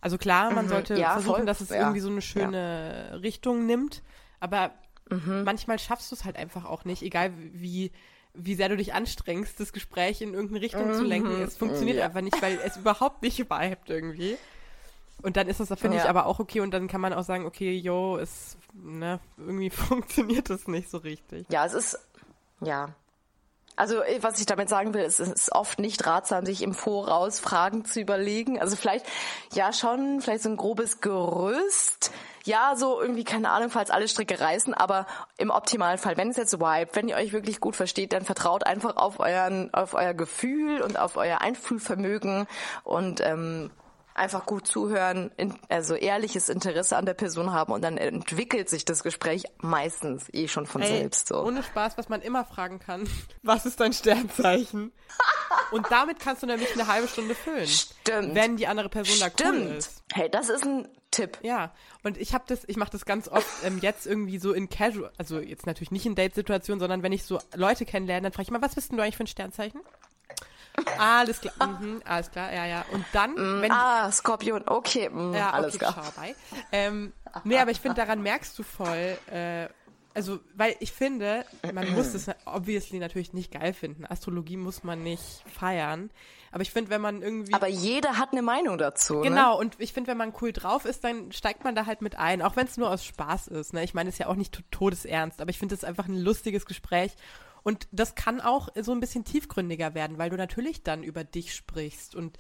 Also 0.01 0.19
klar, 0.19 0.51
man 0.53 0.69
sollte 0.69 0.95
Mhm. 0.95 1.01
Ja, 1.01 1.13
versuchen, 1.13 1.37
voll. 1.37 1.47
dass 1.47 1.61
es 1.61 1.71
Ja. 1.71 1.77
irgendwie 1.77 2.01
so 2.01 2.09
eine 2.11 2.23
schöne 2.23 3.21
Richtung 3.23 3.67
nimmt, 3.67 4.03
aber 4.41 4.73
Mhm. 5.09 5.45
manchmal 5.45 5.79
schaffst 5.79 6.11
du 6.11 6.17
es 6.17 6.25
halt 6.25 6.37
einfach 6.37 6.65
auch 6.65 6.85
nicht, 6.85 7.03
egal 7.03 7.33
wie 7.37 7.93
wie 8.39 8.55
sehr 8.55 8.69
du 8.69 8.77
dich 8.77 8.93
anstrengst, 8.93 9.59
das 9.61 9.73
Gespräch 9.73 10.21
in 10.21 10.35
irgendeine 10.35 10.61
Richtung 10.61 10.93
zu 10.93 11.05
lenken. 11.05 11.41
Es 11.43 11.57
funktioniert 11.57 11.95
Mhm. 11.97 12.01
Ja. 12.01 12.05
einfach 12.07 12.21
nicht, 12.21 12.43
weil 12.43 12.59
es 12.63 12.77
überhaupt 12.77 13.23
nicht 13.23 13.39
vibet 13.39 13.79
irgendwie. 13.87 14.37
Und 15.23 15.39
dann 15.39 15.49
ist 15.49 15.59
das, 15.59 15.69
finde 15.81 15.97
ich, 15.97 16.03
Ja. 16.05 16.11
aber 16.11 16.27
auch 16.27 16.39
okay. 16.39 16.61
Und 16.61 16.73
dann 16.73 16.87
kann 16.87 17.01
man 17.01 17.15
auch 17.15 17.23
sagen, 17.25 17.47
okay, 17.47 17.75
yo, 17.75 18.19
es, 18.19 18.59
ne, 18.75 19.21
irgendwie 19.39 19.71
funktioniert 19.71 20.51
das 20.51 20.69
nicht 20.69 20.91
so 20.91 20.99
richtig. 20.99 21.47
Ja, 21.49 21.65
es 21.65 21.73
ist, 21.73 21.99
ja. 22.61 22.91
Also 23.75 24.03
äh, 24.03 24.23
was 24.23 24.39
ich 24.39 24.45
damit 24.45 24.69
sagen 24.69 24.93
will, 24.93 25.03
ist, 25.05 25.19
es 25.19 25.31
ist 25.31 25.53
oft 25.53 25.79
nicht 25.79 26.05
ratsam, 26.07 26.45
sich 26.45 26.61
im 26.61 26.75
Voraus 26.75 27.41
Fragen 27.41 27.87
zu 27.87 28.01
überlegen. 28.01 28.61
Also 28.61 28.77
vielleicht, 28.77 29.07
ja 29.55 29.73
schon, 29.73 30.21
vielleicht 30.21 30.43
so 30.43 30.51
ein 30.51 30.59
grobes 30.59 31.01
Gerüst. 31.01 32.11
Ja, 32.47 32.75
so 32.77 33.01
irgendwie, 33.01 33.25
keine 33.25 33.51
Ahnung, 33.51 33.71
falls 33.71 33.91
alle 33.91 34.07
Stricke 34.07 34.39
reißen, 34.39 34.73
aber 34.73 35.07
im 35.37 35.51
optimalen 35.51 35.99
Fall, 35.99 36.17
wenn 36.17 36.31
es 36.31 36.37
jetzt 36.37 36.59
wipe, 36.61 36.95
wenn 36.95 37.09
ihr 37.09 37.17
euch 37.17 37.33
wirklich 37.33 37.61
gut 37.61 37.75
versteht, 37.75 38.13
dann 38.13 38.25
vertraut 38.25 38.65
einfach 38.65 38.97
auf 38.97 39.19
euren, 39.19 39.75
auf 39.75 39.95
euer 39.95 40.15
Gefühl 40.15 40.81
und 40.81 40.99
auf 40.99 41.17
euer 41.17 41.41
Einfühlvermögen 41.41 42.47
und 42.85 43.21
ähm, 43.21 43.71
einfach 44.15 44.47
gut 44.47 44.67
zuhören, 44.67 45.31
in, 45.37 45.55
also 45.69 45.95
ehrliches 45.95 46.49
Interesse 46.49 46.97
an 46.97 47.05
der 47.05 47.15
Person 47.15 47.53
haben 47.53 47.73
und 47.73 47.83
dann 47.83 47.99
entwickelt 47.99 48.69
sich 48.69 48.85
das 48.85 49.03
Gespräch 49.03 49.45
meistens 49.59 50.33
eh 50.33 50.49
schon 50.49 50.67
von 50.67 50.83
Ey, 50.83 50.89
selbst 50.89 51.29
so. 51.29 51.43
Ohne 51.43 51.63
Spaß, 51.63 51.99
was 51.99 52.09
man 52.09 52.23
immer 52.23 52.45
fragen 52.45 52.79
kann. 52.79 53.09
Was 53.43 53.67
ist 53.67 53.81
dein 53.81 53.93
Sternzeichen? 53.93 54.93
Und 55.73 55.91
damit 55.91 56.21
kannst 56.21 56.43
du 56.43 56.47
nämlich 56.47 56.73
eine 56.75 56.87
halbe 56.87 57.09
Stunde 57.09 57.35
füllen. 57.35 57.67
Stimmt. 57.67 58.35
Wenn 58.35 58.57
die 58.57 58.67
andere 58.67 58.89
Person 58.89 59.19
da 59.19 59.27
cool 59.27 59.55
Stimmt. 59.55 59.79
ist. 59.79 60.03
Hey, 60.13 60.31
das 60.31 60.49
ist 60.49 60.65
ein 60.65 60.89
Tipp. 61.17 61.39
Ja, 61.43 61.73
und 62.03 62.17
ich 62.19 62.35
habe 62.35 62.45
das, 62.47 62.61
ich 62.67 62.77
mache 62.77 62.91
das 62.91 63.05
ganz 63.05 63.29
oft 63.29 63.47
ähm, 63.65 63.79
jetzt 63.81 64.07
irgendwie 64.07 64.39
so 64.39 64.53
in 64.53 64.69
Casual, 64.69 65.11
also 65.19 65.41
jetzt 65.41 65.67
natürlich 65.67 65.91
nicht 65.91 66.07
in 66.07 66.15
Date-Situationen, 66.15 66.81
sondern 66.81 67.03
wenn 67.03 67.13
ich 67.13 67.25
so 67.25 67.41
Leute 67.55 67.85
kennenlerne, 67.85 68.23
dann 68.23 68.33
frage 68.33 68.45
ich 68.45 68.51
mal, 68.51 68.63
was 68.63 68.75
bist 68.75 68.91
denn 68.91 68.99
du 68.99 69.03
eigentlich 69.03 69.17
für 69.17 69.25
ein 69.25 69.29
Sternzeichen? 69.29 69.81
Alles 70.99 71.41
klar, 71.41 71.55
mhm, 71.81 72.03
alles 72.05 72.31
klar, 72.31 72.53
ja, 72.53 72.67
ja. 72.67 72.85
Und 72.93 73.05
dann, 73.13 73.35
wenn 73.63 73.73
Ah, 73.73 74.13
Skorpion, 74.13 74.63
okay, 74.67 75.09
mm, 75.09 75.35
ja, 75.35 75.51
alles 75.51 75.75
okay, 75.75 75.79
klar. 75.79 75.95
schau 76.05 76.21
bei. 76.21 76.35
Ähm, 76.73 77.13
nee, 77.45 77.59
aber 77.59 77.71
ich 77.71 77.81
finde, 77.81 77.97
daran 77.97 78.23
merkst 78.23 78.59
du 78.59 78.63
voll, 78.63 79.17
äh, 79.31 79.69
also, 80.15 80.39
weil 80.55 80.75
ich 80.81 80.93
finde, 80.93 81.45
man 81.75 81.93
muss 81.93 82.07
es 82.15 82.31
obviously 82.47 82.99
natürlich 82.99 83.35
nicht 83.35 83.53
geil 83.53 83.75
finden. 83.75 84.07
Astrologie 84.07 84.57
muss 84.57 84.83
man 84.83 85.03
nicht 85.03 85.45
feiern. 85.47 86.11
Aber 86.53 86.63
ich 86.63 86.71
finde, 86.71 86.91
wenn 86.91 87.01
man 87.01 87.23
irgendwie. 87.23 87.53
Aber 87.53 87.67
jeder 87.69 88.19
hat 88.19 88.33
eine 88.33 88.43
Meinung 88.43 88.79
dazu. 88.79 89.17
Ne? 89.17 89.23
Genau, 89.23 89.59
und 89.59 89.77
ich 89.79 89.93
finde, 89.93 90.11
wenn 90.11 90.17
man 90.17 90.33
cool 90.41 90.53
drauf 90.53 90.85
ist, 90.85 91.05
dann 91.05 91.33
steigt 91.33 91.65
man 91.65 91.75
da 91.75 91.87
halt 91.87 92.03
mit 92.03 92.17
ein, 92.17 92.43
auch 92.43 92.57
wenn 92.57 92.67
es 92.67 92.77
nur 92.77 92.91
aus 92.91 93.05
Spaß 93.05 93.49
ist. 93.49 93.73
Ne? 93.73 93.85
Ich 93.85 93.95
meine, 93.95 94.09
es 94.09 94.15
ist 94.17 94.19
ja 94.21 94.29
auch 94.29 94.37
nicht 94.37 94.53
to- 94.55 94.63
todesernst, 94.71 95.41
aber 95.41 95.51
ich 95.51 95.59
finde 95.59 95.75
es 95.75 95.85
einfach 95.85 96.07
ein 96.09 96.17
lustiges 96.17 96.67
Gespräch. 96.67 97.13
Und 97.63 97.89
das 97.91 98.15
kann 98.15 98.41
auch 98.41 98.69
so 98.81 98.93
ein 98.93 99.01
bisschen 99.01 99.25
tiefgründiger 99.25 99.95
werden, 99.95 100.19
weil 100.19 100.31
du 100.31 100.37
natürlich 100.37 100.85
dann 100.85 101.03
über 101.03 101.25
dich 101.25 101.53
sprichst 101.53 102.15
und 102.15 102.39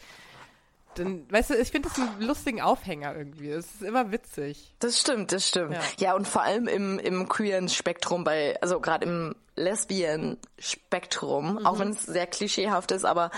dann, 0.99 1.31
weißt 1.31 1.51
du, 1.51 1.55
ich 1.55 1.71
finde 1.71 1.89
das 1.89 1.99
einen 1.99 2.23
lustigen 2.23 2.61
Aufhänger 2.61 3.15
irgendwie. 3.17 3.51
Es 3.51 3.67
ist 3.75 3.83
immer 3.83 4.11
witzig. 4.13 4.75
Das 4.79 5.01
stimmt, 5.01 5.33
das 5.33 5.49
stimmt. 5.49 5.75
Ja. 5.75 5.83
Ja, 5.99 6.15
und 6.15 6.27
vor 6.27 6.43
allem 6.43 6.67
im, 6.69 6.99
im 6.99 7.29
queeren 7.29 7.69
Spektrum, 7.69 8.25
bei, 8.25 8.61
also 8.61 8.81
gerade 8.81 9.07
im 9.07 9.35
lesbian 9.55 10.39
Spektrum, 10.59 11.55
Mhm. 11.57 11.67
auch 11.67 11.79
wenn 11.79 11.89
es 11.91 12.03
sehr 12.03 12.27
klischeehaft 12.27 12.91
ist, 12.93 13.05
aber 13.05 13.31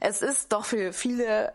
es 0.00 0.22
ist 0.22 0.52
doch 0.52 0.64
für 0.64 0.92
viele 0.92 1.52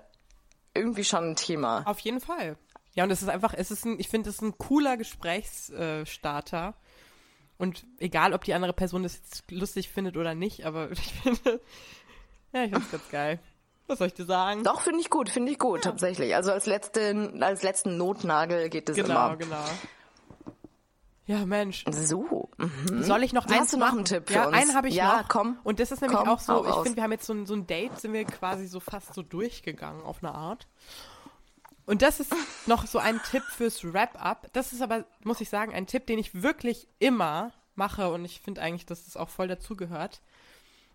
irgendwie 0.74 1.04
schon 1.04 1.32
ein 1.32 1.36
Thema. 1.36 1.84
Auf 1.86 2.00
jeden 2.00 2.20
Fall. 2.22 2.56
Ja, 2.94 3.04
und 3.06 3.12
es 3.12 3.22
ist 3.22 3.30
einfach, 3.30 3.54
es 3.56 3.72
ist 3.72 3.86
ein, 3.86 4.00
ich 4.00 4.10
finde, 4.10 4.30
es 4.30 4.36
ist 4.36 4.42
ein 4.42 4.58
cooler 4.58 4.98
Gesprächsstarter. 4.98 6.74
Und 7.58 7.86
egal, 8.00 8.34
ob 8.34 8.44
die 8.44 8.54
andere 8.54 8.74
Person 8.74 9.04
das 9.04 9.16
jetzt 9.18 9.50
lustig 9.52 9.90
findet 9.90 10.18
oder 10.18 10.34
nicht, 10.36 10.66
aber 10.66 10.92
ich 10.92 11.00
finde, 11.00 11.62
ja, 12.54 12.64
ich 12.64 12.72
finde 12.72 12.86
es 12.86 12.92
ganz 12.92 13.10
geil. 13.10 13.40
Was 13.92 13.98
soll 13.98 14.08
ich 14.08 14.14
dir 14.14 14.24
sagen? 14.26 14.64
Doch, 14.64 14.80
finde 14.82 15.02
ich 15.02 15.10
gut, 15.10 15.28
finde 15.30 15.52
ich 15.52 15.60
gut, 15.60 15.82
tatsächlich. 15.82 16.34
Also 16.34 16.52
als 16.54 16.66
letzten, 16.66 17.44
als 17.44 17.62
letzten 17.62 17.98
Notnagel 17.98 18.70
geht 18.70 18.88
es 18.88 18.96
Genau, 18.96 19.28
immer. 19.28 19.36
genau. 19.36 19.66
Ja, 21.26 21.46
Mensch. 21.46 21.84
So. 21.90 22.50
Mhm. 22.58 23.04
Soll 23.04 23.24
ich 23.24 23.34
noch 23.34 23.46
Hast 23.48 23.54
eins 23.54 23.72
du 23.72 23.78
noch 23.78 23.88
machen? 23.88 23.98
einen 24.00 24.06
Tipp 24.06 24.28
für 24.28 24.34
ja, 24.34 24.48
uns? 24.48 24.56
einen 24.58 24.74
habe 24.76 24.88
ich 24.88 24.96
Ja, 24.96 25.22
noch. 25.22 25.28
komm. 25.28 25.60
Und 25.66 25.80
das 25.82 25.92
ist 25.92 26.02
nämlich 26.02 26.18
Komm, 26.18 26.30
auch 26.30 26.40
so, 26.40 26.66
ich 26.66 26.74
finde, 26.76 26.96
wir 26.96 27.04
haben 27.04 27.12
jetzt 27.12 27.26
so 27.26 27.34
ein, 27.34 27.46
so 27.46 27.54
ein 27.54 27.68
Date, 27.68 28.00
sind 28.00 28.14
wir 28.14 28.24
quasi 28.26 28.66
so 28.68 28.80
fast 28.80 29.14
so 29.14 29.22
durchgegangen 29.22 30.04
auf 30.04 30.24
eine 30.24 30.34
Art. 30.34 30.68
Und 31.86 32.02
das 32.02 32.20
ist 32.22 32.34
noch 32.66 32.88
so 32.88 32.98
ein 33.00 33.20
Tipp 33.30 33.44
fürs 33.44 33.84
Wrap-up. 33.84 34.48
Das 34.54 34.72
ist 34.72 34.82
aber, 34.82 35.04
muss 35.24 35.42
ich 35.42 35.50
sagen, 35.50 35.74
ein 35.74 35.86
Tipp, 35.86 36.06
den 36.08 36.18
ich 36.18 36.42
wirklich 36.42 36.88
immer 37.00 37.52
mache 37.76 38.10
und 38.12 38.24
ich 38.26 38.40
finde 38.42 38.62
eigentlich, 38.62 38.86
dass 38.86 39.04
das 39.06 39.18
auch 39.18 39.30
voll 39.30 39.50
dazugehört. 39.50 40.22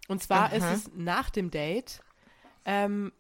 Und 0.09 0.23
zwar 0.23 0.53
ist 0.53 0.65
es 0.65 0.91
nach 0.95 1.31
dem 1.31 1.51
Date, 1.51 2.01
ähm, 2.67 3.13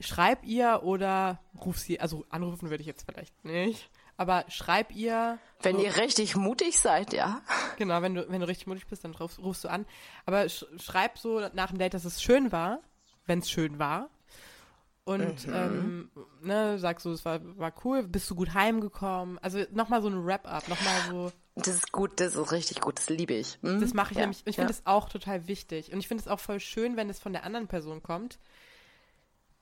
schreib 0.00 0.44
ihr 0.44 0.80
oder 0.82 1.40
ruf 1.62 1.78
sie, 1.78 2.00
also 2.00 2.24
anrufen 2.30 2.70
würde 2.70 2.80
ich 2.80 2.86
jetzt 2.86 3.04
vielleicht 3.04 3.44
nicht, 3.44 3.90
aber 4.16 4.44
schreib 4.48 4.94
ihr 4.94 5.38
Wenn 5.60 5.78
ihr 5.78 5.96
richtig 5.96 6.36
mutig 6.36 6.78
seid, 6.78 7.12
ja. 7.12 7.42
Genau, 7.76 8.00
wenn 8.00 8.14
du, 8.14 8.28
wenn 8.30 8.40
du 8.40 8.48
richtig 8.48 8.66
mutig 8.66 8.86
bist, 8.86 9.04
dann 9.04 9.14
rufst, 9.14 9.38
rufst 9.38 9.64
du 9.64 9.68
an. 9.68 9.84
Aber 10.24 10.48
sch 10.48 10.64
schreib 10.78 11.18
so 11.18 11.40
nach 11.52 11.68
dem 11.68 11.78
Date, 11.78 11.92
dass 11.92 12.06
es 12.06 12.22
schön 12.22 12.52
war, 12.52 12.80
wenn 13.26 13.40
es 13.40 13.50
schön 13.50 13.78
war. 13.78 14.08
Und 15.04 15.46
ähm, 15.46 16.10
ne, 16.42 16.78
sag 16.78 17.00
so, 17.00 17.12
es 17.12 17.24
war, 17.24 17.40
war 17.58 17.72
cool, 17.84 18.02
bist 18.02 18.28
du 18.28 18.34
gut 18.34 18.54
heimgekommen. 18.54 19.38
Also 19.38 19.60
nochmal 19.70 20.02
so 20.02 20.08
ein 20.08 20.26
Wrap-up, 20.26 20.68
nochmal 20.68 21.00
so. 21.08 21.32
Das 21.54 21.68
ist 21.68 21.92
gut, 21.92 22.18
das 22.18 22.34
ist 22.34 22.52
richtig 22.52 22.80
gut, 22.80 22.98
das 22.98 23.08
liebe 23.08 23.34
ich. 23.34 23.58
Mhm. 23.62 23.80
Das 23.80 23.94
mache 23.94 24.12
ich 24.12 24.16
ja. 24.16 24.22
nämlich, 24.22 24.42
ich 24.46 24.56
ja. 24.56 24.62
finde 24.62 24.72
es 24.72 24.84
auch 24.84 25.08
total 25.08 25.46
wichtig. 25.46 25.92
Und 25.92 26.00
ich 26.00 26.08
finde 26.08 26.22
es 26.22 26.28
auch 26.28 26.40
voll 26.40 26.58
schön, 26.58 26.96
wenn 26.96 27.08
es 27.08 27.20
von 27.20 27.32
der 27.32 27.44
anderen 27.44 27.68
Person 27.68 28.02
kommt. 28.02 28.38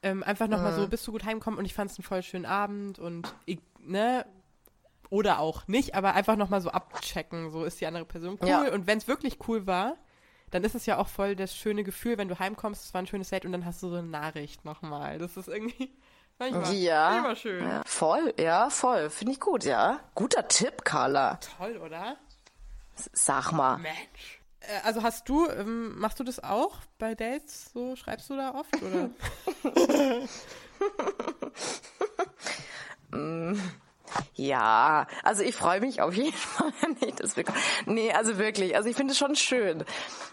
Ähm, 0.05 0.23
einfach 0.23 0.47
nochmal 0.49 0.73
Mhm. 0.73 0.77
so, 0.77 0.89
bist 0.89 1.07
du 1.07 1.13
gut 1.13 1.25
heimgekommen 1.25 1.59
und 1.59 1.65
ich 1.65 1.75
fand 1.75 1.91
es 1.91 1.99
einen 1.99 2.05
voll 2.05 2.23
schönen 2.23 2.47
Abend 2.47 2.99
und 2.99 3.35
ich, 3.47 3.59
ne, 3.81 4.25
oder 5.11 5.39
auch 5.39 5.67
nicht, 5.67 5.95
aber 5.95 6.15
einfach 6.15 6.37
nochmal 6.37 6.61
so 6.61 6.71
abchecken, 6.71 7.51
so 7.51 7.65
ist 7.65 7.81
die 7.81 7.87
andere 7.87 8.05
Person 8.05 8.39
cool. 8.43 8.49
Ja. 8.49 8.73
Und 8.73 8.87
wenn 8.87 8.99
es 8.99 9.09
wirklich 9.09 9.39
cool 9.49 9.67
war, 9.67 9.97
dann 10.51 10.63
ist 10.63 10.75
es 10.75 10.87
ja 10.87 10.99
auch 10.99 11.09
voll 11.09 11.35
das 11.37 11.57
schöne 11.57 11.83
Gefühl, 11.85 12.19
wenn 12.19 12.29
du 12.29 12.39
heimkommst, 12.39 12.85
es 12.85 12.95
war 12.95 13.01
ein 13.03 13.07
schönes 13.07 13.31
Date 13.31 13.45
und 13.45 13.53
dann 13.53 13.65
hast 13.65 13.83
du 13.83 13.89
so 13.89 13.97
eine 13.97 14.07
Nachricht 14.07 14.65
nochmal. 14.65 15.19
Das 15.19 15.37
ist 15.37 15.49
irgendwie 15.49 15.91
manchmal, 16.39 16.75
Ja. 16.75 17.11
manchmal 17.11 17.37
schön. 17.37 17.65
ja. 17.67 17.83
Voll, 17.87 18.35
ja, 18.39 18.71
voll. 18.71 19.09
Finde 19.11 19.33
ich 19.33 19.41
gut, 19.41 19.65
ja. 19.65 20.01
Guter 20.15 20.47
Tipp, 20.49 20.85
Carla. 20.85 21.39
Toll, 21.59 21.79
oder? 21.79 22.17
Sag 22.95 23.53
mal. 23.53 23.79
Mensch. 23.79 24.41
Äh, 24.69 24.81
Also 24.85 25.03
hast 25.03 25.29
du, 25.29 25.49
ähm, 25.49 25.99
machst 25.99 26.19
du 26.21 26.25
das 26.25 26.43
auch 26.43 26.77
bei 26.99 27.15
Dates? 27.15 27.71
So 27.73 27.97
schreibst 27.97 28.31
du 28.31 28.37
da 28.37 28.55
oft 28.55 28.75
oder? 28.83 29.11
Ja, 34.35 35.07
also 35.23 35.43
ich 35.43 35.55
freue 35.55 35.81
mich 35.81 36.01
auf 36.01 36.15
jeden 36.15 36.33
Fall, 36.37 36.73
wenn 36.81 37.09
ich 37.09 37.15
das 37.17 37.35
bekomme. 37.35 37.59
Nee, 37.87 38.13
also 38.13 38.39
wirklich, 38.39 38.77
also 38.77 38.89
ich 38.89 38.97
finde 38.97 39.13
es 39.13 39.19
schon 39.19 39.35
schön. 39.37 39.85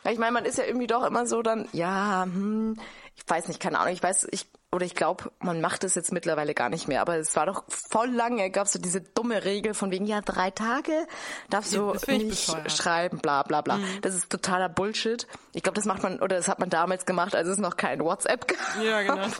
Ich 0.09 0.17
meine, 0.17 0.31
man 0.31 0.45
ist 0.45 0.57
ja 0.57 0.65
irgendwie 0.65 0.87
doch 0.87 1.03
immer 1.03 1.25
so 1.25 1.41
dann, 1.41 1.67
ja, 1.71 2.23
hm, 2.23 2.75
ich 3.15 3.23
weiß 3.27 3.47
nicht, 3.47 3.59
keine 3.59 3.79
Ahnung, 3.79 3.93
ich 3.93 4.03
weiß, 4.03 4.27
ich, 4.31 4.47
oder 4.73 4.85
ich 4.85 4.95
glaube, 4.95 5.31
man 5.39 5.59
macht 5.59 5.83
es 5.83 5.95
jetzt 5.95 6.13
mittlerweile 6.13 6.53
gar 6.53 6.69
nicht 6.69 6.87
mehr, 6.87 7.01
aber 7.01 7.17
es 7.17 7.35
war 7.35 7.45
doch 7.45 7.63
voll 7.67 8.09
lange, 8.09 8.49
gab 8.51 8.67
es 8.67 8.73
so 8.73 8.79
diese 8.79 9.01
dumme 9.01 9.43
Regel 9.43 9.73
von 9.73 9.91
wegen, 9.91 10.05
ja, 10.05 10.21
drei 10.21 10.49
Tage 10.49 11.07
darfst 11.49 11.73
Ja, 11.73 11.79
du 11.79 12.11
nicht 12.17 12.49
schreiben, 12.71 13.19
bla 13.19 13.43
bla 13.43 13.61
bla. 13.61 13.79
Das 14.01 14.15
ist 14.15 14.29
totaler 14.29 14.69
Bullshit. 14.69 15.27
Ich 15.53 15.63
glaube, 15.63 15.75
das 15.75 15.85
macht 15.85 16.03
man, 16.03 16.19
oder 16.21 16.37
das 16.37 16.47
hat 16.47 16.59
man 16.59 16.69
damals 16.69 17.05
gemacht, 17.05 17.35
als 17.35 17.47
es 17.49 17.57
noch 17.57 17.75
kein 17.75 17.99
WhatsApp 18.01 18.47
gab. 18.47 18.83
Ja, 18.83 19.01
genau. 19.01 19.27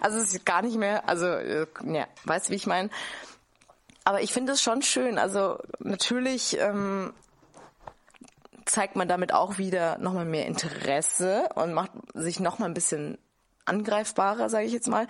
Also 0.00 0.18
es 0.18 0.34
ist 0.34 0.46
gar 0.46 0.62
nicht 0.62 0.76
mehr, 0.76 1.08
also 1.08 1.26
äh, 1.26 1.66
ja, 1.84 2.06
weißt 2.24 2.48
du, 2.48 2.50
wie 2.52 2.56
ich 2.56 2.66
meine? 2.66 2.90
Aber 4.04 4.20
ich 4.20 4.32
finde 4.32 4.52
es 4.52 4.62
schon 4.62 4.82
schön. 4.82 5.18
Also 5.18 5.58
natürlich 5.80 6.58
ähm, 6.58 7.12
zeigt 8.64 8.96
man 8.96 9.08
damit 9.08 9.32
auch 9.32 9.58
wieder 9.58 9.98
nochmal 9.98 10.24
mehr 10.24 10.46
Interesse 10.46 11.48
und 11.54 11.72
macht 11.72 11.90
sich 12.14 12.40
nochmal 12.40 12.68
ein 12.68 12.74
bisschen 12.74 13.18
angreifbarer, 13.64 14.48
sage 14.48 14.66
ich 14.66 14.72
jetzt 14.72 14.88
mal. 14.88 15.06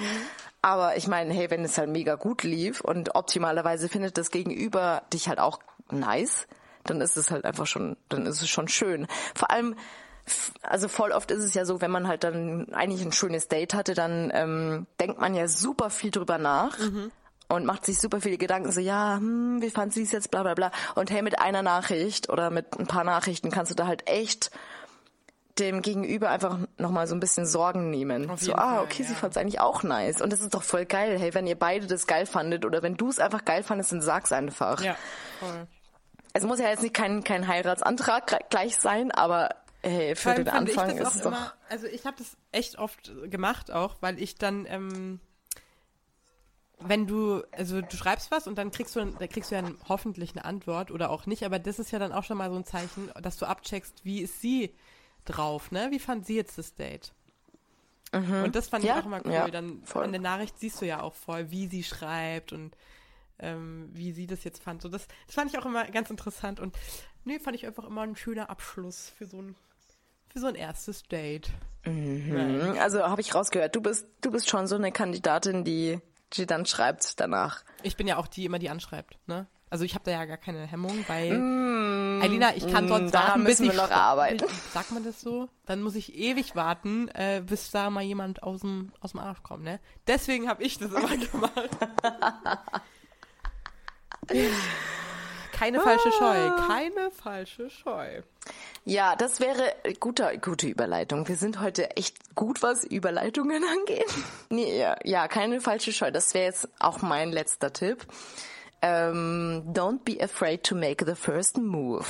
Aber 0.60 0.96
ich 0.96 1.08
meine, 1.08 1.34
hey, 1.34 1.50
wenn 1.50 1.64
es 1.64 1.76
halt 1.76 1.90
mega 1.90 2.14
gut 2.14 2.42
lief 2.44 2.80
und 2.80 3.14
optimalerweise 3.14 3.88
findet 3.88 4.16
das 4.16 4.30
Gegenüber 4.30 5.02
dich 5.12 5.28
halt 5.28 5.40
auch 5.40 5.58
nice, 5.90 6.46
dann 6.84 7.00
ist 7.00 7.16
es 7.16 7.30
halt 7.30 7.44
einfach 7.44 7.66
schon, 7.66 7.96
dann 8.08 8.26
ist 8.26 8.42
es 8.42 8.48
schon 8.48 8.68
schön. 8.68 9.06
Vor 9.34 9.50
allem, 9.50 9.74
also 10.62 10.88
voll 10.88 11.12
oft 11.12 11.30
ist 11.30 11.42
es 11.42 11.54
ja 11.54 11.64
so, 11.64 11.80
wenn 11.80 11.90
man 11.90 12.06
halt 12.06 12.24
dann 12.24 12.72
eigentlich 12.72 13.02
ein 13.02 13.12
schönes 13.12 13.48
Date 13.48 13.74
hatte, 13.74 13.94
dann 13.94 14.30
ähm, 14.32 14.86
denkt 15.00 15.20
man 15.20 15.34
ja 15.34 15.48
super 15.48 15.90
viel 15.90 16.10
drüber 16.10 16.38
nach. 16.38 16.78
Und 17.48 17.66
macht 17.66 17.84
sich 17.84 17.98
super 17.98 18.22
viele 18.22 18.38
Gedanken, 18.38 18.72
so, 18.72 18.80
ja, 18.80 19.16
hm, 19.16 19.60
wie 19.60 19.68
fand 19.68 19.92
sie 19.92 20.04
es 20.04 20.12
jetzt, 20.12 20.30
bla 20.30 20.42
bla 20.42 20.54
bla. 20.54 20.70
Und 20.94 21.10
hey, 21.10 21.20
mit 21.20 21.38
einer 21.38 21.60
Nachricht 21.60 22.30
oder 22.30 22.48
mit 22.48 22.78
ein 22.78 22.86
paar 22.86 23.04
Nachrichten 23.04 23.50
kannst 23.50 23.70
du 23.70 23.74
da 23.74 23.86
halt 23.86 24.08
echt 24.08 24.50
dem 25.58 25.82
Gegenüber 25.82 26.30
einfach 26.30 26.58
nochmal 26.78 27.06
so 27.06 27.14
ein 27.14 27.20
bisschen 27.20 27.46
Sorgen 27.46 27.90
nehmen. 27.90 28.30
So, 28.36 28.54
ah, 28.54 28.76
Fall, 28.76 28.84
okay, 28.84 29.02
sie 29.02 29.12
ja. 29.12 29.18
fand 29.18 29.32
es 29.32 29.36
eigentlich 29.36 29.60
auch 29.60 29.82
nice. 29.82 30.20
Und 30.20 30.32
das 30.32 30.40
ist 30.40 30.54
doch 30.54 30.62
voll 30.62 30.86
geil. 30.86 31.18
Hey, 31.18 31.34
wenn 31.34 31.46
ihr 31.46 31.58
beide 31.58 31.86
das 31.86 32.06
geil 32.06 32.26
fandet 32.26 32.64
oder 32.64 32.82
wenn 32.82 32.96
du 32.96 33.08
es 33.08 33.18
einfach 33.18 33.44
geil 33.44 33.62
fandest, 33.62 33.92
dann 33.92 34.00
sag's 34.00 34.32
einfach. 34.32 34.82
Ja, 34.82 34.96
voll. 35.40 35.66
Es 36.32 36.44
muss 36.44 36.58
ja 36.58 36.68
jetzt 36.68 36.82
nicht 36.82 36.94
kein, 36.94 37.22
kein 37.24 37.46
Heiratsantrag 37.46 38.30
gl- 38.30 38.48
gleich 38.48 38.76
sein, 38.76 39.10
aber 39.10 39.50
hey, 39.82 40.16
für 40.16 40.34
den 40.34 40.48
Anfang 40.48 40.96
das 40.96 41.08
ist 41.08 41.16
es 41.16 41.22
doch. 41.22 41.32
immer, 41.32 41.52
also 41.68 41.86
ich 41.86 42.06
habe 42.06 42.16
das 42.16 42.38
echt 42.52 42.78
oft 42.78 43.12
gemacht 43.30 43.70
auch, 43.70 43.96
weil 44.00 44.18
ich 44.18 44.36
dann, 44.36 44.64
ähm, 44.66 45.20
wenn 46.78 47.06
du, 47.06 47.42
also 47.52 47.82
du 47.82 47.96
schreibst 47.96 48.30
was 48.30 48.46
und 48.46 48.56
dann 48.56 48.70
kriegst 48.70 48.96
du, 48.96 49.04
da 49.04 49.26
kriegst 49.26 49.50
du 49.50 49.56
ja 49.56 49.62
hoffentlich 49.88 50.32
eine 50.32 50.46
Antwort 50.46 50.90
oder 50.90 51.10
auch 51.10 51.26
nicht, 51.26 51.44
aber 51.44 51.58
das 51.58 51.78
ist 51.78 51.90
ja 51.90 51.98
dann 51.98 52.12
auch 52.12 52.24
schon 52.24 52.38
mal 52.38 52.48
so 52.48 52.56
ein 52.56 52.64
Zeichen, 52.64 53.10
dass 53.20 53.36
du 53.36 53.44
abcheckst, 53.44 54.04
wie 54.04 54.22
ist 54.22 54.40
sie 54.40 54.74
drauf, 55.24 55.70
ne? 55.70 55.88
Wie 55.90 55.98
fand 55.98 56.26
sie 56.26 56.36
jetzt 56.36 56.58
das 56.58 56.74
Date? 56.74 57.12
Und 58.12 58.54
das 58.54 58.68
fand 58.68 58.84
Mhm. 58.84 58.88
Ja, 58.88 58.96
ich 58.96 59.02
auch 59.02 59.06
immer 59.06 59.22
cool. 59.24 59.32
ja, 59.32 59.48
Dann 59.48 59.82
voll. 59.84 60.04
an 60.04 60.12
der 60.12 60.20
Nachricht 60.20 60.58
siehst 60.58 60.80
du 60.82 60.86
ja 60.86 61.00
auch 61.00 61.14
voll, 61.14 61.50
wie 61.50 61.66
sie 61.66 61.82
schreibt 61.82 62.52
und 62.52 62.76
ähm, 63.38 63.88
wie 63.92 64.12
sie 64.12 64.26
das 64.26 64.44
jetzt 64.44 64.62
fand. 64.62 64.82
So, 64.82 64.88
das, 64.88 65.06
das 65.26 65.34
fand 65.34 65.50
ich 65.50 65.58
auch 65.58 65.64
immer 65.64 65.84
ganz 65.86 66.10
interessant 66.10 66.60
und 66.60 66.76
nee, 67.24 67.38
fand 67.38 67.56
ich 67.56 67.66
einfach 67.66 67.84
immer 67.84 68.02
ein 68.02 68.14
schöner 68.14 68.50
Abschluss 68.50 69.08
für 69.16 69.26
so 69.26 69.40
ein, 69.40 69.56
für 70.28 70.40
so 70.40 70.46
ein 70.46 70.54
erstes 70.54 71.02
Date. 71.04 71.50
Mhm, 71.86 72.76
Also 72.78 73.02
habe 73.02 73.20
ich 73.22 73.34
rausgehört, 73.34 73.74
du 73.74 73.80
bist, 73.80 74.06
du 74.20 74.30
bist 74.30 74.48
schon 74.48 74.66
so 74.66 74.76
eine 74.76 74.92
Kandidatin, 74.92 75.64
die, 75.64 75.98
die 76.34 76.44
dann 76.46 76.66
schreibt 76.66 77.18
danach. 77.18 77.64
Ich 77.82 77.96
bin 77.96 78.06
ja 78.06 78.18
auch 78.18 78.26
die 78.26 78.44
immer, 78.44 78.58
die 78.58 78.68
anschreibt, 78.70 79.18
ne? 79.26 79.46
Also 79.72 79.86
ich 79.86 79.94
habe 79.94 80.04
da 80.04 80.10
ja 80.10 80.26
gar 80.26 80.36
keine 80.36 80.66
Hemmung, 80.66 81.02
weil 81.08 81.32
Alina, 82.22 82.54
ich 82.54 82.70
kann 82.70 82.88
sonst 82.88 83.12
Mm, 83.12 83.14
warten, 83.14 83.44
bis 83.44 83.58
müssen 83.60 83.64
wir 83.64 83.70
ich 83.72 83.76
noch 83.78 83.90
arbeiten. 83.90 84.44
Sagt 84.74 84.92
man 84.92 85.02
das 85.02 85.22
so? 85.22 85.48
Dann 85.64 85.80
muss 85.80 85.94
ich 85.94 86.14
ewig 86.14 86.54
warten, 86.54 87.08
äh, 87.14 87.42
bis 87.42 87.70
da 87.70 87.88
mal 87.88 88.02
jemand 88.02 88.42
aus 88.42 88.60
dem 88.60 88.92
aus 89.00 89.12
dem 89.12 89.20
Arsch 89.20 89.42
kommt, 89.42 89.64
ne? 89.64 89.80
Deswegen 90.06 90.46
habe 90.46 90.62
ich 90.62 90.76
das 90.76 90.92
immer 90.92 91.16
gemacht. 91.16 91.70
keine 95.52 95.80
falsche 95.80 96.12
Scheu, 96.12 96.50
keine 96.68 97.10
falsche 97.10 97.70
Scheu. 97.70 98.20
Ja, 98.84 99.16
das 99.16 99.40
wäre 99.40 99.74
guter, 100.00 100.36
gute 100.36 100.66
Überleitung. 100.66 101.26
Wir 101.28 101.36
sind 101.36 101.60
heute 101.60 101.96
echt 101.96 102.34
gut, 102.34 102.62
was 102.62 102.84
Überleitungen 102.84 103.64
angeht. 103.64 104.12
Nee, 104.50 104.78
ja, 104.78 104.96
ja, 105.02 105.28
keine 105.28 105.62
falsche 105.62 105.94
Scheu. 105.94 106.10
Das 106.10 106.34
wäre 106.34 106.44
jetzt 106.44 106.68
auch 106.78 107.00
mein 107.00 107.32
letzter 107.32 107.72
Tipp. 107.72 108.06
Ähm, 108.82 109.62
don't 109.72 110.04
be 110.04 110.22
afraid 110.22 110.64
to 110.64 110.74
make 110.74 111.04
the 111.04 111.14
first 111.14 111.56
move. 111.56 112.04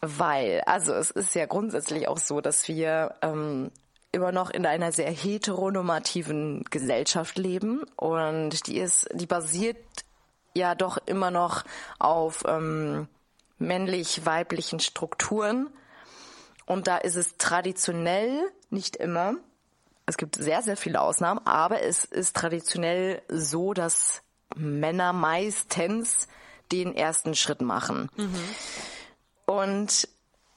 Weil, 0.00 0.62
also 0.66 0.92
es 0.94 1.10
ist 1.10 1.34
ja 1.34 1.46
grundsätzlich 1.46 2.08
auch 2.08 2.18
so, 2.18 2.40
dass 2.40 2.68
wir 2.68 3.14
ähm, 3.22 3.70
immer 4.12 4.32
noch 4.32 4.50
in 4.50 4.66
einer 4.66 4.92
sehr 4.92 5.10
heteronormativen 5.10 6.64
Gesellschaft 6.70 7.38
leben 7.38 7.82
und 7.96 8.66
die 8.66 8.78
ist, 8.78 9.08
die 9.14 9.26
basiert 9.26 9.78
ja 10.54 10.74
doch 10.74 10.98
immer 11.06 11.30
noch 11.30 11.64
auf 11.98 12.44
ähm, 12.46 13.08
männlich-weiblichen 13.58 14.80
Strukturen. 14.80 15.70
Und 16.66 16.86
da 16.86 16.98
ist 16.98 17.16
es 17.16 17.36
traditionell, 17.38 18.50
nicht 18.70 18.96
immer, 18.96 19.34
es 20.06 20.16
gibt 20.16 20.36
sehr, 20.36 20.62
sehr 20.62 20.76
viele 20.76 21.00
Ausnahmen, 21.00 21.40
aber 21.46 21.82
es 21.82 22.04
ist 22.04 22.36
traditionell 22.36 23.22
so, 23.28 23.72
dass 23.72 24.21
Männer 24.56 25.12
meistens 25.12 26.28
den 26.70 26.94
ersten 26.94 27.34
Schritt 27.34 27.60
machen. 27.60 28.08
Und 29.46 30.08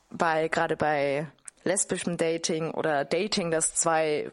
bei, 0.10 0.48
gerade 0.48 0.78
bei 0.78 1.28
lesbischem 1.64 2.18
Dating 2.18 2.72
oder 2.72 3.04
Dating, 3.06 3.52
das 3.52 3.76
zwei 3.76 4.32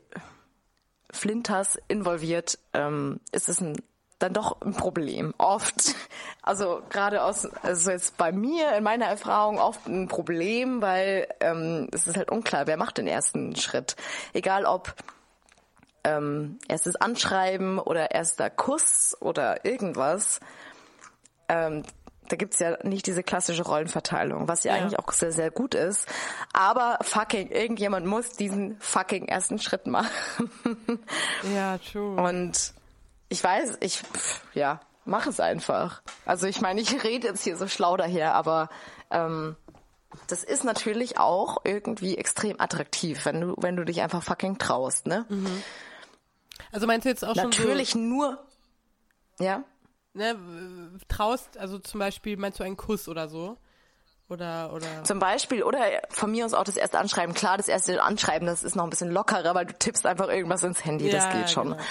Flinters 1.10 1.78
involviert, 1.88 2.58
ähm, 2.72 3.20
ist 3.32 3.48
es 3.48 3.60
ein, 3.60 3.76
dann 4.18 4.32
doch 4.32 4.60
ein 4.62 4.74
Problem. 4.74 5.34
Oft. 5.38 5.94
Also 6.44 6.82
gerade 6.90 7.22
aus, 7.22 7.46
also 7.62 7.92
jetzt 7.92 8.16
bei 8.16 8.32
mir 8.32 8.74
in 8.74 8.82
meiner 8.82 9.04
Erfahrung 9.06 9.60
oft 9.60 9.86
ein 9.86 10.08
Problem, 10.08 10.82
weil 10.82 11.28
ähm, 11.38 11.88
es 11.92 12.08
ist 12.08 12.16
halt 12.16 12.32
unklar, 12.32 12.66
wer 12.66 12.76
macht 12.76 12.98
den 12.98 13.06
ersten 13.06 13.54
Schritt. 13.54 13.94
Egal 14.32 14.64
ob 14.64 14.92
ähm, 16.05 16.59
erstes 16.68 16.96
Anschreiben 16.96 17.78
oder 17.78 18.11
erster 18.11 18.50
Kuss 18.50 19.16
oder 19.20 19.64
irgendwas. 19.64 20.40
Ähm, 21.48 21.82
da 22.28 22.36
gibt's 22.36 22.61
ja 22.61 22.78
nicht 22.82 23.07
diese 23.07 23.22
klassische 23.22 23.62
Rollenverteilung, 23.64 24.48
was 24.48 24.64
ja, 24.64 24.74
Ja. 24.74 24.82
eigentlich 24.82 24.98
auch 24.98 25.12
sehr, 25.12 25.32
sehr 25.32 25.50
gut 25.50 25.74
ist. 25.74 26.07
Aber 26.53 26.98
fucking, 27.03 27.50
irgendjemand 27.50 28.07
muss 28.07 28.30
diesen 28.30 28.78
fucking 28.80 29.28
ersten 29.28 29.59
Schritt 29.59 29.86
machen. 29.86 30.09
Ja, 31.55 31.78
true. 31.78 32.16
Und 32.16 32.72
ich 33.28 33.42
weiß, 33.42 33.78
ich, 33.80 33.98
pff, 33.98 34.42
ja, 34.55 34.80
mach 35.05 35.26
es 35.26 35.40
einfach. 35.40 36.03
Also 36.24 36.46
ich 36.46 36.61
meine, 36.61 36.80
ich 36.80 37.05
rede 37.05 37.28
jetzt 37.28 37.42
hier 37.44 37.57
so 37.57 37.66
schlau 37.68 37.96
daher, 37.96 38.34
aber 38.34 38.70
ähm, 39.11 39.57
das 40.28 40.44
ist 40.44 40.64
natürlich 40.64 41.18
auch 41.18 41.59
irgendwie 41.64 42.16
extrem 42.16 42.61
attraktiv, 42.61 43.24
wenn 43.26 43.40
du, 43.40 43.55
wenn 43.59 43.76
du 43.76 43.84
dich 43.84 44.00
einfach 44.00 44.22
fucking 44.22 44.59
traust, 44.59 45.07
ne? 45.07 45.26
Also 46.72 46.86
meinst 46.86 47.04
du 47.04 47.10
jetzt 47.10 47.24
auch 47.24 47.34
Natürlich 47.36 47.90
schon 47.90 48.08
nur, 48.08 48.38
ja. 49.38 49.62
so, 50.14 50.18
ne, 50.20 50.36
traust, 51.08 51.56
also 51.58 51.78
zum 51.78 52.00
Beispiel 52.00 52.36
meinst 52.36 52.58
du 52.58 52.64
einen 52.64 52.76
Kuss 52.76 53.08
oder 53.08 53.28
so? 53.28 53.56
Oder, 54.28 54.72
oder. 54.72 55.04
Zum 55.04 55.18
Beispiel, 55.18 55.62
oder 55.62 55.78
von 56.08 56.30
mir 56.30 56.46
aus 56.46 56.54
auch 56.54 56.64
das 56.64 56.78
erste 56.78 56.98
Anschreiben. 56.98 57.34
Klar, 57.34 57.58
das 57.58 57.68
erste 57.68 58.02
Anschreiben, 58.02 58.46
das 58.46 58.62
ist 58.62 58.74
noch 58.74 58.84
ein 58.84 58.90
bisschen 58.90 59.10
lockerer, 59.10 59.54
weil 59.54 59.66
du 59.66 59.74
tippst 59.78 60.06
einfach 60.06 60.28
irgendwas 60.28 60.62
ins 60.62 60.82
Handy, 60.84 61.10
das 61.10 61.24
Ja, 61.24 61.32
geht 61.32 61.50
schon. 61.50 61.72
genau. 61.72 61.82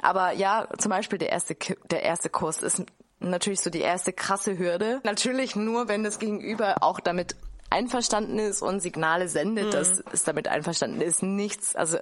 Aber 0.00 0.30
ja, 0.32 0.68
zum 0.78 0.90
Beispiel 0.90 1.18
der 1.18 1.30
erste, 1.30 1.56
der 1.90 2.04
erste 2.04 2.30
Kurs 2.30 2.62
ist 2.62 2.84
natürlich 3.18 3.60
so 3.62 3.70
die 3.70 3.80
erste 3.80 4.12
krasse 4.12 4.58
Hürde. 4.58 5.00
Natürlich 5.02 5.56
nur, 5.56 5.88
wenn 5.88 6.04
das 6.04 6.20
Gegenüber 6.20 6.76
auch 6.82 7.00
damit 7.00 7.34
einverstanden 7.72 8.38
ist 8.38 8.62
und 8.62 8.80
Signale 8.80 9.28
sendet, 9.28 9.74
dass 9.74 10.02
es 10.12 10.24
damit 10.24 10.46
einverstanden 10.46 11.00
ist. 11.00 11.22
Nichts, 11.22 11.74
also 11.74 11.98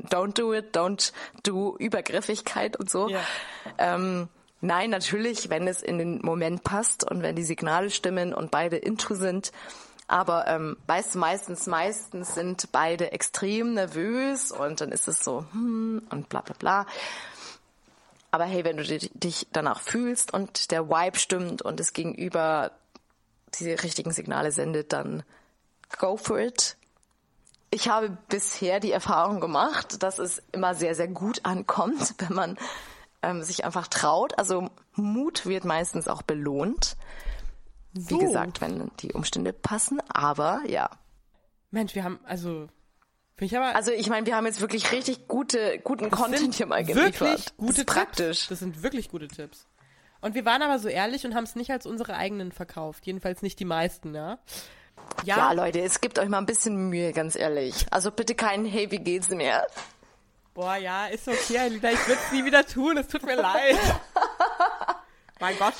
don't 0.00 0.34
do 0.38 0.52
it, 0.52 0.76
don't 0.76 1.12
do 1.44 1.76
Übergriffigkeit 1.78 2.76
und 2.76 2.90
so. 2.90 3.08
Ja. 3.08 3.20
Ähm, 3.78 4.28
nein, 4.60 4.90
natürlich, 4.90 5.48
wenn 5.48 5.68
es 5.68 5.82
in 5.82 5.98
den 5.98 6.20
Moment 6.22 6.64
passt 6.64 7.08
und 7.08 7.22
wenn 7.22 7.36
die 7.36 7.44
Signale 7.44 7.90
stimmen 7.90 8.34
und 8.34 8.50
beide 8.50 8.76
into 8.76 9.14
sind. 9.14 9.52
Aber 10.08 10.46
ähm, 10.48 10.76
weißt 10.88 11.14
du, 11.14 11.20
meistens, 11.20 11.66
meistens 11.66 12.34
sind 12.34 12.70
beide 12.72 13.12
extrem 13.12 13.74
nervös 13.74 14.52
und 14.52 14.80
dann 14.80 14.92
ist 14.92 15.08
es 15.08 15.24
so, 15.24 15.46
hm, 15.52 16.02
und 16.10 16.28
bla 16.28 16.40
bla 16.42 16.54
bla. 16.58 16.86
Aber 18.30 18.44
hey, 18.44 18.64
wenn 18.64 18.76
du 18.76 18.82
di- 18.82 19.10
dich 19.14 19.46
danach 19.52 19.80
fühlst 19.80 20.34
und 20.34 20.70
der 20.70 20.88
Vibe 20.88 21.18
stimmt 21.18 21.62
und 21.62 21.78
das 21.80 21.92
Gegenüber 21.92 22.72
die 23.58 23.72
richtigen 23.72 24.12
Signale 24.12 24.52
sendet, 24.52 24.92
dann 24.92 25.22
go 25.98 26.16
for 26.16 26.38
it. 26.38 26.76
Ich 27.70 27.88
habe 27.88 28.16
bisher 28.28 28.80
die 28.80 28.92
Erfahrung 28.92 29.40
gemacht, 29.40 30.02
dass 30.02 30.18
es 30.18 30.42
immer 30.52 30.74
sehr, 30.74 30.94
sehr 30.94 31.08
gut 31.08 31.44
ankommt, 31.44 32.14
wenn 32.18 32.34
man 32.34 32.58
ähm, 33.22 33.42
sich 33.42 33.64
einfach 33.64 33.88
traut. 33.88 34.38
Also 34.38 34.68
Mut 34.94 35.46
wird 35.46 35.64
meistens 35.64 36.08
auch 36.08 36.22
belohnt. 36.22 36.96
Wie 37.92 38.00
So. 38.02 38.18
gesagt, 38.18 38.60
wenn 38.60 38.90
die 39.00 39.12
Umstände 39.12 39.52
passen. 39.52 40.00
Aber 40.08 40.62
ja. 40.66 40.90
Mensch, 41.70 41.94
wir 41.94 42.04
haben, 42.04 42.20
also, 42.24 42.68
ich 43.38 43.56
aber. 43.56 43.74
Also 43.74 43.90
ich 43.90 44.08
meine, 44.08 44.26
wir 44.26 44.36
haben 44.36 44.46
jetzt 44.46 44.60
wirklich 44.60 44.92
richtig 44.92 45.26
gute, 45.28 45.78
guten 45.80 46.10
Content 46.10 46.54
hier 46.54 46.66
mal 46.66 46.84
geliefert. 46.84 47.20
wirklich 47.20 47.56
gute 47.56 47.72
das 47.72 47.78
ist 47.78 47.86
praktisch. 47.86 48.38
Tipps. 48.40 48.48
Das 48.48 48.58
sind 48.60 48.82
wirklich 48.82 49.08
gute 49.08 49.28
Tipps. 49.28 49.66
Und 50.22 50.34
wir 50.34 50.44
waren 50.46 50.62
aber 50.62 50.78
so 50.78 50.88
ehrlich 50.88 51.26
und 51.26 51.34
haben 51.34 51.44
es 51.44 51.54
nicht 51.56 51.70
als 51.70 51.84
unsere 51.84 52.14
eigenen 52.16 52.50
verkauft. 52.52 53.04
Jedenfalls 53.06 53.42
nicht 53.42 53.58
die 53.60 53.64
meisten, 53.66 54.14
ja. 54.14 54.38
Ja, 55.24 55.36
Ja, 55.36 55.52
Leute, 55.52 55.80
es 55.80 56.00
gibt 56.00 56.18
euch 56.18 56.28
mal 56.28 56.38
ein 56.38 56.46
bisschen 56.46 56.88
Mühe, 56.88 57.12
ganz 57.12 57.36
ehrlich. 57.36 57.86
Also 57.90 58.10
bitte 58.10 58.34
kein 58.34 58.64
Hey, 58.64 58.90
wie 58.90 58.98
geht's 59.00 59.28
mehr? 59.28 59.66
boah, 60.54 60.76
ja, 60.76 61.06
ist 61.06 61.26
okay, 61.28 61.58
Alina, 61.58 61.90
ich 61.92 62.06
würde 62.08 62.20
es 62.26 62.32
nie 62.32 62.44
wieder 62.44 62.64
tun, 62.66 62.96
es 62.98 63.08
tut 63.08 63.22
mir 63.24 63.36
leid. 63.36 63.76
mein 65.40 65.58
Gott. 65.58 65.72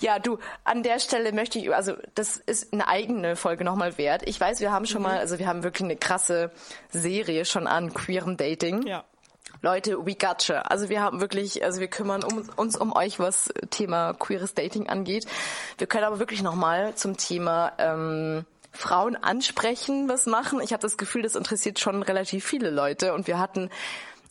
Ja, 0.00 0.18
du, 0.18 0.38
an 0.64 0.82
der 0.82 0.98
Stelle 0.98 1.32
möchte 1.32 1.58
ich, 1.58 1.72
also 1.74 1.94
das 2.14 2.36
ist 2.36 2.72
eine 2.72 2.88
eigene 2.88 3.36
Folge 3.36 3.64
nochmal 3.64 3.98
wert. 3.98 4.22
Ich 4.26 4.40
weiß, 4.40 4.60
wir 4.60 4.72
haben 4.72 4.86
schon 4.86 5.02
Mhm. 5.02 5.08
mal, 5.08 5.18
also 5.18 5.38
wir 5.38 5.46
haben 5.46 5.62
wirklich 5.62 5.84
eine 5.84 5.96
krasse 5.96 6.50
Serie 6.90 7.44
schon 7.44 7.66
an 7.66 7.92
queerem 7.92 8.36
Dating. 8.36 8.86
Ja. 8.86 9.04
Leute, 9.62 10.04
we 10.04 10.14
gotcha. 10.14 10.60
Also 10.62 10.88
wir 10.88 11.00
haben 11.00 11.20
wirklich, 11.20 11.64
also 11.64 11.80
wir 11.80 11.88
kümmern 11.88 12.22
um, 12.22 12.48
uns 12.56 12.76
um 12.76 12.94
euch, 12.94 13.18
was 13.18 13.52
Thema 13.70 14.12
queeres 14.14 14.54
Dating 14.54 14.88
angeht. 14.88 15.26
Wir 15.78 15.86
können 15.86 16.04
aber 16.04 16.18
wirklich 16.18 16.42
nochmal 16.42 16.94
zum 16.94 17.16
Thema 17.16 17.72
ähm, 17.78 18.44
Frauen 18.72 19.16
ansprechen, 19.16 20.08
was 20.08 20.26
machen. 20.26 20.60
Ich 20.60 20.72
habe 20.72 20.82
das 20.82 20.96
Gefühl, 20.96 21.22
das 21.22 21.36
interessiert 21.36 21.78
schon 21.78 22.02
relativ 22.02 22.44
viele 22.44 22.70
Leute 22.70 23.14
und 23.14 23.26
wir 23.26 23.38
hatten 23.38 23.70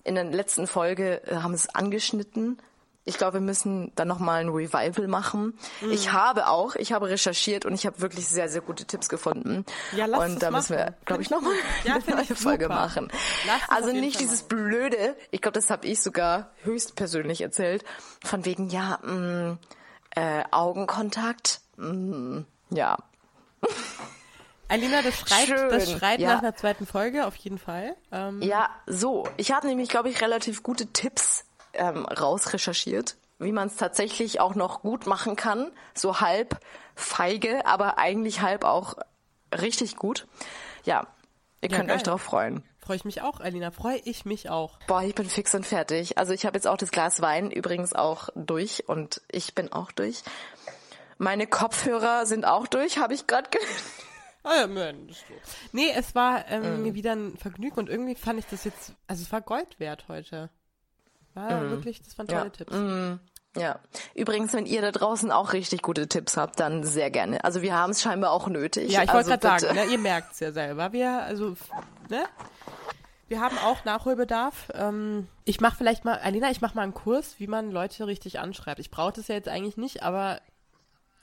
in 0.03 0.15
der 0.15 0.25
letzten 0.25 0.67
Folge, 0.67 1.21
äh, 1.27 1.37
haben 1.37 1.53
es 1.53 1.73
angeschnitten. 1.73 2.59
Ich 3.05 3.17
glaube, 3.17 3.33
wir 3.33 3.41
müssen 3.41 3.91
dann 3.95 4.07
nochmal 4.07 4.39
ein 4.41 4.49
Revival 4.49 5.07
machen. 5.07 5.57
Mhm. 5.81 5.91
Ich 5.91 6.13
habe 6.13 6.47
auch, 6.47 6.75
ich 6.75 6.93
habe 6.93 7.09
recherchiert 7.09 7.65
und 7.65 7.73
ich 7.73 7.85
habe 7.85 7.99
wirklich 7.99 8.27
sehr, 8.27 8.47
sehr 8.47 8.61
gute 8.61 8.85
Tipps 8.85 9.09
gefunden. 9.09 9.65
Ja, 9.91 10.05
lass 10.05 10.23
und 10.31 10.41
da 10.41 10.51
müssen 10.51 10.77
wir, 10.77 10.85
machen. 10.85 10.95
glaube 11.05 11.21
ich, 11.21 11.29
nochmal 11.29 11.53
Ja, 11.83 11.95
eine 11.95 12.15
neue 12.15 12.35
Folge 12.35 12.65
super. 12.65 12.75
machen. 12.75 13.11
Lass 13.45 13.61
Also 13.69 13.91
nicht 13.91 14.19
dieses 14.21 14.43
blöde, 14.43 15.15
ich 15.31 15.41
glaube, 15.41 15.55
das 15.55 15.69
habe 15.69 15.85
ich 15.85 16.01
sogar 16.01 16.51
höchstpersönlich 16.63 17.41
erzählt, 17.41 17.83
von 18.23 18.45
wegen, 18.45 18.69
ja, 18.69 18.99
mh, 19.03 19.57
äh, 20.15 20.43
Augenkontakt, 20.51 21.59
mh, 21.75 22.43
ja. 22.69 22.97
Alina, 24.69 25.01
das 25.01 25.15
schreit, 25.19 25.47
Schön, 25.47 25.69
das 25.69 25.91
schreit 25.91 26.19
ja. 26.19 26.33
nach 26.35 26.39
einer 26.41 26.55
zweiten 26.55 26.87
Folge, 26.87 27.27
auf 27.27 27.35
jeden 27.35 27.59
Fall. 27.59 27.95
Ähm, 28.11 28.41
Ja, 28.41 28.69
so. 28.87 29.27
Ich 29.37 29.51
habe 29.51 29.67
nämlich, 29.67 29.89
glaube 29.89 30.09
ich, 30.09 30.21
relativ 30.21 30.63
gute 30.63 30.87
Tipps 30.87 31.45
ähm, 31.73 32.05
rausrecherchiert, 32.05 33.15
wie 33.39 33.51
man 33.51 33.67
es 33.67 33.75
tatsächlich 33.75 34.39
auch 34.39 34.55
noch 34.55 34.81
gut 34.81 35.05
machen 35.07 35.35
kann. 35.35 35.71
So 35.93 36.19
halb 36.21 36.59
feige, 36.95 37.65
aber 37.65 37.97
eigentlich 37.97 38.41
halb 38.41 38.63
auch 38.63 38.95
richtig 39.59 39.95
gut. 39.97 40.27
ja, 40.85 41.07
ihr 41.61 41.69
Ja, 41.69 41.77
könnt 41.77 41.89
geil. 41.89 41.97
euch 41.97 42.03
darauf 42.03 42.21
freuen. 42.21 42.63
Freue 42.79 42.97
ich 42.97 43.05
mich 43.05 43.21
auch, 43.21 43.39
Alina. 43.39 43.71
Freue 43.71 43.97
ich 44.03 44.25
mich 44.25 44.49
auch. 44.49 44.77
Boah, 44.87 45.03
ich 45.03 45.15
bin 45.15 45.29
fix 45.29 45.55
und 45.55 45.65
fertig. 45.65 46.17
Also 46.17 46.33
ich 46.33 46.45
habe 46.45 46.57
jetzt 46.57 46.67
auch 46.67 46.75
das 46.75 46.91
Glas 46.91 47.21
Wein 47.21 47.49
übrigens 47.49 47.93
auch 47.93 48.27
durch 48.35 48.89
und 48.89 49.21
ich 49.29 49.55
bin 49.55 49.71
auch 49.71 49.91
durch. 49.93 50.21
Meine 51.17 51.47
Kopfhörer 51.47 52.25
sind 52.25 52.45
auch 52.45 52.67
durch, 52.67 52.97
habe 52.97 53.13
ich 53.13 53.25
gerade 53.27 53.49
ge 53.49 53.61
Ah 54.45 54.55
ja, 54.61 54.67
Mensch. 54.67 55.23
Nee, 55.71 55.93
es 55.95 56.15
war 56.15 56.45
ähm, 56.49 56.79
Mm. 56.79 56.83
mir 56.83 56.93
wieder 56.95 57.13
ein 57.13 57.37
Vergnügen 57.37 57.77
und 57.79 57.89
irgendwie 57.89 58.15
fand 58.15 58.39
ich 58.39 58.45
das 58.47 58.65
jetzt, 58.65 58.91
also 59.07 59.21
es 59.23 59.31
war 59.31 59.39
Gold 59.39 59.79
wert 59.79 60.05
heute. 60.09 60.49
War 61.33 61.69
wirklich, 61.69 62.01
das 62.01 62.17
waren 62.17 62.27
tolle. 62.27 62.43
Ja. 62.43 62.49
Tipps. 62.49 62.75
Ja. 63.55 63.79
Übrigens, 64.15 64.53
wenn 64.53 64.65
ihr 64.65 64.81
da 64.81 64.91
draußen 64.91 65.31
auch 65.31 65.53
richtig 65.53 65.81
gute 65.81 66.07
Tipps 66.07 66.37
habt, 66.37 66.59
dann 66.59 66.83
sehr 66.83 67.11
gerne. 67.11 67.43
Also 67.43 67.61
wir 67.61 67.75
haben 67.75 67.91
es 67.91 68.01
scheinbar 68.01 68.31
auch 68.31 68.47
nötig. 68.47 68.91
Ja, 68.91 69.03
ich 69.03 69.13
wollte 69.13 69.31
also 69.31 69.47
gerade 69.47 69.59
sagen, 69.61 69.75
ne, 69.75 69.85
ihr 69.85 69.99
merkt's 69.99 70.39
ja 70.39 70.51
selber. 70.51 70.91
Wir, 70.91 71.23
also, 71.23 71.55
ne? 72.09 72.25
Wir 73.27 73.41
haben 73.41 73.57
auch 73.59 73.85
Nachholbedarf. 73.85 74.71
Ähm, 74.73 75.27
ich 75.45 75.61
mache 75.61 75.77
vielleicht 75.77 76.03
mal, 76.03 76.17
Alina, 76.19 76.49
ich 76.51 76.61
mache 76.61 76.75
mal 76.75 76.81
einen 76.81 76.93
Kurs, 76.93 77.35
wie 77.37 77.47
man 77.47 77.71
Leute 77.71 78.07
richtig 78.07 78.39
anschreibt. 78.39 78.79
Ich 78.79 78.91
brauche 78.91 79.13
das 79.13 79.27
ja 79.27 79.35
jetzt 79.35 79.49
eigentlich 79.49 79.77
nicht, 79.77 80.03
aber 80.03 80.39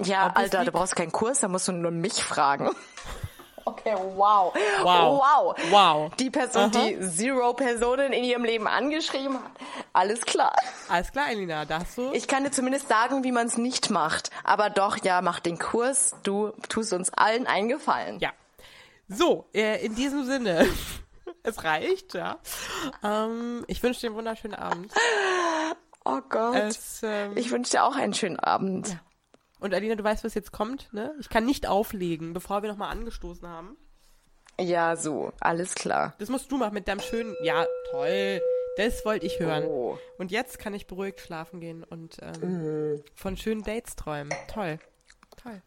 Ja, 0.03 0.29
Alter, 0.35 0.65
du 0.65 0.73
brauchst 0.73 0.97
keinen 0.97 1.13
Kurs, 1.13 1.41
da 1.41 1.49
musst 1.49 1.69
du 1.69 1.73
nur 1.73 1.91
mich 1.91 2.23
fragen. 2.23 2.71
Okay, 3.65 3.95
wow. 4.15 4.53
Wow. 4.83 5.21
Wow. 5.21 5.57
Wow. 5.71 6.15
Die 6.17 6.31
Person, 6.31 6.71
Aha. 6.75 6.87
die 6.87 7.01
zero 7.11 7.53
Personen 7.53 8.13
in 8.13 8.25
ihrem 8.25 8.45
Leben 8.45 8.67
angeschrieben 8.67 9.35
hat. 9.35 9.53
Alles 9.93 10.23
klar. 10.23 10.55
alles 10.89 11.13
klar, 11.13 11.27
Alina, 11.29 11.65
da 11.65 11.81
hast 11.81 11.99
du. 11.99 12.13
Ich 12.13 12.27
kann 12.27 12.45
dir 12.45 12.51
zumindest 12.51 12.89
sagen, 12.89 13.25
wie 13.25 13.33
man 13.33 13.47
es 13.47 13.59
nicht 13.59 13.91
macht. 13.91 14.31
Aber 14.45 14.71
doch, 14.71 14.99
ja, 15.05 15.21
mach 15.23 15.41
den 15.41 15.59
Kurs. 15.59 16.15
Du 16.23 16.53
tust 16.69 16.93
uns 16.93 17.13
allen 17.15 17.47
einen 17.47 17.69
Gefallen. 17.69 18.19
Ja. 18.21 18.31
So, 19.09 19.47
äh, 19.53 19.85
in 19.85 19.95
diesem 19.95 20.25
Sinne. 20.25 20.67
es 21.43 21.65
reicht, 21.65 22.15
ja. 22.15 22.39
Ähm, 23.03 23.65
ich 23.67 23.83
wünsche 23.83 24.01
dir 24.01 24.07
einen 24.09 24.17
wunderschönen 24.17 24.55
Abend. 24.55 24.93
Oh 26.05 26.21
Gott. 26.29 26.57
Es, 26.57 27.03
ähm, 27.03 27.37
ich 27.37 27.51
wünsche 27.51 27.73
dir 27.73 27.85
auch 27.85 27.97
einen 27.97 28.15
schönen 28.15 28.39
Abend. 28.39 28.97
Und 29.61 29.75
Alina, 29.75 29.95
du 29.95 30.05
weißt, 30.05 30.25
was 30.25 30.35
jetzt 30.35 30.53
kommt, 30.53 30.93
ne? 30.93 31.15
Ich 31.21 31.29
kann 31.29 31.45
nicht 31.45 31.67
auflegen, 31.67 32.33
bevor 32.33 32.63
wir 32.63 32.71
nochmal 32.71 32.91
angestoßen 32.91 33.47
haben. 33.49 33.77
Ja, 34.59 34.97
so. 34.97 35.33
Alles 35.41 35.75
klar. 35.75 36.15
Das 36.19 36.29
musst 36.29 36.51
du 36.53 36.59
machen 36.59 36.75
mit 36.75 36.87
deinem 36.89 37.01
schönen. 37.01 37.35
Ja, 37.43 37.67
toll. 37.91 38.41
Das 38.77 39.05
wollte 39.05 39.27
ich 39.27 39.39
hören. 39.41 39.65
Oh. 39.65 39.99
Und 40.19 40.31
jetzt 40.31 40.59
kann 40.59 40.75
ich 40.75 40.87
beruhigt 40.87 41.21
schlafen 41.21 41.61
gehen 41.61 41.83
und 41.85 42.19
ähm, 42.23 43.03
von 43.15 43.37
schönen 43.37 43.63
Dates 43.63 43.97
träumen. 43.97 44.33
Toll. 44.53 44.79
Toll. 45.43 45.63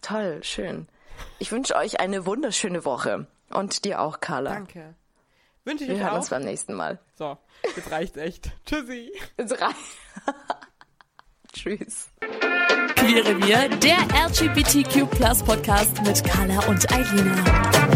Toll, 0.00 0.42
schön. 0.44 0.88
Ich 1.38 1.50
wünsche 1.52 1.74
euch 1.76 1.98
eine 2.00 2.26
wunderschöne 2.26 2.84
Woche. 2.84 3.26
Und 3.50 3.84
dir 3.84 4.00
auch, 4.00 4.20
Carla. 4.20 4.50
Danke. 4.54 4.94
Wünsche 5.64 5.84
ich 5.84 5.90
Wir 5.90 5.96
euch 5.96 6.02
hören 6.02 6.12
auch. 6.12 6.16
uns 6.18 6.30
beim 6.30 6.42
nächsten 6.44 6.74
Mal. 6.74 7.00
So, 7.16 7.36
jetzt 7.74 7.90
reicht's 7.90 8.16
echt. 8.16 8.50
Tschüssi. 8.66 9.12
Jetzt 9.36 9.60
rein. 9.60 9.74
Tschüss. 11.52 12.10
Queere 13.06 13.40
wir, 13.40 13.68
der 13.78 13.98
LGBTQ 14.26 15.08
Podcast 15.44 16.02
mit 16.04 16.24
Carla 16.24 16.58
und 16.66 16.90
Eilina. 16.90 17.95